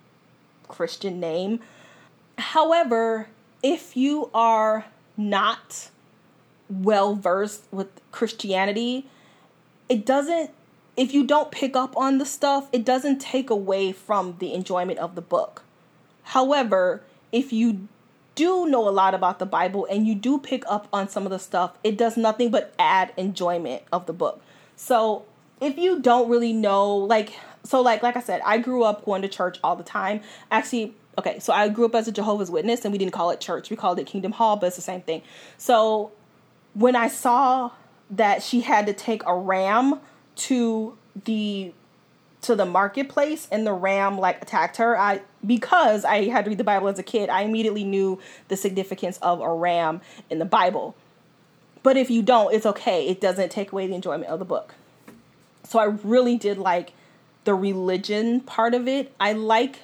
Christian 0.66 1.20
name. 1.20 1.60
However, 2.38 3.28
if 3.62 3.96
you 3.96 4.30
are 4.34 4.86
not 5.16 5.90
well 6.68 7.14
versed 7.14 7.62
with 7.70 7.86
Christianity, 8.10 9.06
it 9.88 10.04
doesn't 10.04 10.50
if 10.96 11.14
you 11.14 11.24
don't 11.24 11.52
pick 11.52 11.76
up 11.76 11.96
on 11.96 12.18
the 12.18 12.26
stuff, 12.26 12.68
it 12.72 12.84
doesn't 12.84 13.20
take 13.20 13.48
away 13.48 13.92
from 13.92 14.34
the 14.40 14.52
enjoyment 14.54 14.98
of 14.98 15.14
the 15.14 15.22
book. 15.22 15.62
However, 16.24 17.02
if 17.30 17.52
you 17.52 17.86
do 18.36 18.66
know 18.66 18.88
a 18.88 18.90
lot 18.90 19.14
about 19.14 19.40
the 19.40 19.46
Bible 19.46 19.86
and 19.90 20.06
you 20.06 20.14
do 20.14 20.38
pick 20.38 20.62
up 20.68 20.86
on 20.92 21.08
some 21.08 21.24
of 21.24 21.30
the 21.30 21.38
stuff, 21.40 21.76
it 21.82 21.98
does 21.98 22.16
nothing 22.16 22.50
but 22.52 22.72
add 22.78 23.12
enjoyment 23.16 23.82
of 23.92 24.06
the 24.06 24.12
book. 24.12 24.40
So, 24.76 25.24
if 25.60 25.78
you 25.78 26.00
don't 26.00 26.28
really 26.28 26.52
know 26.52 26.94
like 26.94 27.32
so 27.64 27.80
like 27.80 28.02
like 28.02 28.16
I 28.16 28.20
said, 28.20 28.42
I 28.44 28.58
grew 28.58 28.84
up 28.84 29.04
going 29.04 29.22
to 29.22 29.28
church 29.28 29.58
all 29.64 29.74
the 29.74 29.82
time. 29.82 30.20
Actually, 30.50 30.94
okay, 31.18 31.38
so 31.40 31.52
I 31.52 31.68
grew 31.68 31.86
up 31.86 31.94
as 31.94 32.06
a 32.06 32.12
Jehovah's 32.12 32.50
Witness 32.50 32.84
and 32.84 32.92
we 32.92 32.98
didn't 32.98 33.12
call 33.12 33.30
it 33.30 33.40
church. 33.40 33.70
We 33.70 33.76
called 33.76 33.98
it 33.98 34.06
Kingdom 34.06 34.32
Hall, 34.32 34.56
but 34.56 34.66
it's 34.66 34.76
the 34.76 34.82
same 34.82 35.00
thing. 35.00 35.22
So, 35.56 36.12
when 36.74 36.94
I 36.94 37.08
saw 37.08 37.72
that 38.10 38.42
she 38.42 38.60
had 38.60 38.86
to 38.86 38.92
take 38.92 39.22
a 39.26 39.34
ram 39.34 40.00
to 40.36 40.96
the 41.24 41.72
to 42.46 42.54
the 42.54 42.66
marketplace 42.66 43.48
and 43.50 43.66
the 43.66 43.72
ram 43.72 44.18
like 44.18 44.40
attacked 44.40 44.76
her. 44.78 44.98
I 44.98 45.20
because 45.44 46.04
i 46.04 46.24
had 46.24 46.44
to 46.44 46.50
read 46.50 46.58
the 46.58 46.64
bible 46.64 46.88
as 46.88 46.98
a 46.98 47.02
kid 47.02 47.28
i 47.28 47.42
immediately 47.42 47.84
knew 47.84 48.18
the 48.48 48.56
significance 48.56 49.16
of 49.22 49.40
a 49.40 49.52
ram 49.52 50.00
in 50.30 50.38
the 50.38 50.44
bible. 50.44 50.96
But 51.82 51.96
if 51.96 52.10
you 52.10 52.22
don't 52.22 52.52
it's 52.54 52.66
okay. 52.66 53.06
It 53.06 53.20
doesn't 53.20 53.50
take 53.50 53.72
away 53.72 53.86
the 53.86 53.94
enjoyment 53.94 54.30
of 54.30 54.38
the 54.38 54.44
book. 54.44 54.74
So 55.64 55.78
i 55.78 55.84
really 55.84 56.36
did 56.36 56.58
like 56.58 56.92
the 57.44 57.54
religion 57.54 58.40
part 58.40 58.74
of 58.74 58.88
it. 58.88 59.12
I 59.20 59.32
like 59.32 59.80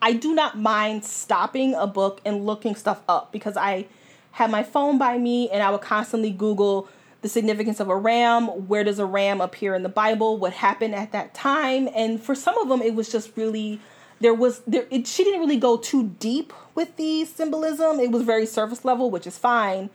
i 0.00 0.12
do 0.12 0.34
not 0.34 0.58
mind 0.58 1.04
stopping 1.04 1.74
a 1.74 1.86
book 1.86 2.20
and 2.24 2.44
looking 2.46 2.74
stuff 2.74 3.02
up 3.08 3.32
because 3.32 3.56
i 3.56 3.86
had 4.32 4.50
my 4.50 4.62
phone 4.62 4.98
by 4.98 5.16
me 5.16 5.48
and 5.50 5.62
i 5.62 5.70
would 5.70 5.80
constantly 5.80 6.30
google 6.30 6.88
the 7.24 7.28
significance 7.30 7.80
of 7.80 7.88
a 7.88 7.96
ram, 7.96 8.68
where 8.68 8.84
does 8.84 8.98
a 8.98 9.06
ram 9.06 9.40
appear 9.40 9.74
in 9.74 9.82
the 9.82 9.88
Bible, 9.88 10.36
what 10.36 10.52
happened 10.52 10.94
at 10.94 11.10
that 11.12 11.32
time, 11.32 11.88
and 11.96 12.22
for 12.22 12.34
some 12.34 12.58
of 12.58 12.68
them 12.68 12.82
it 12.82 12.94
was 12.94 13.10
just 13.10 13.34
really 13.34 13.80
there 14.20 14.34
was 14.34 14.58
there 14.66 14.86
it, 14.90 15.06
she 15.06 15.24
didn't 15.24 15.40
really 15.40 15.56
go 15.56 15.78
too 15.78 16.14
deep 16.20 16.52
with 16.74 16.96
the 16.96 17.24
symbolism. 17.24 17.98
It 17.98 18.10
was 18.10 18.24
very 18.24 18.44
surface 18.44 18.84
level, 18.84 19.10
which 19.10 19.26
is 19.26 19.38
fine. 19.38 19.88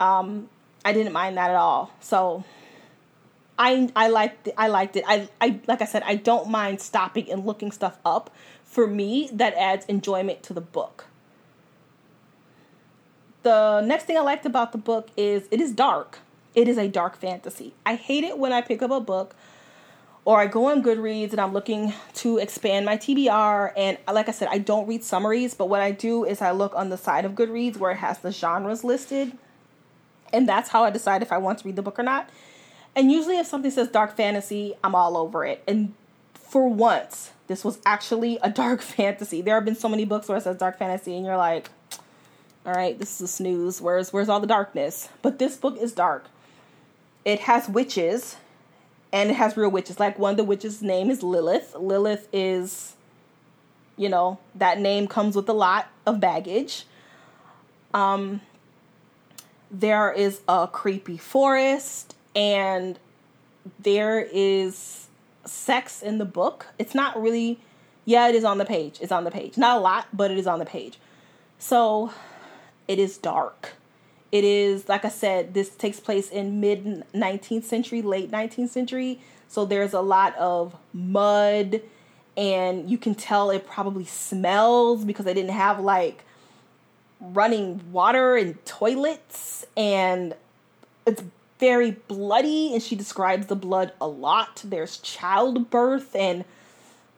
Um, 0.00 0.48
I 0.82 0.94
didn't 0.94 1.12
mind 1.12 1.36
that 1.36 1.50
at 1.50 1.56
all. 1.56 1.90
So 2.00 2.42
I 3.58 3.90
I 3.94 4.08
liked 4.08 4.48
it, 4.48 4.54
I 4.56 4.68
liked 4.68 4.96
it. 4.96 5.04
I 5.06 5.28
I 5.42 5.60
like 5.68 5.82
I 5.82 5.84
said 5.84 6.02
I 6.06 6.14
don't 6.14 6.48
mind 6.48 6.80
stopping 6.80 7.30
and 7.30 7.44
looking 7.44 7.70
stuff 7.70 7.98
up. 8.02 8.30
For 8.64 8.86
me, 8.86 9.28
that 9.34 9.52
adds 9.58 9.84
enjoyment 9.90 10.42
to 10.44 10.54
the 10.54 10.62
book. 10.62 11.04
The 13.42 13.82
next 13.82 14.04
thing 14.04 14.16
I 14.16 14.22
liked 14.22 14.46
about 14.46 14.72
the 14.72 14.78
book 14.78 15.10
is 15.18 15.48
it 15.50 15.60
is 15.60 15.72
dark. 15.72 16.20
It 16.54 16.68
is 16.68 16.78
a 16.78 16.88
dark 16.88 17.16
fantasy. 17.16 17.74
I 17.86 17.94
hate 17.94 18.24
it 18.24 18.38
when 18.38 18.52
I 18.52 18.60
pick 18.60 18.82
up 18.82 18.90
a 18.90 19.00
book 19.00 19.34
or 20.24 20.40
I 20.40 20.46
go 20.46 20.66
on 20.66 20.82
Goodreads 20.82 21.32
and 21.32 21.40
I'm 21.40 21.52
looking 21.52 21.92
to 22.14 22.38
expand 22.38 22.86
my 22.86 22.96
TBR. 22.96 23.72
And 23.76 23.98
like 24.12 24.28
I 24.28 24.32
said, 24.32 24.48
I 24.50 24.58
don't 24.58 24.86
read 24.86 25.02
summaries, 25.02 25.54
but 25.54 25.68
what 25.68 25.80
I 25.80 25.90
do 25.90 26.24
is 26.24 26.40
I 26.40 26.52
look 26.52 26.74
on 26.74 26.90
the 26.90 26.96
side 26.96 27.24
of 27.24 27.32
Goodreads 27.32 27.76
where 27.78 27.90
it 27.90 27.96
has 27.96 28.18
the 28.18 28.30
genres 28.30 28.84
listed. 28.84 29.32
And 30.32 30.48
that's 30.48 30.70
how 30.70 30.84
I 30.84 30.90
decide 30.90 31.22
if 31.22 31.32
I 31.32 31.38
want 31.38 31.58
to 31.60 31.66
read 31.66 31.76
the 31.76 31.82
book 31.82 31.98
or 31.98 32.02
not. 32.02 32.30
And 32.94 33.10
usually, 33.10 33.38
if 33.38 33.46
something 33.46 33.70
says 33.70 33.88
dark 33.88 34.16
fantasy, 34.16 34.74
I'm 34.84 34.94
all 34.94 35.16
over 35.16 35.44
it. 35.44 35.62
And 35.66 35.94
for 36.34 36.68
once, 36.68 37.32
this 37.46 37.64
was 37.64 37.78
actually 37.86 38.38
a 38.42 38.50
dark 38.50 38.82
fantasy. 38.82 39.40
There 39.40 39.54
have 39.54 39.64
been 39.64 39.76
so 39.76 39.88
many 39.88 40.04
books 40.04 40.28
where 40.28 40.38
it 40.38 40.44
says 40.44 40.56
dark 40.56 40.78
fantasy, 40.78 41.16
and 41.16 41.24
you're 41.24 41.36
like, 41.36 41.70
all 42.64 42.72
right, 42.72 42.98
this 42.98 43.16
is 43.16 43.22
a 43.22 43.28
snooze. 43.28 43.80
Where's 43.80 44.12
where's 44.12 44.28
all 44.28 44.40
the 44.40 44.46
darkness? 44.46 45.08
But 45.22 45.38
this 45.38 45.56
book 45.56 45.78
is 45.78 45.92
dark. 45.92 46.26
It 47.24 47.40
has 47.40 47.68
witches 47.68 48.36
and 49.12 49.30
it 49.30 49.34
has 49.34 49.56
real 49.56 49.70
witches. 49.70 50.00
Like 50.00 50.18
one 50.18 50.32
of 50.32 50.36
the 50.36 50.44
witches' 50.44 50.82
name 50.82 51.10
is 51.10 51.22
Lilith. 51.22 51.74
Lilith 51.78 52.28
is, 52.32 52.94
you 53.96 54.08
know, 54.08 54.38
that 54.54 54.80
name 54.80 55.06
comes 55.06 55.36
with 55.36 55.48
a 55.48 55.52
lot 55.52 55.88
of 56.06 56.18
baggage. 56.18 56.86
Um, 57.92 58.40
there 59.70 60.12
is 60.12 60.40
a 60.48 60.66
creepy 60.66 61.16
forest, 61.16 62.14
and 62.34 62.98
there 63.78 64.20
is 64.20 65.06
sex 65.44 66.02
in 66.02 66.18
the 66.18 66.24
book. 66.24 66.66
It's 66.78 66.94
not 66.94 67.20
really, 67.20 67.60
yeah, 68.04 68.28
it 68.28 68.34
is 68.34 68.44
on 68.44 68.58
the 68.58 68.64
page. 68.64 68.98
It's 69.00 69.12
on 69.12 69.24
the 69.24 69.30
page. 69.30 69.56
Not 69.56 69.76
a 69.76 69.80
lot, 69.80 70.08
but 70.12 70.30
it 70.30 70.38
is 70.38 70.46
on 70.46 70.58
the 70.58 70.66
page. 70.66 70.98
So 71.58 72.12
it 72.88 72.98
is 72.98 73.18
dark. 73.18 73.74
It 74.32 74.44
is, 74.44 74.88
like 74.88 75.04
I 75.04 75.10
said, 75.10 75.52
this 75.52 75.68
takes 75.68 76.00
place 76.00 76.30
in 76.30 76.58
mid 76.58 77.04
19th 77.12 77.64
century, 77.64 78.00
late 78.00 78.30
19th 78.30 78.70
century. 78.70 79.20
So 79.46 79.66
there's 79.66 79.92
a 79.92 80.00
lot 80.00 80.34
of 80.36 80.74
mud, 80.94 81.82
and 82.34 82.90
you 82.90 82.96
can 82.96 83.14
tell 83.14 83.50
it 83.50 83.66
probably 83.66 84.06
smells 84.06 85.04
because 85.04 85.26
they 85.26 85.34
didn't 85.34 85.50
have 85.50 85.78
like 85.80 86.24
running 87.20 87.92
water 87.92 88.36
and 88.36 88.64
toilets, 88.64 89.66
and 89.76 90.34
it's 91.06 91.22
very 91.60 91.90
bloody. 92.08 92.72
And 92.72 92.82
she 92.82 92.96
describes 92.96 93.48
the 93.48 93.56
blood 93.56 93.92
a 94.00 94.08
lot. 94.08 94.62
There's 94.64 94.96
childbirth, 94.96 96.16
and 96.16 96.46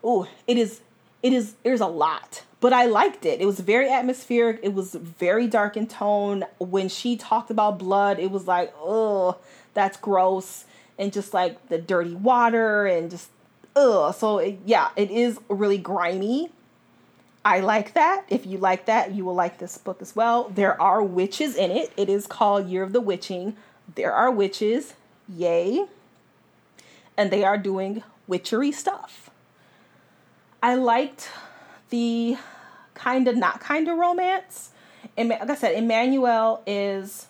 oh, 0.02 0.26
it 0.48 0.58
is, 0.58 0.80
it 1.22 1.32
is, 1.32 1.54
there's 1.62 1.80
a 1.80 1.86
lot 1.86 2.42
but 2.64 2.72
I 2.72 2.86
liked 2.86 3.26
it. 3.26 3.42
It 3.42 3.44
was 3.44 3.60
very 3.60 3.90
atmospheric. 3.90 4.58
It 4.62 4.72
was 4.72 4.94
very 4.94 5.46
dark 5.46 5.76
in 5.76 5.86
tone. 5.86 6.46
When 6.56 6.88
she 6.88 7.14
talked 7.14 7.50
about 7.50 7.78
blood, 7.78 8.18
it 8.18 8.30
was 8.30 8.46
like, 8.46 8.72
oh, 8.78 9.36
that's 9.74 9.98
gross. 9.98 10.64
And 10.98 11.12
just 11.12 11.34
like 11.34 11.68
the 11.68 11.76
dirty 11.76 12.14
water 12.14 12.86
and 12.86 13.10
just, 13.10 13.28
ugh. 13.76 14.14
So, 14.14 14.38
it, 14.38 14.60
yeah, 14.64 14.88
it 14.96 15.10
is 15.10 15.38
really 15.50 15.76
grimy. 15.76 16.52
I 17.44 17.60
like 17.60 17.92
that. 17.92 18.24
If 18.30 18.46
you 18.46 18.56
like 18.56 18.86
that, 18.86 19.14
you 19.14 19.26
will 19.26 19.34
like 19.34 19.58
this 19.58 19.76
book 19.76 20.00
as 20.00 20.16
well. 20.16 20.48
There 20.48 20.80
are 20.80 21.02
witches 21.02 21.56
in 21.56 21.70
it. 21.70 21.92
It 21.98 22.08
is 22.08 22.26
called 22.26 22.66
Year 22.66 22.82
of 22.82 22.94
the 22.94 23.00
Witching. 23.02 23.58
There 23.94 24.14
are 24.14 24.30
witches. 24.30 24.94
Yay. 25.28 25.84
And 27.14 27.30
they 27.30 27.44
are 27.44 27.58
doing 27.58 28.02
witchery 28.26 28.72
stuff. 28.72 29.28
I 30.62 30.76
liked 30.76 31.28
the 31.90 32.38
kind 32.94 33.28
of 33.28 33.36
not 33.36 33.60
kind 33.60 33.88
of 33.88 33.98
romance. 33.98 34.70
And 35.16 35.28
like 35.28 35.48
I 35.48 35.54
said, 35.54 35.76
Immanuelle 35.76 36.60
is, 36.66 37.26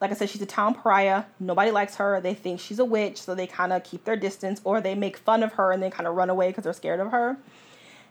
like 0.00 0.10
I 0.10 0.14
said, 0.14 0.30
she's 0.30 0.42
a 0.42 0.46
town 0.46 0.74
pariah. 0.74 1.24
Nobody 1.38 1.70
likes 1.70 1.96
her. 1.96 2.20
They 2.20 2.34
think 2.34 2.60
she's 2.60 2.78
a 2.78 2.84
witch, 2.84 3.20
so 3.20 3.34
they 3.34 3.46
kind 3.46 3.72
of 3.72 3.84
keep 3.84 4.04
their 4.04 4.16
distance, 4.16 4.60
or 4.64 4.80
they 4.80 4.94
make 4.94 5.16
fun 5.16 5.42
of 5.42 5.54
her 5.54 5.72
and 5.72 5.82
then 5.82 5.90
kind 5.90 6.06
of 6.06 6.16
run 6.16 6.30
away 6.30 6.48
because 6.48 6.64
they're 6.64 6.72
scared 6.72 7.00
of 7.00 7.10
her. 7.10 7.36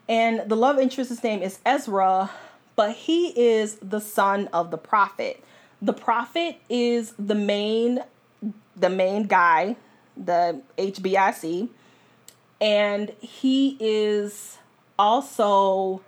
And 0.08 0.48
the 0.48 0.56
love 0.56 0.78
interest's 0.78 1.22
name 1.22 1.42
is 1.42 1.58
Ezra, 1.64 2.30
but 2.76 2.92
he 2.92 3.28
is 3.38 3.76
the 3.76 4.00
son 4.00 4.48
of 4.52 4.70
the 4.70 4.78
prophet. 4.78 5.42
The 5.80 5.92
prophet 5.92 6.56
is 6.68 7.12
the 7.18 7.34
main, 7.34 8.02
the 8.76 8.90
main 8.90 9.24
guy, 9.24 9.76
the 10.16 10.62
HBIC, 10.78 11.68
and 12.60 13.10
he 13.20 13.76
is 13.80 14.58
also 14.98 16.02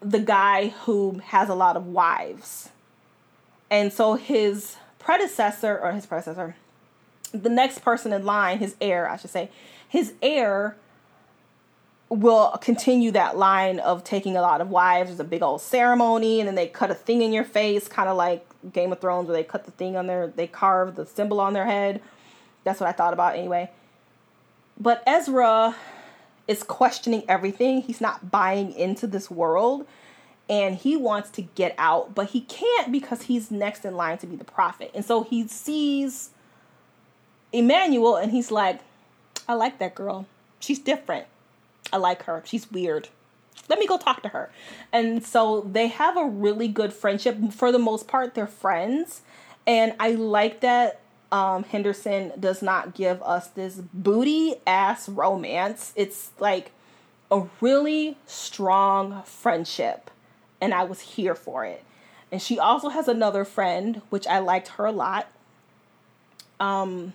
the 0.00 0.18
guy 0.18 0.68
who 0.68 1.20
has 1.26 1.48
a 1.48 1.54
lot 1.54 1.76
of 1.76 1.86
wives. 1.86 2.70
And 3.70 3.92
so 3.92 4.14
his 4.14 4.76
predecessor, 4.98 5.78
or 5.78 5.92
his 5.92 6.06
predecessor, 6.06 6.56
the 7.32 7.48
next 7.48 7.80
person 7.80 8.12
in 8.12 8.24
line, 8.24 8.58
his 8.58 8.74
heir, 8.80 9.08
I 9.08 9.16
should 9.16 9.30
say, 9.30 9.50
his 9.88 10.14
heir 10.22 10.76
will 12.08 12.50
continue 12.60 13.12
that 13.12 13.36
line 13.36 13.78
of 13.78 14.02
taking 14.02 14.36
a 14.36 14.42
lot 14.42 14.60
of 14.60 14.68
wives. 14.68 15.10
There's 15.10 15.20
a 15.20 15.24
big 15.24 15.42
old 15.42 15.60
ceremony, 15.60 16.40
and 16.40 16.48
then 16.48 16.56
they 16.56 16.66
cut 16.66 16.90
a 16.90 16.94
thing 16.94 17.22
in 17.22 17.32
your 17.32 17.44
face, 17.44 17.86
kind 17.86 18.08
of 18.08 18.16
like 18.16 18.44
Game 18.72 18.90
of 18.90 19.00
Thrones, 19.00 19.28
where 19.28 19.36
they 19.36 19.44
cut 19.44 19.64
the 19.64 19.70
thing 19.70 19.96
on 19.96 20.08
their, 20.08 20.26
they 20.26 20.48
carve 20.48 20.96
the 20.96 21.06
symbol 21.06 21.40
on 21.40 21.52
their 21.52 21.66
head. 21.66 22.02
That's 22.64 22.80
what 22.80 22.88
I 22.88 22.92
thought 22.92 23.12
about 23.12 23.36
anyway. 23.36 23.70
But 24.78 25.02
Ezra 25.06 25.76
is 26.50 26.64
questioning 26.64 27.22
everything. 27.28 27.80
He's 27.80 28.00
not 28.00 28.32
buying 28.32 28.72
into 28.72 29.06
this 29.06 29.30
world 29.30 29.86
and 30.48 30.74
he 30.74 30.96
wants 30.96 31.30
to 31.30 31.42
get 31.42 31.76
out, 31.78 32.12
but 32.12 32.30
he 32.30 32.40
can't 32.40 32.90
because 32.90 33.22
he's 33.22 33.52
next 33.52 33.84
in 33.84 33.94
line 33.94 34.18
to 34.18 34.26
be 34.26 34.34
the 34.34 34.42
prophet. 34.42 34.90
And 34.92 35.04
so 35.04 35.22
he 35.22 35.46
sees 35.46 36.30
Immanuelle 37.54 38.20
and 38.20 38.32
he's 38.32 38.50
like, 38.50 38.80
I 39.48 39.54
like 39.54 39.78
that 39.78 39.94
girl. 39.94 40.26
She's 40.58 40.80
different. 40.80 41.26
I 41.92 41.98
like 41.98 42.24
her. 42.24 42.42
She's 42.44 42.68
weird. 42.68 43.08
Let 43.68 43.78
me 43.78 43.86
go 43.86 43.96
talk 43.96 44.24
to 44.24 44.30
her. 44.30 44.50
And 44.92 45.24
so 45.24 45.60
they 45.60 45.86
have 45.86 46.16
a 46.16 46.24
really 46.24 46.66
good 46.66 46.92
friendship. 46.92 47.38
For 47.52 47.70
the 47.70 47.78
most 47.78 48.08
part, 48.08 48.34
they're 48.34 48.48
friends. 48.48 49.22
And 49.68 49.94
I 50.00 50.10
like 50.16 50.62
that 50.62 51.00
um, 51.32 51.64
Henderson 51.64 52.32
does 52.38 52.62
not 52.62 52.94
give 52.94 53.22
us 53.22 53.48
this 53.48 53.76
booty 53.92 54.56
ass 54.66 55.08
romance. 55.08 55.92
It's 55.96 56.30
like 56.38 56.72
a 57.30 57.46
really 57.60 58.16
strong 58.26 59.22
friendship, 59.24 60.10
and 60.60 60.74
I 60.74 60.84
was 60.84 61.00
here 61.00 61.34
for 61.34 61.64
it. 61.64 61.84
And 62.32 62.42
she 62.42 62.58
also 62.58 62.88
has 62.88 63.08
another 63.08 63.44
friend, 63.44 64.02
which 64.10 64.26
I 64.26 64.38
liked 64.38 64.68
her 64.68 64.86
a 64.86 64.92
lot. 64.92 65.28
Um, 66.58 67.12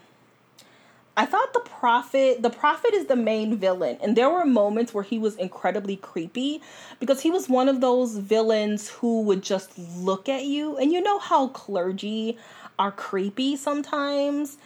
I 1.18 1.26
thought 1.26 1.54
the 1.54 1.62
prophet, 1.62 2.42
the 2.42 2.50
prophet 2.50 2.94
is 2.94 3.06
the 3.06 3.16
main 3.16 3.58
villain, 3.58 3.98
and 4.02 4.18
there 4.18 4.30
were 4.30 4.46
moments 4.46 4.94
where 4.94 5.04
he 5.04 5.18
was 5.18 5.36
incredibly 5.36 5.96
creepy 5.96 6.62
because 7.00 7.22
he 7.22 7.32
was 7.32 7.48
one 7.48 7.70
of 7.70 7.80
those 7.80 8.18
villains 8.18 8.90
who 8.90 9.22
would 9.22 9.42
just 9.42 9.78
look 9.78 10.28
at 10.28 10.44
you, 10.44 10.78
and 10.78 10.92
you 10.92 11.02
know 11.02 11.20
how 11.20 11.48
clergy 11.50 12.38
are 12.78 12.92
creepy 12.92 13.56
sometimes 13.56 14.58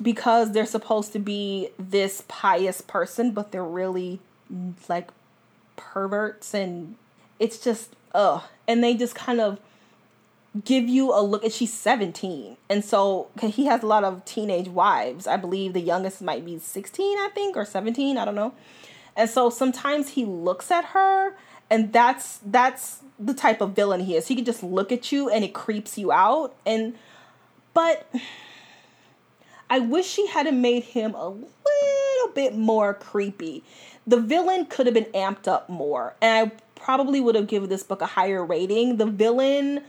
because 0.00 0.52
they're 0.52 0.66
supposed 0.66 1.12
to 1.12 1.18
be 1.18 1.70
this 1.78 2.24
pious 2.28 2.80
person, 2.80 3.32
but 3.32 3.52
they're 3.52 3.64
really 3.64 4.20
like 4.88 5.10
perverts 5.76 6.54
and 6.54 6.96
it's 7.38 7.58
just 7.58 7.94
ugh. 8.14 8.42
And 8.66 8.82
they 8.82 8.94
just 8.94 9.14
kind 9.14 9.40
of 9.40 9.58
give 10.64 10.88
you 10.88 11.12
a 11.12 11.22
look 11.22 11.44
and 11.44 11.52
she's 11.52 11.72
17 11.72 12.56
and 12.70 12.84
so 12.84 13.28
he 13.40 13.66
has 13.66 13.82
a 13.82 13.86
lot 13.86 14.02
of 14.02 14.24
teenage 14.24 14.68
wives. 14.68 15.26
I 15.26 15.36
believe 15.36 15.72
the 15.72 15.80
youngest 15.80 16.22
might 16.22 16.44
be 16.44 16.58
16 16.58 17.18
i 17.18 17.28
think 17.34 17.56
or 17.56 17.64
17 17.64 18.16
i 18.16 18.24
don't 18.24 18.34
know. 18.34 18.54
And 19.14 19.28
so 19.28 19.50
sometimes 19.50 20.10
he 20.10 20.24
looks 20.24 20.70
at 20.70 20.86
her 20.86 21.34
and 21.70 21.92
that's 21.92 22.38
that's 22.44 23.00
the 23.18 23.34
type 23.34 23.60
of 23.60 23.72
villain 23.72 24.00
he 24.00 24.16
is. 24.16 24.28
He 24.28 24.36
can 24.36 24.44
just 24.44 24.62
look 24.62 24.90
at 24.90 25.12
you 25.12 25.28
and 25.28 25.44
it 25.44 25.52
creeps 25.52 25.98
you 25.98 26.10
out 26.12 26.54
and 26.64 26.94
but 27.78 28.08
I 29.70 29.78
wish 29.78 30.04
she 30.04 30.26
had 30.26 30.52
made 30.52 30.82
him 30.82 31.14
a 31.14 31.28
little 31.28 32.34
bit 32.34 32.56
more 32.56 32.92
creepy. 32.92 33.62
The 34.04 34.20
villain 34.20 34.66
could 34.66 34.86
have 34.86 34.94
been 34.94 35.12
amped 35.14 35.46
up 35.46 35.68
more, 35.68 36.16
and 36.20 36.50
I 36.50 36.52
probably 36.74 37.20
would 37.20 37.36
have 37.36 37.46
given 37.46 37.68
this 37.68 37.84
book 37.84 38.02
a 38.02 38.06
higher 38.06 38.44
rating. 38.44 38.96
The 38.96 39.06
villain 39.06 39.84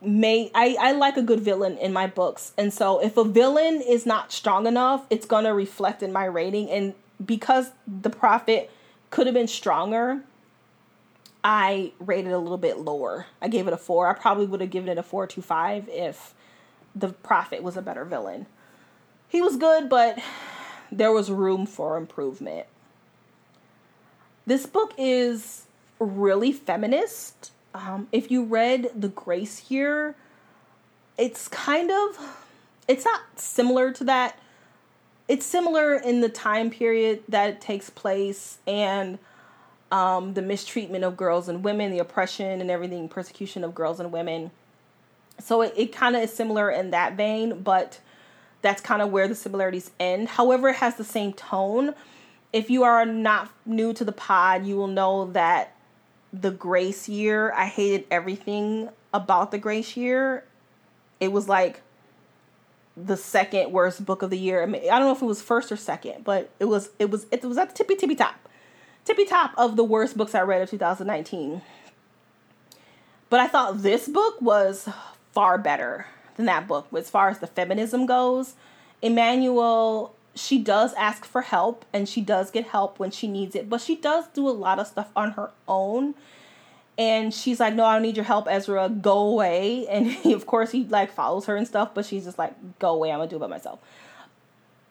may 0.00 0.50
I, 0.54 0.76
I 0.80 0.92
like 0.92 1.18
a 1.18 1.22
good 1.22 1.40
villain 1.40 1.76
in 1.76 1.92
my 1.92 2.06
books. 2.06 2.54
And 2.56 2.72
so 2.72 2.98
if 2.98 3.18
a 3.18 3.24
villain 3.24 3.82
is 3.82 4.06
not 4.06 4.32
strong 4.32 4.66
enough, 4.66 5.04
it's 5.10 5.26
gonna 5.26 5.52
reflect 5.52 6.02
in 6.02 6.14
my 6.14 6.24
rating. 6.24 6.70
And 6.70 6.94
because 7.22 7.72
the 7.86 8.08
prophet 8.08 8.70
could 9.10 9.26
have 9.26 9.34
been 9.34 9.48
stronger, 9.48 10.22
I 11.44 11.92
rated 12.00 12.32
a 12.32 12.38
little 12.38 12.56
bit 12.56 12.78
lower. 12.78 13.26
I 13.42 13.48
gave 13.48 13.68
it 13.68 13.74
a 13.74 13.76
four. 13.76 14.08
I 14.08 14.14
probably 14.14 14.46
would 14.46 14.62
have 14.62 14.70
given 14.70 14.88
it 14.88 14.96
a 14.96 15.02
four 15.02 15.26
to 15.26 15.42
five 15.42 15.86
if 15.90 16.33
the 16.94 17.08
prophet 17.08 17.62
was 17.62 17.76
a 17.76 17.82
better 17.82 18.04
villain. 18.04 18.46
He 19.28 19.42
was 19.42 19.56
good, 19.56 19.88
but 19.88 20.18
there 20.92 21.12
was 21.12 21.30
room 21.30 21.66
for 21.66 21.96
improvement. 21.96 22.66
This 24.46 24.66
book 24.66 24.94
is 24.96 25.64
really 25.98 26.52
feminist. 26.52 27.50
Um, 27.74 28.08
if 28.12 28.30
you 28.30 28.44
read 28.44 28.90
The 28.94 29.08
Grace 29.08 29.70
Year, 29.70 30.14
it's 31.18 31.48
kind 31.48 31.90
of 31.90 32.40
it's 32.86 33.04
not 33.04 33.22
similar 33.36 33.92
to 33.92 34.04
that, 34.04 34.38
it's 35.26 35.46
similar 35.46 35.94
in 35.94 36.20
the 36.20 36.28
time 36.28 36.70
period 36.70 37.22
that 37.28 37.48
it 37.48 37.60
takes 37.60 37.88
place 37.88 38.58
and 38.66 39.18
um, 39.90 40.34
the 40.34 40.42
mistreatment 40.42 41.04
of 41.04 41.16
girls 41.16 41.48
and 41.48 41.64
women, 41.64 41.90
the 41.90 41.98
oppression 41.98 42.60
and 42.60 42.70
everything, 42.70 43.08
persecution 43.08 43.64
of 43.64 43.74
girls 43.74 44.00
and 44.00 44.12
women. 44.12 44.50
So 45.38 45.62
it, 45.62 45.74
it 45.76 45.92
kind 45.92 46.16
of 46.16 46.22
is 46.22 46.32
similar 46.32 46.70
in 46.70 46.90
that 46.90 47.16
vein, 47.16 47.62
but 47.62 48.00
that's 48.62 48.80
kind 48.80 49.02
of 49.02 49.10
where 49.10 49.28
the 49.28 49.34
similarities 49.34 49.90
end. 50.00 50.28
However, 50.28 50.68
it 50.68 50.76
has 50.76 50.96
the 50.96 51.04
same 51.04 51.32
tone. 51.32 51.94
If 52.52 52.70
you 52.70 52.84
are 52.84 53.04
not 53.04 53.50
new 53.66 53.92
to 53.92 54.04
the 54.04 54.12
pod, 54.12 54.64
you 54.64 54.76
will 54.76 54.86
know 54.86 55.30
that 55.32 55.74
the 56.32 56.50
grace 56.50 57.08
year, 57.08 57.52
I 57.52 57.66
hated 57.66 58.06
everything 58.10 58.88
about 59.12 59.50
the 59.50 59.58
grace 59.58 59.96
year. 59.96 60.44
It 61.20 61.30
was 61.32 61.48
like 61.48 61.82
the 62.96 63.16
second 63.16 63.72
worst 63.72 64.04
book 64.04 64.22
of 64.22 64.30
the 64.30 64.38
year. 64.38 64.62
I, 64.62 64.66
mean, 64.66 64.82
I 64.84 64.98
don't 64.98 65.08
know 65.08 65.12
if 65.12 65.22
it 65.22 65.26
was 65.26 65.42
first 65.42 65.70
or 65.70 65.76
second, 65.76 66.24
but 66.24 66.50
it 66.58 66.66
was 66.66 66.90
it 66.98 67.10
was 67.10 67.26
it 67.30 67.44
was 67.44 67.58
at 67.58 67.70
the 67.70 67.74
tippy 67.74 67.96
tippy 67.96 68.14
top 68.14 68.36
tippy 69.04 69.24
top 69.24 69.52
of 69.56 69.76
the 69.76 69.84
worst 69.84 70.16
books 70.16 70.34
I 70.34 70.40
read 70.42 70.62
of 70.62 70.70
2019. 70.70 71.62
But 73.30 73.40
I 73.40 73.48
thought 73.48 73.82
this 73.82 74.08
book 74.08 74.40
was 74.40 74.88
far 75.34 75.58
better 75.58 76.06
than 76.36 76.46
that 76.46 76.66
book 76.66 76.86
as 76.96 77.10
far 77.10 77.28
as 77.28 77.40
the 77.40 77.46
feminism 77.46 78.06
goes. 78.06 78.54
Immanuelle, 79.02 80.12
she 80.34 80.58
does 80.58 80.94
ask 80.94 81.24
for 81.24 81.42
help 81.42 81.84
and 81.92 82.08
she 82.08 82.20
does 82.20 82.50
get 82.50 82.68
help 82.68 82.98
when 82.98 83.10
she 83.10 83.28
needs 83.28 83.54
it, 83.54 83.68
but 83.68 83.80
she 83.80 83.96
does 83.96 84.26
do 84.28 84.48
a 84.48 84.50
lot 84.50 84.78
of 84.78 84.86
stuff 84.86 85.10
on 85.14 85.32
her 85.32 85.50
own. 85.68 86.14
And 86.96 87.34
she's 87.34 87.58
like, 87.58 87.74
No, 87.74 87.84
I 87.84 87.94
don't 87.94 88.02
need 88.02 88.16
your 88.16 88.24
help, 88.24 88.46
Ezra. 88.48 88.88
Go 88.88 89.18
away. 89.18 89.86
And 89.90 90.06
he, 90.06 90.32
of 90.32 90.46
course, 90.46 90.70
he 90.70 90.84
like 90.84 91.10
follows 91.12 91.46
her 91.46 91.56
and 91.56 91.66
stuff, 91.66 91.90
but 91.92 92.06
she's 92.06 92.24
just 92.24 92.38
like, 92.38 92.54
Go 92.78 92.94
away. 92.94 93.10
I'm 93.10 93.18
gonna 93.18 93.28
do 93.28 93.36
it 93.36 93.40
by 93.40 93.48
myself 93.48 93.80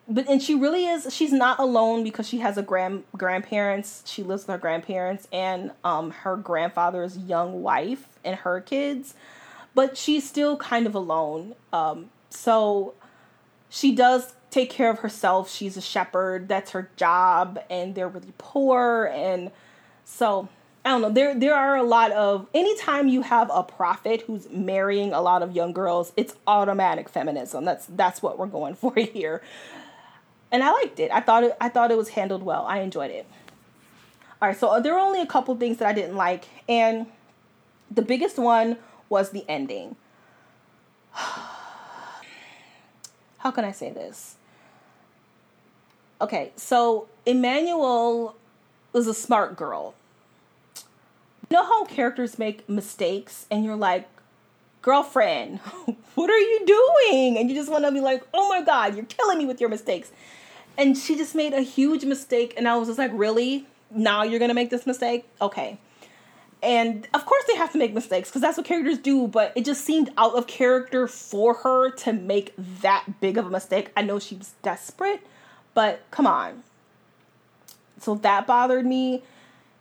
but 0.06 0.28
and 0.28 0.42
she 0.42 0.54
really 0.54 0.86
is 0.86 1.12
she's 1.14 1.32
not 1.32 1.58
alone 1.58 2.04
because 2.04 2.28
she 2.28 2.38
has 2.38 2.58
a 2.58 2.62
grand 2.62 3.04
grandparents 3.16 4.02
she 4.06 4.22
lives 4.22 4.42
with 4.42 4.52
her 4.52 4.58
grandparents 4.58 5.26
and 5.32 5.70
um 5.82 6.10
her 6.10 6.36
grandfather's 6.36 7.16
young 7.16 7.62
wife 7.62 8.06
and 8.24 8.36
her 8.36 8.60
kids 8.60 9.14
but 9.74 9.96
she's 9.96 10.28
still 10.28 10.56
kind 10.56 10.86
of 10.86 10.94
alone 10.94 11.54
um 11.72 12.10
so 12.30 12.94
she 13.68 13.94
does 13.94 14.34
take 14.50 14.70
care 14.70 14.90
of 14.90 15.00
herself 15.00 15.50
she's 15.50 15.76
a 15.76 15.80
shepherd 15.80 16.48
that's 16.48 16.72
her 16.72 16.90
job 16.96 17.58
and 17.70 17.94
they're 17.94 18.08
really 18.08 18.32
poor 18.38 19.10
and 19.12 19.50
so 20.04 20.48
I 20.86 20.90
don't 20.90 21.00
know. 21.00 21.10
There 21.10 21.34
there 21.34 21.54
are 21.54 21.78
a 21.78 21.82
lot 21.82 22.12
of 22.12 22.46
anytime 22.52 23.08
you 23.08 23.22
have 23.22 23.50
a 23.50 23.62
prophet 23.62 24.20
who's 24.26 24.50
marrying 24.50 25.14
a 25.14 25.22
lot 25.22 25.42
of 25.42 25.56
young 25.56 25.72
girls, 25.72 26.12
it's 26.14 26.34
automatic 26.46 27.08
feminism. 27.08 27.64
That's 27.64 27.86
that's 27.86 28.20
what 28.20 28.38
we're 28.38 28.48
going 28.48 28.74
for 28.82 28.94
here 28.94 29.40
and 30.54 30.62
I 30.62 30.70
liked 30.70 31.00
it. 31.00 31.10
I 31.10 31.20
thought 31.20 31.42
it 31.42 31.56
I 31.60 31.68
thought 31.68 31.90
it 31.90 31.96
was 31.96 32.10
handled 32.10 32.44
well. 32.44 32.64
I 32.64 32.78
enjoyed 32.78 33.10
it. 33.10 33.26
All 34.40 34.48
right, 34.48 34.56
so 34.56 34.68
uh, 34.68 34.80
there 34.80 34.94
were 34.94 35.00
only 35.00 35.20
a 35.20 35.26
couple 35.26 35.54
things 35.56 35.78
that 35.78 35.88
I 35.88 35.92
didn't 35.92 36.16
like, 36.16 36.44
and 36.68 37.06
the 37.90 38.02
biggest 38.02 38.38
one 38.38 38.76
was 39.08 39.30
the 39.30 39.44
ending. 39.48 39.96
How 43.38 43.50
can 43.50 43.64
I 43.64 43.72
say 43.72 43.90
this? 43.90 44.36
Okay, 46.20 46.52
so 46.56 47.08
Immanuelle 47.26 48.34
was 48.92 49.06
a 49.06 49.14
smart 49.14 49.56
girl. 49.56 49.94
You 51.50 51.58
know 51.58 51.64
how 51.64 51.84
characters 51.84 52.38
make 52.38 52.66
mistakes 52.68 53.46
and 53.50 53.64
you're 53.64 53.76
like, 53.76 54.08
girlfriend, 54.80 55.58
what 56.14 56.30
are 56.30 56.38
you 56.38 56.64
doing? 56.64 57.36
And 57.36 57.50
you 57.50 57.54
just 57.54 57.70
want 57.70 57.84
to 57.84 57.92
be 57.92 58.00
like, 58.00 58.22
oh 58.32 58.48
my 58.48 58.62
God, 58.62 58.94
you're 58.96 59.04
killing 59.04 59.36
me 59.38 59.44
with 59.44 59.60
your 59.60 59.68
mistakes 59.68 60.10
and 60.76 60.96
she 60.96 61.16
just 61.16 61.34
made 61.34 61.52
a 61.52 61.60
huge 61.60 62.04
mistake 62.04 62.54
and 62.56 62.68
i 62.68 62.76
was 62.76 62.88
just 62.88 62.98
like 62.98 63.10
really 63.14 63.66
now 63.90 64.22
you're 64.22 64.40
gonna 64.40 64.54
make 64.54 64.70
this 64.70 64.86
mistake 64.86 65.24
okay 65.40 65.78
and 66.64 67.06
of 67.14 67.26
course 67.26 67.44
they 67.46 67.56
have 67.56 67.70
to 67.70 67.78
make 67.78 67.92
mistakes 67.92 68.28
because 68.28 68.42
that's 68.42 68.56
what 68.56 68.66
characters 68.66 68.98
do 68.98 69.28
but 69.28 69.52
it 69.54 69.64
just 69.64 69.84
seemed 69.84 70.10
out 70.16 70.34
of 70.34 70.46
character 70.46 71.06
for 71.06 71.54
her 71.54 71.90
to 71.90 72.12
make 72.12 72.54
that 72.80 73.04
big 73.20 73.36
of 73.38 73.46
a 73.46 73.50
mistake 73.50 73.90
i 73.96 74.02
know 74.02 74.18
she 74.18 74.34
was 74.34 74.54
desperate 74.62 75.20
but 75.74 76.02
come 76.10 76.26
on 76.26 76.62
so 78.00 78.14
that 78.16 78.46
bothered 78.46 78.86
me 78.86 79.22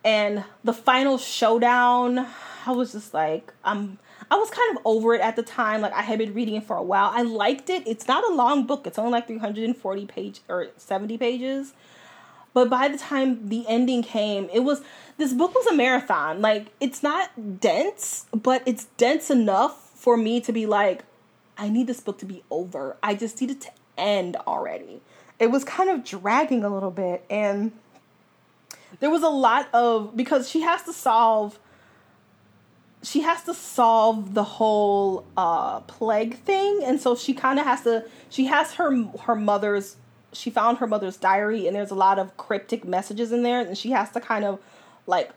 and 0.03 0.43
the 0.63 0.73
final 0.73 1.17
showdown 1.17 2.27
i 2.65 2.71
was 2.71 2.91
just 2.91 3.13
like 3.13 3.53
i'm 3.63 3.97
I 4.31 4.35
was 4.35 4.49
kind 4.49 4.75
of 4.75 4.81
over 4.83 5.13
it 5.13 5.21
at 5.21 5.35
the 5.35 5.43
time. 5.43 5.81
Like 5.81 5.93
I 5.93 6.01
had 6.01 6.17
been 6.17 6.33
reading 6.33 6.55
it 6.55 6.63
for 6.63 6.75
a 6.75 6.81
while. 6.81 7.11
I 7.13 7.21
liked 7.21 7.69
it. 7.69 7.85
It's 7.85 8.07
not 8.07 8.23
a 8.23 8.33
long 8.33 8.65
book. 8.65 8.87
It's 8.87 8.97
only 8.97 9.11
like 9.11 9.27
340 9.27 10.05
page 10.07 10.41
or 10.47 10.69
70 10.77 11.19
pages. 11.19 11.73
But 12.53 12.69
by 12.69 12.87
the 12.87 12.97
time 12.97 13.49
the 13.49 13.65
ending 13.67 14.03
came, 14.03 14.49
it 14.53 14.59
was 14.59 14.81
this 15.17 15.33
book 15.33 15.53
was 15.55 15.65
a 15.67 15.73
marathon. 15.73 16.41
Like 16.41 16.67
it's 16.79 17.01
not 17.01 17.59
dense, 17.59 18.25
but 18.31 18.61
it's 18.65 18.85
dense 18.97 19.29
enough 19.31 19.91
for 19.95 20.17
me 20.17 20.41
to 20.41 20.51
be 20.51 20.65
like 20.65 21.03
I 21.57 21.69
need 21.69 21.87
this 21.87 21.99
book 21.99 22.17
to 22.19 22.25
be 22.25 22.43
over. 22.49 22.97
I 23.03 23.15
just 23.15 23.39
need 23.39 23.51
it 23.51 23.61
to 23.61 23.71
end 23.97 24.35
already. 24.47 25.01
It 25.39 25.47
was 25.47 25.63
kind 25.63 25.89
of 25.89 26.03
dragging 26.03 26.63
a 26.63 26.69
little 26.69 26.91
bit 26.91 27.25
and 27.29 27.71
there 28.99 29.09
was 29.09 29.23
a 29.23 29.29
lot 29.29 29.67
of 29.73 30.15
because 30.15 30.49
she 30.49 30.61
has 30.61 30.83
to 30.83 30.93
solve 30.93 31.59
she 33.03 33.21
has 33.21 33.43
to 33.43 33.53
solve 33.53 34.33
the 34.33 34.43
whole 34.43 35.25
uh, 35.35 35.81
plague 35.81 36.39
thing, 36.39 36.81
and 36.83 36.99
so 36.99 37.15
she 37.15 37.33
kind 37.33 37.59
of 37.59 37.65
has 37.65 37.83
to. 37.83 38.05
She 38.29 38.45
has 38.45 38.73
her 38.73 39.03
her 39.23 39.35
mother's. 39.35 39.97
She 40.33 40.49
found 40.49 40.79
her 40.79 40.87
mother's 40.87 41.17
diary, 41.17 41.67
and 41.67 41.75
there's 41.75 41.91
a 41.91 41.95
lot 41.95 42.19
of 42.19 42.35
cryptic 42.37 42.85
messages 42.85 43.31
in 43.31 43.43
there, 43.43 43.61
and 43.61 43.77
she 43.77 43.91
has 43.91 44.11
to 44.11 44.19
kind 44.19 44.45
of 44.45 44.59
like 45.07 45.31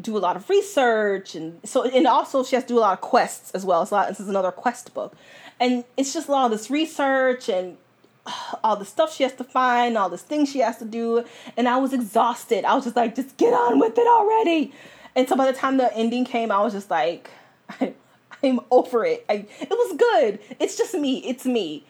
do 0.00 0.16
a 0.16 0.20
lot 0.20 0.36
of 0.36 0.48
research, 0.50 1.34
and 1.34 1.60
so 1.64 1.84
and 1.84 2.06
also 2.06 2.44
she 2.44 2.56
has 2.56 2.64
to 2.64 2.68
do 2.68 2.78
a 2.78 2.80
lot 2.80 2.92
of 2.92 3.00
quests 3.00 3.50
as 3.52 3.64
well. 3.64 3.82
It's 3.82 3.90
a 3.90 3.94
lot. 3.94 4.08
This 4.08 4.20
is 4.20 4.28
another 4.28 4.52
quest 4.52 4.92
book, 4.94 5.14
and 5.58 5.84
it's 5.96 6.12
just 6.12 6.28
a 6.28 6.32
lot 6.32 6.46
of 6.46 6.50
this 6.52 6.70
research 6.70 7.48
and 7.48 7.76
all 8.64 8.76
the 8.76 8.84
stuff 8.84 9.14
she 9.14 9.22
has 9.22 9.34
to 9.34 9.44
find, 9.44 9.96
all 9.96 10.08
this 10.08 10.22
things 10.22 10.50
she 10.50 10.60
has 10.60 10.78
to 10.78 10.84
do, 10.84 11.24
and 11.56 11.68
I 11.68 11.78
was 11.78 11.92
exhausted. 11.92 12.64
I 12.64 12.74
was 12.74 12.84
just 12.84 12.96
like, 12.96 13.14
just 13.14 13.36
get 13.36 13.52
on 13.52 13.78
with 13.78 13.96
it 13.96 14.06
already. 14.06 14.72
And 15.14 15.28
so 15.28 15.34
by 15.34 15.50
the 15.50 15.56
time 15.56 15.78
the 15.78 15.94
ending 15.96 16.26
came, 16.26 16.52
I 16.52 16.60
was 16.60 16.74
just 16.74 16.90
like, 16.90 17.30
I, 17.80 17.94
am 18.42 18.60
over 18.70 19.04
it. 19.04 19.24
I, 19.28 19.46
it 19.60 19.70
was 19.70 19.96
good. 19.96 20.38
It's 20.60 20.76
just 20.76 20.94
me. 20.94 21.18
It's 21.26 21.46
me. 21.46 21.84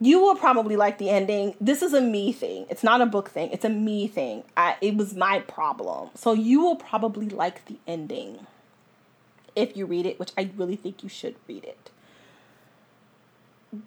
You 0.00 0.20
will 0.20 0.36
probably 0.36 0.76
like 0.76 0.98
the 0.98 1.10
ending. 1.10 1.54
This 1.60 1.82
is 1.82 1.92
a 1.92 2.00
me 2.00 2.32
thing. 2.32 2.66
It's 2.70 2.84
not 2.84 3.00
a 3.00 3.06
book 3.06 3.30
thing. 3.30 3.50
It's 3.50 3.64
a 3.64 3.68
me 3.68 4.06
thing. 4.06 4.44
I, 4.56 4.76
it 4.80 4.96
was 4.96 5.14
my 5.14 5.40
problem. 5.40 6.10
So 6.14 6.32
you 6.32 6.60
will 6.60 6.76
probably 6.76 7.28
like 7.28 7.64
the 7.66 7.78
ending 7.86 8.46
if 9.56 9.76
you 9.76 9.86
read 9.86 10.06
it, 10.06 10.20
which 10.20 10.30
I 10.38 10.50
really 10.56 10.76
think 10.76 11.02
you 11.02 11.08
should 11.08 11.34
read 11.48 11.64
it. 11.64 11.90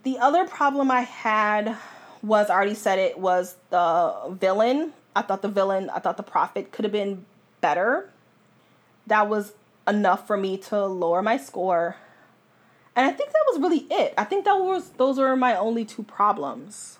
The 0.03 0.19
other 0.19 0.45
problem 0.45 0.91
I 0.91 1.01
had 1.01 1.77
was 2.21 2.49
I 2.49 2.55
already 2.55 2.75
said 2.75 2.99
it 2.99 3.17
was 3.17 3.55
the 3.69 4.13
villain. 4.29 4.93
I 5.15 5.21
thought 5.21 5.41
the 5.41 5.47
villain, 5.47 5.89
I 5.89 5.99
thought 5.99 6.17
the 6.17 6.23
prophet 6.23 6.71
could 6.71 6.83
have 6.83 6.91
been 6.91 7.25
better 7.61 8.09
that 9.07 9.29
was 9.29 9.53
enough 9.87 10.27
for 10.27 10.37
me 10.37 10.57
to 10.57 10.85
lower 10.85 11.21
my 11.21 11.37
score. 11.37 11.97
And 12.95 13.05
I 13.05 13.11
think 13.11 13.31
that 13.31 13.43
was 13.51 13.59
really 13.59 13.87
it. 13.89 14.13
I 14.17 14.23
think 14.23 14.45
that 14.45 14.55
was 14.55 14.89
those 14.91 15.17
were 15.17 15.35
my 15.35 15.55
only 15.55 15.85
two 15.85 16.03
problems. 16.03 16.99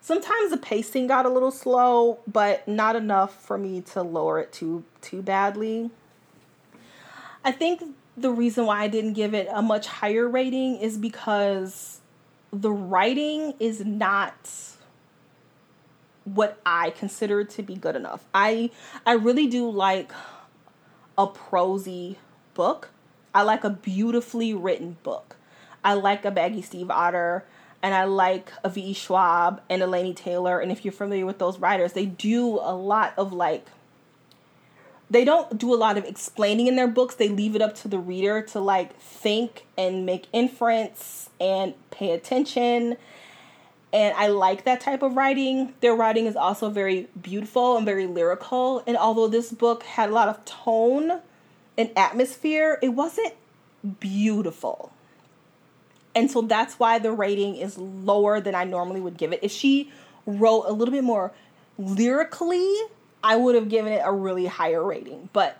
Sometimes 0.00 0.50
the 0.50 0.56
pacing 0.56 1.06
got 1.06 1.26
a 1.26 1.28
little 1.28 1.50
slow, 1.50 2.18
but 2.26 2.66
not 2.66 2.96
enough 2.96 3.40
for 3.42 3.58
me 3.58 3.80
to 3.92 4.02
lower 4.02 4.38
it 4.40 4.52
too 4.52 4.84
too 5.00 5.22
badly. 5.22 5.90
I 7.44 7.52
think 7.52 7.82
the 8.16 8.30
reason 8.30 8.66
why 8.66 8.82
I 8.82 8.88
didn't 8.88 9.12
give 9.12 9.32
it 9.32 9.48
a 9.52 9.62
much 9.62 9.86
higher 9.86 10.28
rating 10.28 10.76
is 10.78 10.98
because 10.98 12.00
the 12.52 12.70
writing 12.70 13.54
is 13.60 13.84
not 13.84 14.50
what 16.24 16.60
I 16.66 16.90
consider 16.90 17.44
to 17.44 17.62
be 17.62 17.74
good 17.76 17.96
enough. 17.96 18.24
I 18.34 18.70
I 19.06 19.12
really 19.12 19.46
do 19.46 19.70
like 19.70 20.12
a 21.16 21.26
prosy 21.26 22.18
book. 22.54 22.90
I 23.38 23.42
like 23.42 23.62
a 23.62 23.70
beautifully 23.70 24.52
written 24.52 24.96
book. 25.04 25.36
I 25.84 25.94
like 25.94 26.24
a 26.24 26.30
Maggie 26.32 26.84
Otter, 26.90 27.44
and 27.80 27.94
I 27.94 28.02
like 28.02 28.50
a 28.64 28.68
V.E. 28.68 28.94
Schwab 28.94 29.62
and 29.70 29.80
a 29.80 30.12
Taylor. 30.12 30.58
And 30.58 30.72
if 30.72 30.84
you're 30.84 30.90
familiar 30.90 31.24
with 31.24 31.38
those 31.38 31.60
writers, 31.60 31.92
they 31.92 32.04
do 32.04 32.58
a 32.58 32.74
lot 32.74 33.14
of 33.16 33.32
like 33.32 33.66
they 35.08 35.24
don't 35.24 35.56
do 35.56 35.72
a 35.72 35.76
lot 35.76 35.96
of 35.96 36.04
explaining 36.04 36.66
in 36.66 36.74
their 36.74 36.88
books. 36.88 37.14
They 37.14 37.28
leave 37.28 37.54
it 37.54 37.62
up 37.62 37.76
to 37.76 37.86
the 37.86 38.00
reader 38.00 38.42
to 38.42 38.58
like 38.58 38.98
think 38.98 39.66
and 39.76 40.04
make 40.04 40.26
inference 40.32 41.30
and 41.40 41.74
pay 41.92 42.10
attention 42.10 42.96
and 43.92 44.14
I 44.16 44.26
like 44.26 44.64
that 44.64 44.80
type 44.80 45.02
of 45.02 45.16
writing. 45.16 45.72
Their 45.80 45.94
writing 45.94 46.26
is 46.26 46.36
also 46.36 46.68
very 46.68 47.08
beautiful 47.20 47.76
and 47.76 47.86
very 47.86 48.06
lyrical. 48.06 48.82
And 48.86 48.96
although 48.96 49.28
this 49.28 49.50
book 49.50 49.82
had 49.82 50.10
a 50.10 50.12
lot 50.12 50.28
of 50.28 50.44
tone 50.44 51.20
and 51.78 51.90
atmosphere, 51.96 52.78
it 52.82 52.90
wasn't 52.90 53.32
beautiful. 54.00 54.92
And 56.14 56.30
so 56.30 56.42
that's 56.42 56.74
why 56.80 56.98
the 56.98 57.12
rating 57.12 57.56
is 57.56 57.78
lower 57.78 58.40
than 58.40 58.54
I 58.54 58.64
normally 58.64 59.00
would 59.00 59.16
give 59.16 59.32
it. 59.32 59.38
If 59.42 59.52
she 59.52 59.92
wrote 60.26 60.64
a 60.64 60.72
little 60.72 60.92
bit 60.92 61.04
more 61.04 61.32
lyrically, 61.78 62.68
I 63.22 63.36
would 63.36 63.54
have 63.54 63.68
given 63.68 63.92
it 63.92 64.02
a 64.04 64.12
really 64.12 64.46
higher 64.46 64.82
rating. 64.82 65.28
But 65.32 65.58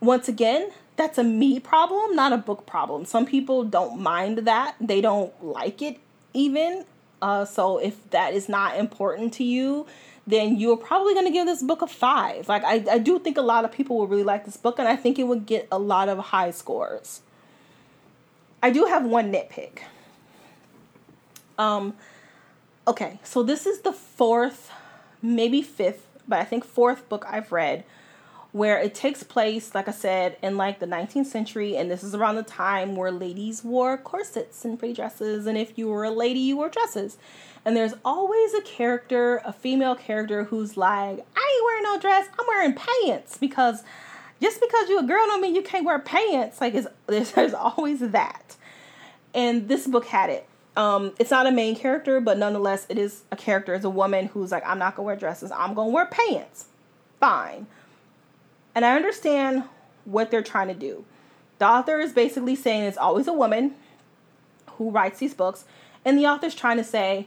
once 0.00 0.28
again, 0.28 0.70
that's 0.96 1.18
a 1.18 1.24
me 1.24 1.60
problem, 1.60 2.16
not 2.16 2.32
a 2.32 2.38
book 2.38 2.66
problem. 2.66 3.04
Some 3.04 3.26
people 3.26 3.64
don't 3.64 4.00
mind 4.00 4.38
that. 4.38 4.76
They 4.80 5.02
don't 5.02 5.32
like 5.44 5.82
it 5.82 5.98
even. 6.32 6.86
Uh, 7.20 7.44
so 7.44 7.78
if 7.78 8.08
that 8.10 8.32
is 8.32 8.48
not 8.48 8.78
important 8.78 9.34
to 9.34 9.44
you, 9.44 9.86
then 10.26 10.56
you're 10.56 10.76
probably 10.76 11.14
going 11.14 11.26
to 11.26 11.32
give 11.32 11.46
this 11.46 11.62
book 11.62 11.82
a 11.82 11.86
five. 11.86 12.48
Like, 12.48 12.64
I, 12.64 12.84
I 12.90 12.98
do 12.98 13.18
think 13.18 13.36
a 13.36 13.42
lot 13.42 13.64
of 13.64 13.72
people 13.72 13.96
will 13.96 14.06
really 14.06 14.24
like 14.24 14.44
this 14.44 14.56
book, 14.56 14.78
and 14.78 14.88
I 14.88 14.96
think 14.96 15.18
it 15.18 15.24
would 15.24 15.46
get 15.46 15.68
a 15.70 15.78
lot 15.78 16.08
of 16.08 16.18
high 16.18 16.50
scores. 16.50 17.20
I 18.62 18.70
do 18.70 18.86
have 18.86 19.04
one 19.04 19.32
nitpick. 19.32 19.80
Um, 21.58 21.94
okay, 22.88 23.20
so 23.22 23.42
this 23.42 23.66
is 23.66 23.80
the 23.80 23.92
fourth, 23.92 24.72
maybe 25.22 25.62
fifth, 25.62 26.06
but 26.26 26.40
I 26.40 26.44
think 26.44 26.64
fourth 26.64 27.08
book 27.08 27.24
I've 27.28 27.52
read 27.52 27.84
where 28.56 28.78
it 28.78 28.94
takes 28.94 29.22
place, 29.22 29.74
like 29.74 29.86
I 29.86 29.92
said, 29.92 30.38
in 30.42 30.56
like 30.56 30.78
the 30.78 30.86
19th 30.86 31.26
century, 31.26 31.76
and 31.76 31.90
this 31.90 32.02
is 32.02 32.14
around 32.14 32.36
the 32.36 32.42
time 32.42 32.96
where 32.96 33.10
ladies 33.10 33.62
wore 33.62 33.98
corsets 33.98 34.64
and 34.64 34.78
pretty 34.78 34.94
dresses, 34.94 35.46
and 35.46 35.58
if 35.58 35.76
you 35.76 35.88
were 35.88 36.04
a 36.04 36.10
lady, 36.10 36.40
you 36.40 36.56
wore 36.56 36.70
dresses. 36.70 37.18
And 37.66 37.76
there's 37.76 37.94
always 38.04 38.54
a 38.54 38.62
character, 38.62 39.42
a 39.44 39.52
female 39.52 39.96
character, 39.96 40.44
who's 40.44 40.76
like, 40.76 41.18
I 41.36 41.56
ain't 41.56 41.64
wearing 41.64 41.82
no 41.82 41.98
dress, 41.98 42.28
I'm 42.38 42.46
wearing 42.46 42.74
pants 42.74 43.36
because 43.36 43.82
just 44.40 44.60
because 44.60 44.88
you're 44.88 45.00
a 45.00 45.06
girl 45.06 45.26
don't 45.26 45.40
mean 45.40 45.56
you 45.56 45.62
can't 45.62 45.84
wear 45.84 45.98
pants. 45.98 46.60
Like 46.60 46.74
it's 46.74 46.86
there's, 47.08 47.32
there's 47.32 47.54
always 47.54 47.98
that. 47.98 48.56
And 49.34 49.68
this 49.68 49.88
book 49.88 50.06
had 50.06 50.30
it. 50.30 50.46
Um, 50.76 51.12
it's 51.18 51.32
not 51.32 51.48
a 51.48 51.50
main 51.50 51.74
character, 51.74 52.20
but 52.20 52.38
nonetheless, 52.38 52.86
it 52.88 52.98
is 52.98 53.24
a 53.32 53.36
character. 53.36 53.74
It's 53.74 53.84
a 53.84 53.90
woman 53.90 54.26
who's 54.26 54.52
like, 54.52 54.64
I'm 54.64 54.78
not 54.78 54.94
gonna 54.94 55.06
wear 55.06 55.16
dresses. 55.16 55.50
I'm 55.50 55.74
gonna 55.74 55.90
wear 55.90 56.06
pants. 56.06 56.66
Fine. 57.18 57.66
And 58.76 58.84
I 58.84 58.94
understand 58.94 59.64
what 60.04 60.30
they're 60.30 60.42
trying 60.42 60.68
to 60.68 60.74
do. 60.74 61.04
The 61.58 61.66
author 61.66 61.98
is 61.98 62.12
basically 62.12 62.54
saying 62.54 62.84
it's 62.84 62.96
always 62.96 63.26
a 63.26 63.32
woman 63.32 63.74
who 64.72 64.90
writes 64.90 65.18
these 65.18 65.34
books, 65.34 65.64
and 66.04 66.16
the 66.16 66.26
author's 66.26 66.54
trying 66.54 66.76
to 66.76 66.84
say, 66.84 67.26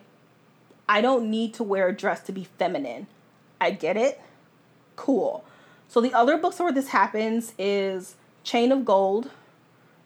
I 0.90 1.02
don't 1.02 1.30
need 1.30 1.54
to 1.54 1.64
wear 1.64 1.88
a 1.88 1.96
dress 1.96 2.22
to 2.24 2.32
be 2.32 2.46
feminine. 2.58 3.06
I 3.62 3.70
get 3.70 3.96
it. 3.96 4.20
Cool. 4.96 5.46
So 5.88 6.02
the 6.02 6.14
other 6.16 6.36
books 6.36 6.60
where 6.60 6.72
this 6.72 6.90
happens 6.90 7.54
is 7.60 8.16
Chain 8.44 8.72
of 8.72 8.86
Gold 8.86 9.30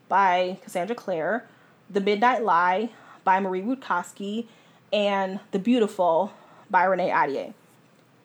by 0.09 0.57
Cassandra 0.61 0.95
Clare, 0.95 1.47
The 1.89 2.01
Midnight 2.01 2.43
Lie 2.43 2.89
by 3.23 3.39
Marie 3.39 3.61
Rutkoski, 3.61 4.47
and 4.91 5.39
The 5.51 5.59
Beautiful 5.59 6.33
by 6.69 6.83
Renee 6.83 7.09
Ahdieh. 7.09 7.53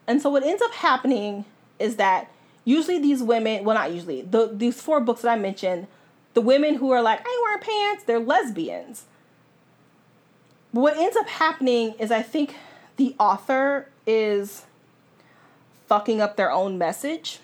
And 0.08 0.20
so 0.20 0.28
what 0.28 0.42
ends 0.42 0.60
up 0.60 0.72
happening 0.72 1.44
is 1.78 1.94
that 1.96 2.28
usually 2.64 2.98
these 2.98 3.22
women, 3.22 3.62
well, 3.62 3.76
not 3.76 3.92
usually, 3.92 4.22
the, 4.22 4.50
these 4.52 4.82
four 4.82 5.00
books 5.00 5.22
that 5.22 5.30
I 5.30 5.38
mentioned, 5.38 5.86
the 6.34 6.40
women 6.40 6.74
who 6.74 6.90
are 6.90 7.02
like, 7.02 7.20
I 7.24 7.30
ain't 7.30 7.42
wearing 7.42 7.88
pants, 7.88 8.04
they're 8.04 8.18
lesbians. 8.18 9.04
What 10.72 10.96
ends 10.96 11.16
up 11.16 11.28
happening 11.28 11.94
is 11.98 12.10
I 12.10 12.22
think 12.22 12.56
the 12.96 13.14
author 13.18 13.88
is 14.06 14.64
fucking 15.86 16.20
up 16.20 16.36
their 16.36 16.50
own 16.50 16.76
message 16.76 17.38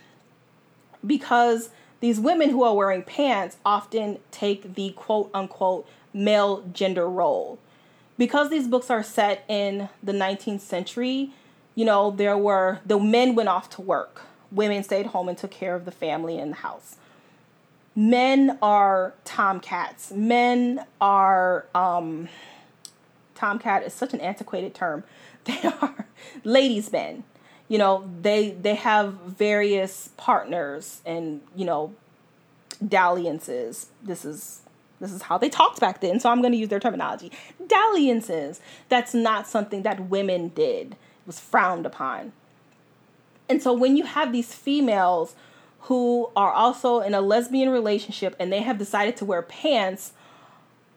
because 1.06 1.70
these 2.00 2.20
women 2.20 2.50
who 2.50 2.62
are 2.62 2.74
wearing 2.74 3.02
pants 3.02 3.56
often 3.64 4.18
take 4.30 4.74
the 4.74 4.90
quote 4.92 5.30
unquote 5.32 5.88
male 6.12 6.62
gender 6.72 7.08
role. 7.08 7.58
Because 8.16 8.50
these 8.50 8.68
books 8.68 8.90
are 8.90 9.02
set 9.02 9.44
in 9.48 9.88
the 10.02 10.12
19th 10.12 10.60
century, 10.60 11.30
you 11.74 11.84
know, 11.84 12.10
there 12.10 12.38
were 12.38 12.80
the 12.86 12.98
men 13.00 13.34
went 13.34 13.48
off 13.48 13.68
to 13.70 13.82
work 13.82 14.22
women 14.54 14.82
stayed 14.82 15.06
home 15.06 15.28
and 15.28 15.36
took 15.36 15.50
care 15.50 15.74
of 15.74 15.84
the 15.84 15.90
family 15.90 16.38
and 16.38 16.52
the 16.52 16.56
house. 16.56 16.96
Men 17.96 18.58
are 18.62 19.14
tomcats. 19.24 20.10
Men 20.12 20.84
are 21.00 21.66
um, 21.74 22.28
tomcat 23.34 23.82
is 23.82 23.92
such 23.92 24.14
an 24.14 24.20
antiquated 24.20 24.74
term. 24.74 25.04
They 25.44 25.60
are 25.62 26.06
ladies' 26.42 26.90
men. 26.90 27.24
You 27.68 27.76
know, 27.76 28.08
they 28.22 28.52
they 28.52 28.76
have 28.76 29.12
various 29.12 30.08
partners 30.16 31.02
and 31.04 31.42
you 31.54 31.66
know 31.66 31.92
dalliances. 32.86 33.88
This 34.02 34.24
is 34.24 34.62
this 35.00 35.12
is 35.12 35.22
how 35.22 35.36
they 35.36 35.50
talked 35.50 35.80
back 35.80 36.00
then, 36.00 36.18
so 36.18 36.30
I'm 36.30 36.40
going 36.40 36.52
to 36.52 36.58
use 36.58 36.70
their 36.70 36.80
terminology. 36.80 37.30
Dalliances. 37.66 38.60
That's 38.88 39.12
not 39.12 39.46
something 39.46 39.82
that 39.82 40.08
women 40.08 40.48
did. 40.48 40.92
It 40.92 41.26
was 41.26 41.38
frowned 41.38 41.84
upon. 41.84 42.32
And 43.48 43.62
so 43.62 43.72
when 43.72 43.96
you 43.96 44.04
have 44.04 44.32
these 44.32 44.54
females 44.54 45.34
who 45.80 46.30
are 46.34 46.50
also 46.50 47.00
in 47.00 47.14
a 47.14 47.20
lesbian 47.20 47.68
relationship 47.68 48.34
and 48.38 48.50
they 48.50 48.62
have 48.62 48.78
decided 48.78 49.16
to 49.18 49.24
wear 49.24 49.42
pants, 49.42 50.12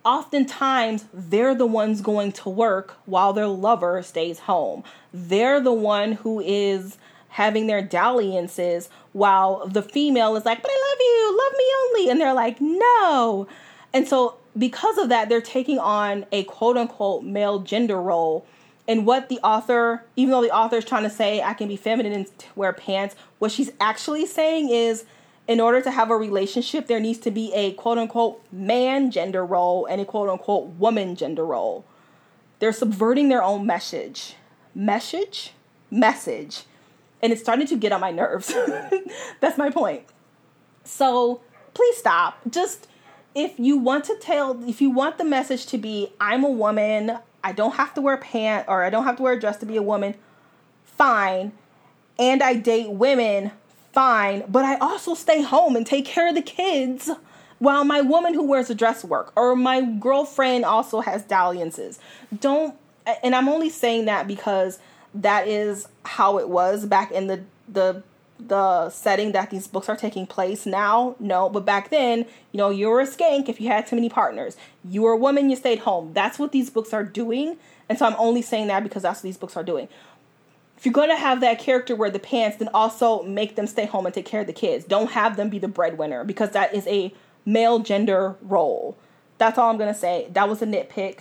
oftentimes 0.07 1.05
they're 1.13 1.53
the 1.53 1.65
ones 1.65 1.99
going 1.99 2.31
to 2.31 2.49
work 2.49 2.95
while 3.05 3.33
their 3.33 3.47
lover 3.47 4.01
stays 4.01 4.39
home. 4.39 4.83
They're 5.13 5.59
the 5.59 5.73
one 5.73 6.13
who 6.13 6.39
is 6.39 6.97
having 7.27 7.67
their 7.67 7.81
dalliances 7.81 8.89
while 9.11 9.67
the 9.67 9.81
female 9.81 10.37
is 10.37 10.45
like, 10.45 10.61
But 10.61 10.71
I 10.71 10.89
love 10.89 10.99
you, 11.01 11.37
love 11.37 11.53
me 11.57 11.65
only. 11.83 12.11
And 12.11 12.21
they're 12.21 12.33
like, 12.33 12.57
No. 12.61 13.47
And 13.93 14.07
so 14.07 14.35
because 14.57 14.97
of 14.97 15.09
that, 15.09 15.27
they're 15.27 15.41
taking 15.41 15.77
on 15.77 16.25
a 16.31 16.45
quote 16.45 16.77
unquote 16.77 17.23
male 17.23 17.59
gender 17.59 18.01
role 18.01 18.47
and 18.87 19.05
what 19.05 19.27
the 19.27 19.39
author, 19.43 20.05
even 20.15 20.31
though 20.31 20.41
the 20.41 20.55
author 20.55 20.77
is 20.77 20.85
trying 20.85 21.03
to 21.03 21.09
say 21.09 21.41
I 21.41 21.53
can 21.53 21.67
be 21.67 21.75
feminine 21.75 22.13
and 22.13 22.27
wear 22.55 22.71
pants, 22.71 23.15
what 23.39 23.51
she's 23.51 23.71
actually 23.81 24.25
saying 24.25 24.69
is 24.69 25.03
in 25.47 25.61
order 25.61 25.81
to 25.81 25.91
have 25.91 26.11
a 26.11 26.17
relationship, 26.17 26.87
there 26.87 26.99
needs 26.99 27.19
to 27.19 27.31
be 27.31 27.53
a 27.53 27.73
quote 27.73 27.97
unquote 27.97 28.43
man 28.51 29.11
gender 29.11 29.45
role 29.45 29.85
and 29.85 30.01
a 30.01 30.05
quote 30.05 30.29
unquote 30.29 30.67
woman 30.77 31.15
gender 31.15 31.45
role. 31.45 31.85
They're 32.59 32.73
subverting 32.73 33.29
their 33.29 33.43
own 33.43 33.65
message. 33.65 34.35
Message? 34.75 35.53
Message. 35.89 36.63
And 37.21 37.31
it's 37.31 37.41
starting 37.41 37.67
to 37.67 37.77
get 37.77 37.91
on 37.91 38.01
my 38.01 38.11
nerves. 38.11 38.53
That's 39.39 39.57
my 39.57 39.69
point. 39.69 40.03
So 40.83 41.41
please 41.73 41.97
stop. 41.97 42.39
Just 42.49 42.87
if 43.33 43.59
you 43.59 43.77
want 43.77 44.03
to 44.05 44.17
tell, 44.19 44.67
if 44.67 44.81
you 44.81 44.89
want 44.89 45.17
the 45.17 45.23
message 45.23 45.67
to 45.67 45.77
be, 45.77 46.11
I'm 46.19 46.43
a 46.43 46.49
woman, 46.49 47.19
I 47.43 47.51
don't 47.51 47.75
have 47.75 47.93
to 47.93 48.01
wear 48.01 48.17
pants 48.17 48.65
or 48.67 48.83
I 48.83 48.89
don't 48.89 49.05
have 49.05 49.17
to 49.17 49.23
wear 49.23 49.33
a 49.33 49.39
dress 49.39 49.57
to 49.57 49.65
be 49.65 49.77
a 49.77 49.81
woman, 49.81 50.15
fine. 50.83 51.53
And 52.19 52.41
I 52.41 52.55
date 52.55 52.89
women, 52.89 53.51
fine. 53.97 54.43
But 54.47 54.63
I 54.63 54.75
also 54.75 55.15
stay 55.15 55.41
home 55.41 55.75
and 55.75 55.83
take 55.83 56.05
care 56.05 56.29
of 56.29 56.35
the 56.35 56.41
kids 56.43 57.09
while 57.57 57.83
my 57.83 58.01
woman 58.01 58.35
who 58.35 58.45
wears 58.45 58.69
a 58.69 58.75
dress 58.75 59.03
work 59.03 59.33
or 59.35 59.55
my 59.55 59.81
girlfriend 59.81 60.65
also 60.65 61.01
has 61.01 61.23
dalliances. 61.23 61.97
Don't, 62.39 62.75
and 63.23 63.33
I'm 63.33 63.49
only 63.49 63.71
saying 63.71 64.05
that 64.05 64.27
because 64.27 64.77
that 65.15 65.47
is 65.47 65.87
how 66.03 66.37
it 66.37 66.47
was 66.47 66.85
back 66.85 67.11
in 67.11 67.25
the 67.25 67.43
the 67.67 68.03
the 68.39 68.91
setting 68.91 69.31
that 69.31 69.49
these 69.49 69.65
books 69.65 69.89
are 69.89 69.95
taking 69.95 70.27
place 70.27 70.67
now 70.67 71.15
no 71.19 71.49
but 71.49 71.65
back 71.65 71.89
then 71.89 72.19
you 72.51 72.57
know 72.59 72.69
you 72.69 72.87
were 72.87 73.01
a 73.01 73.07
skank 73.07 73.49
if 73.49 73.59
you 73.59 73.67
had 73.67 73.87
too 73.87 73.95
many 73.95 74.09
partners 74.09 74.55
you 74.85 75.01
were 75.01 75.13
a 75.13 75.17
woman 75.17 75.49
you 75.49 75.55
stayed 75.55 75.79
home 75.79 76.13
that's 76.13 76.37
what 76.37 76.51
these 76.51 76.69
books 76.69 76.93
are 76.93 77.03
doing 77.03 77.57
and 77.89 77.97
so 77.97 78.05
i'm 78.05 78.15
only 78.19 78.43
saying 78.43 78.67
that 78.67 78.83
because 78.83 79.01
that's 79.01 79.17
what 79.17 79.23
these 79.23 79.37
books 79.37 79.57
are 79.57 79.63
doing 79.63 79.87
if 80.77 80.85
you're 80.85 80.93
going 80.93 81.09
to 81.09 81.15
have 81.15 81.41
that 81.41 81.59
character 81.59 81.95
wear 81.95 82.09
the 82.09 82.19
pants 82.19 82.57
then 82.57 82.69
also 82.73 83.23
make 83.23 83.55
them 83.55 83.67
stay 83.67 83.85
home 83.85 84.05
and 84.05 84.15
take 84.15 84.25
care 84.25 84.41
of 84.41 84.47
the 84.47 84.53
kids 84.53 84.85
don't 84.85 85.11
have 85.11 85.35
them 85.35 85.49
be 85.49 85.59
the 85.59 85.67
breadwinner 85.67 86.23
because 86.23 86.51
that 86.51 86.73
is 86.73 86.87
a 86.87 87.13
male 87.45 87.79
gender 87.79 88.35
role 88.41 88.97
that's 89.37 89.57
all 89.57 89.69
i'm 89.69 89.77
going 89.77 89.93
to 89.93 89.99
say 89.99 90.27
that 90.31 90.47
was 90.47 90.61
a 90.61 90.65
nitpick 90.65 91.19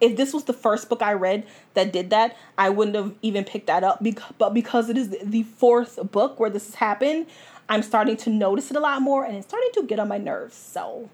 if 0.00 0.16
this 0.16 0.32
was 0.32 0.44
the 0.44 0.52
first 0.52 0.88
book 0.88 1.02
I 1.02 1.12
read 1.12 1.46
that 1.74 1.92
did 1.92 2.10
that, 2.10 2.36
I 2.56 2.70
wouldn't 2.70 2.96
have 2.96 3.14
even 3.22 3.44
picked 3.44 3.66
that 3.66 3.82
up. 3.82 4.04
But 4.38 4.54
because 4.54 4.88
it 4.88 4.96
is 4.96 5.14
the 5.22 5.42
fourth 5.42 5.98
book 6.10 6.38
where 6.38 6.50
this 6.50 6.66
has 6.66 6.74
happened, 6.76 7.26
I'm 7.68 7.82
starting 7.82 8.16
to 8.18 8.30
notice 8.30 8.70
it 8.70 8.76
a 8.76 8.80
lot 8.80 9.02
more 9.02 9.24
and 9.24 9.36
it's 9.36 9.46
starting 9.46 9.70
to 9.74 9.82
get 9.82 9.98
on 9.98 10.08
my 10.08 10.18
nerves. 10.18 10.54
So, 10.54 11.10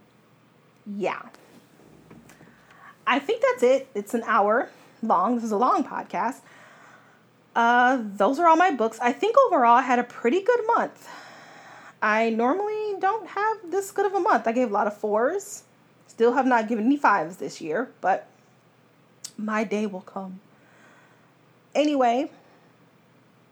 yeah. 0.86 1.22
I 3.06 3.18
think 3.18 3.42
that's 3.42 3.62
it. 3.62 3.88
It's 3.94 4.14
an 4.14 4.22
hour 4.26 4.70
long. 5.02 5.34
This 5.36 5.44
is 5.44 5.52
a 5.52 5.56
long 5.56 5.84
podcast. 5.84 6.40
Uh, 7.54 8.02
those 8.02 8.38
are 8.38 8.48
all 8.48 8.56
my 8.56 8.70
books. 8.70 8.98
I 9.00 9.12
think 9.12 9.36
overall 9.46 9.76
I 9.76 9.82
had 9.82 9.98
a 9.98 10.04
pretty 10.04 10.40
good 10.40 10.60
month. 10.76 11.08
I 12.02 12.30
normally 12.30 12.96
don't 13.00 13.28
have 13.28 13.70
this 13.70 13.90
good 13.90 14.06
of 14.06 14.14
a 14.14 14.20
month. 14.20 14.46
I 14.46 14.52
gave 14.52 14.70
a 14.70 14.72
lot 14.72 14.86
of 14.86 14.96
fours. 14.96 15.62
Still 16.06 16.34
have 16.34 16.46
not 16.46 16.68
given 16.68 16.84
any 16.86 16.96
fives 16.96 17.38
this 17.38 17.60
year, 17.60 17.90
but 18.00 18.26
my 19.36 19.64
day 19.64 19.86
will 19.86 20.02
come. 20.02 20.40
Anyway, 21.74 22.30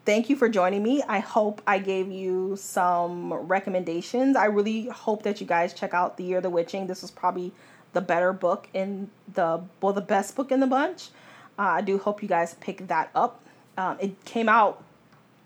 thank 0.05 0.29
you 0.29 0.35
for 0.35 0.47
joining 0.47 0.83
me. 0.83 1.03
I 1.07 1.19
hope 1.19 1.61
I 1.67 1.79
gave 1.79 2.11
you 2.11 2.55
some 2.55 3.33
recommendations. 3.33 4.35
I 4.35 4.45
really 4.45 4.87
hope 4.87 5.23
that 5.23 5.41
you 5.41 5.47
guys 5.47 5.73
check 5.73 5.93
out 5.93 6.17
The 6.17 6.23
Year 6.23 6.37
of 6.37 6.43
the 6.43 6.49
Witching. 6.49 6.87
This 6.87 7.01
was 7.01 7.11
probably 7.11 7.51
the 7.93 8.01
better 8.01 8.33
book 8.33 8.67
in 8.73 9.09
the 9.33 9.61
well 9.81 9.93
the 9.93 10.01
best 10.01 10.35
book 10.35 10.51
in 10.51 10.59
the 10.59 10.67
bunch. 10.67 11.09
Uh, 11.57 11.63
I 11.63 11.81
do 11.81 11.97
hope 11.97 12.21
you 12.21 12.29
guys 12.29 12.55
pick 12.59 12.87
that 12.87 13.09
up. 13.13 13.42
Um, 13.77 13.97
it 13.99 14.23
came 14.25 14.49
out 14.49 14.83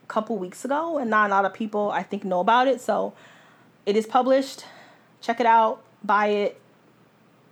a 0.03 0.07
couple 0.07 0.37
weeks 0.37 0.65
ago, 0.65 0.97
and 0.97 1.09
not 1.09 1.29
a 1.29 1.33
lot 1.33 1.45
of 1.45 1.53
people 1.53 1.91
I 1.91 2.03
think 2.03 2.23
know 2.23 2.39
about 2.39 2.67
it. 2.67 2.81
So 2.81 3.13
it 3.85 3.95
is 3.95 4.05
published. 4.05 4.65
Check 5.21 5.39
it 5.39 5.45
out, 5.45 5.81
buy 6.03 6.27
it, 6.27 6.61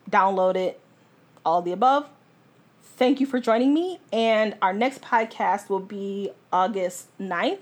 download 0.09 0.55
it, 0.55 0.79
all 1.45 1.61
the 1.61 1.71
above. 1.71 2.07
Thank 2.97 3.19
you 3.19 3.25
for 3.25 3.39
joining 3.39 3.73
me. 3.73 3.99
And 4.13 4.55
our 4.61 4.73
next 4.73 5.01
podcast 5.01 5.69
will 5.69 5.79
be 5.79 6.31
August 6.53 7.07
9th. 7.19 7.59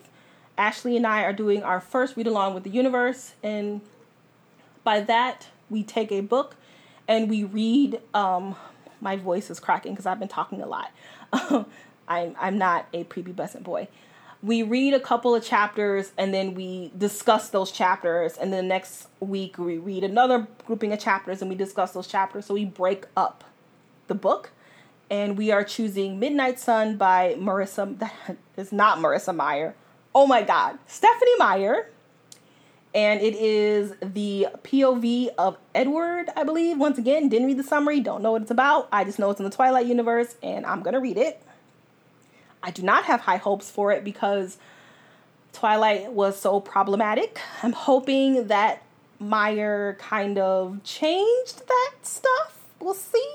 Ashley 0.58 0.96
and 0.96 1.08
I 1.08 1.24
are 1.24 1.34
doing 1.34 1.64
our 1.64 1.80
first 1.80 2.16
read 2.16 2.28
along 2.28 2.54
with 2.54 2.64
the 2.64 2.70
universe. 2.70 3.34
And 3.42 3.82
by 4.84 5.00
that, 5.02 5.48
we 5.70 5.84
take 5.84 6.12
a 6.12 6.22
book 6.22 6.56
and 7.08 7.30
we 7.30 7.44
read. 7.44 8.02
Um, 8.14 8.56
my 9.02 9.18
voice 9.18 9.50
is 9.50 9.60
cracking 9.60 9.92
because 9.94 10.06
I've 10.06 10.20
been 10.20 10.30
talking 10.30 10.62
a 10.62 10.66
lot. 10.66 10.92
I'm, 12.08 12.36
I'm 12.40 12.58
not 12.58 12.88
a 12.94 13.04
prepubescent 13.06 13.64
boy. 13.64 13.88
We 14.42 14.62
read 14.62 14.94
a 14.94 15.00
couple 15.00 15.34
of 15.34 15.44
chapters 15.44 16.12
and 16.18 16.34
then 16.34 16.54
we 16.54 16.92
discuss 16.98 17.50
those 17.50 17.72
chapters. 17.72 18.38
And 18.38 18.52
then 18.52 18.66
the 18.66 18.70
next 18.70 19.08
week, 19.22 19.58
we 19.58 19.78
read 19.78 20.04
another 20.04 20.48
grouping 20.66 20.92
of 20.92 21.00
chapters 21.00 21.42
and 21.42 21.50
we 21.50 21.56
discuss 21.56 21.92
those 21.92 22.08
chapters. 22.08 22.46
So 22.46 22.54
we 22.54 22.66
break 22.66 23.06
up 23.16 23.46
the 24.08 24.16
book 24.16 24.52
and 25.10 25.38
we 25.38 25.52
are 25.52 25.64
choosing 25.64 26.20
Midnight 26.20 26.60
Sun 26.60 26.98
by 26.98 27.36
Marissa. 27.40 27.98
That 28.26 28.38
is 28.58 28.72
not 28.72 28.98
Marissa 28.98 29.36
Meyer. 29.36 29.76
Oh 30.16 30.28
my 30.28 30.42
God, 30.42 30.78
Stephanie 30.88 31.38
Meyer. 31.38 31.90
And 32.96 33.22
it 33.22 33.36
is 33.36 33.94
the 34.02 34.48
POV 34.64 35.30
of 35.38 35.58
Edward, 35.74 36.30
I 36.36 36.44
believe. 36.44 36.78
Once 36.78 37.00
again, 37.00 37.28
didn't 37.28 37.48
read 37.48 37.58
the 37.58 37.64
summary, 37.64 38.00
don't 38.00 38.22
know 38.22 38.32
what 38.32 38.44
it's 38.44 38.52
about. 38.52 38.88
I 38.92 39.04
just 39.04 39.18
know 39.18 39.32
it's 39.32 39.40
in 39.40 39.46
the 39.46 39.50
Twilight 39.50 39.88
universe, 39.88 40.36
and 40.44 40.64
I'm 40.66 40.84
gonna 40.84 41.00
read 41.00 41.18
it. 41.18 41.42
I 42.64 42.72
do 42.72 42.82
not 42.82 43.04
have 43.06 43.20
high 43.20 43.38
hopes 43.38 43.70
for 43.70 43.92
it 43.92 44.04
because 44.04 44.58
Twilight 45.52 46.14
was 46.14 46.40
so 46.40 46.62
problematic. 46.62 47.40
I'm 47.62 47.74
hoping 47.74 48.48
that 48.48 48.82
Meyer 49.20 49.98
kind 50.00 50.40
of 50.40 50.82
changed 50.84 51.68
that 51.68 51.92
stuff. 52.02 52.62
We'll 52.80 52.94
see. 52.94 53.34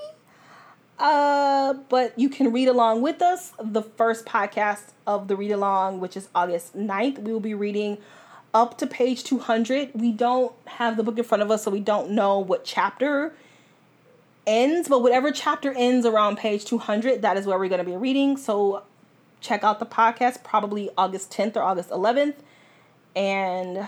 Uh, 0.97 1.75
but 1.87 2.17
you 2.19 2.27
can 2.29 2.51
read 2.51 2.67
along 2.67 3.01
with 3.01 3.21
us. 3.21 3.53
The 3.63 3.83
first 3.83 4.25
podcast 4.25 4.91
of 5.07 5.27
the 5.27 5.35
read 5.35 5.51
along, 5.51 5.99
which 6.01 6.17
is 6.17 6.27
August 6.35 6.75
9th, 6.75 7.19
we 7.19 7.31
will 7.31 7.39
be 7.39 7.53
reading 7.53 7.99
up 8.53 8.77
to 8.79 8.87
page 8.87 9.23
200. 9.23 9.91
We 9.93 10.11
don't 10.11 10.53
have 10.65 10.97
the 10.97 11.03
book 11.03 11.17
in 11.17 11.23
front 11.23 11.43
of 11.43 11.51
us, 11.51 11.63
so 11.63 11.71
we 11.71 11.79
don't 11.79 12.11
know 12.11 12.39
what 12.39 12.65
chapter 12.65 13.33
ends, 14.45 14.89
but 14.89 15.01
whatever 15.01 15.31
chapter 15.31 15.71
ends 15.75 16.05
around 16.05 16.37
page 16.37 16.65
200, 16.65 17.21
that 17.21 17.37
is 17.37 17.45
where 17.45 17.57
we're 17.57 17.69
going 17.69 17.83
to 17.83 17.89
be 17.89 17.95
reading. 17.95 18.35
So 18.35 18.83
check 19.41 19.63
out 19.63 19.79
the 19.79 19.85
podcast 19.85 20.43
probably 20.43 20.89
August 20.97 21.31
10th 21.31 21.55
or 21.55 21.61
August 21.61 21.89
11th, 21.89 22.35
and 23.15 23.87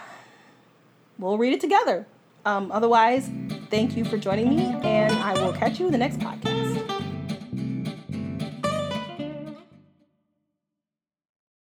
we'll 1.17 1.37
read 1.37 1.53
it 1.53 1.61
together. 1.61 2.05
Um, 2.45 2.71
otherwise, 2.71 3.29
thank 3.69 3.95
you 3.95 4.03
for 4.03 4.17
joining 4.17 4.49
me, 4.49 4.65
and 4.83 5.13
I 5.13 5.33
will 5.33 5.53
catch 5.53 5.79
you 5.79 5.85
in 5.85 5.91
the 5.91 5.97
next 5.97 6.19
podcast. 6.19 6.90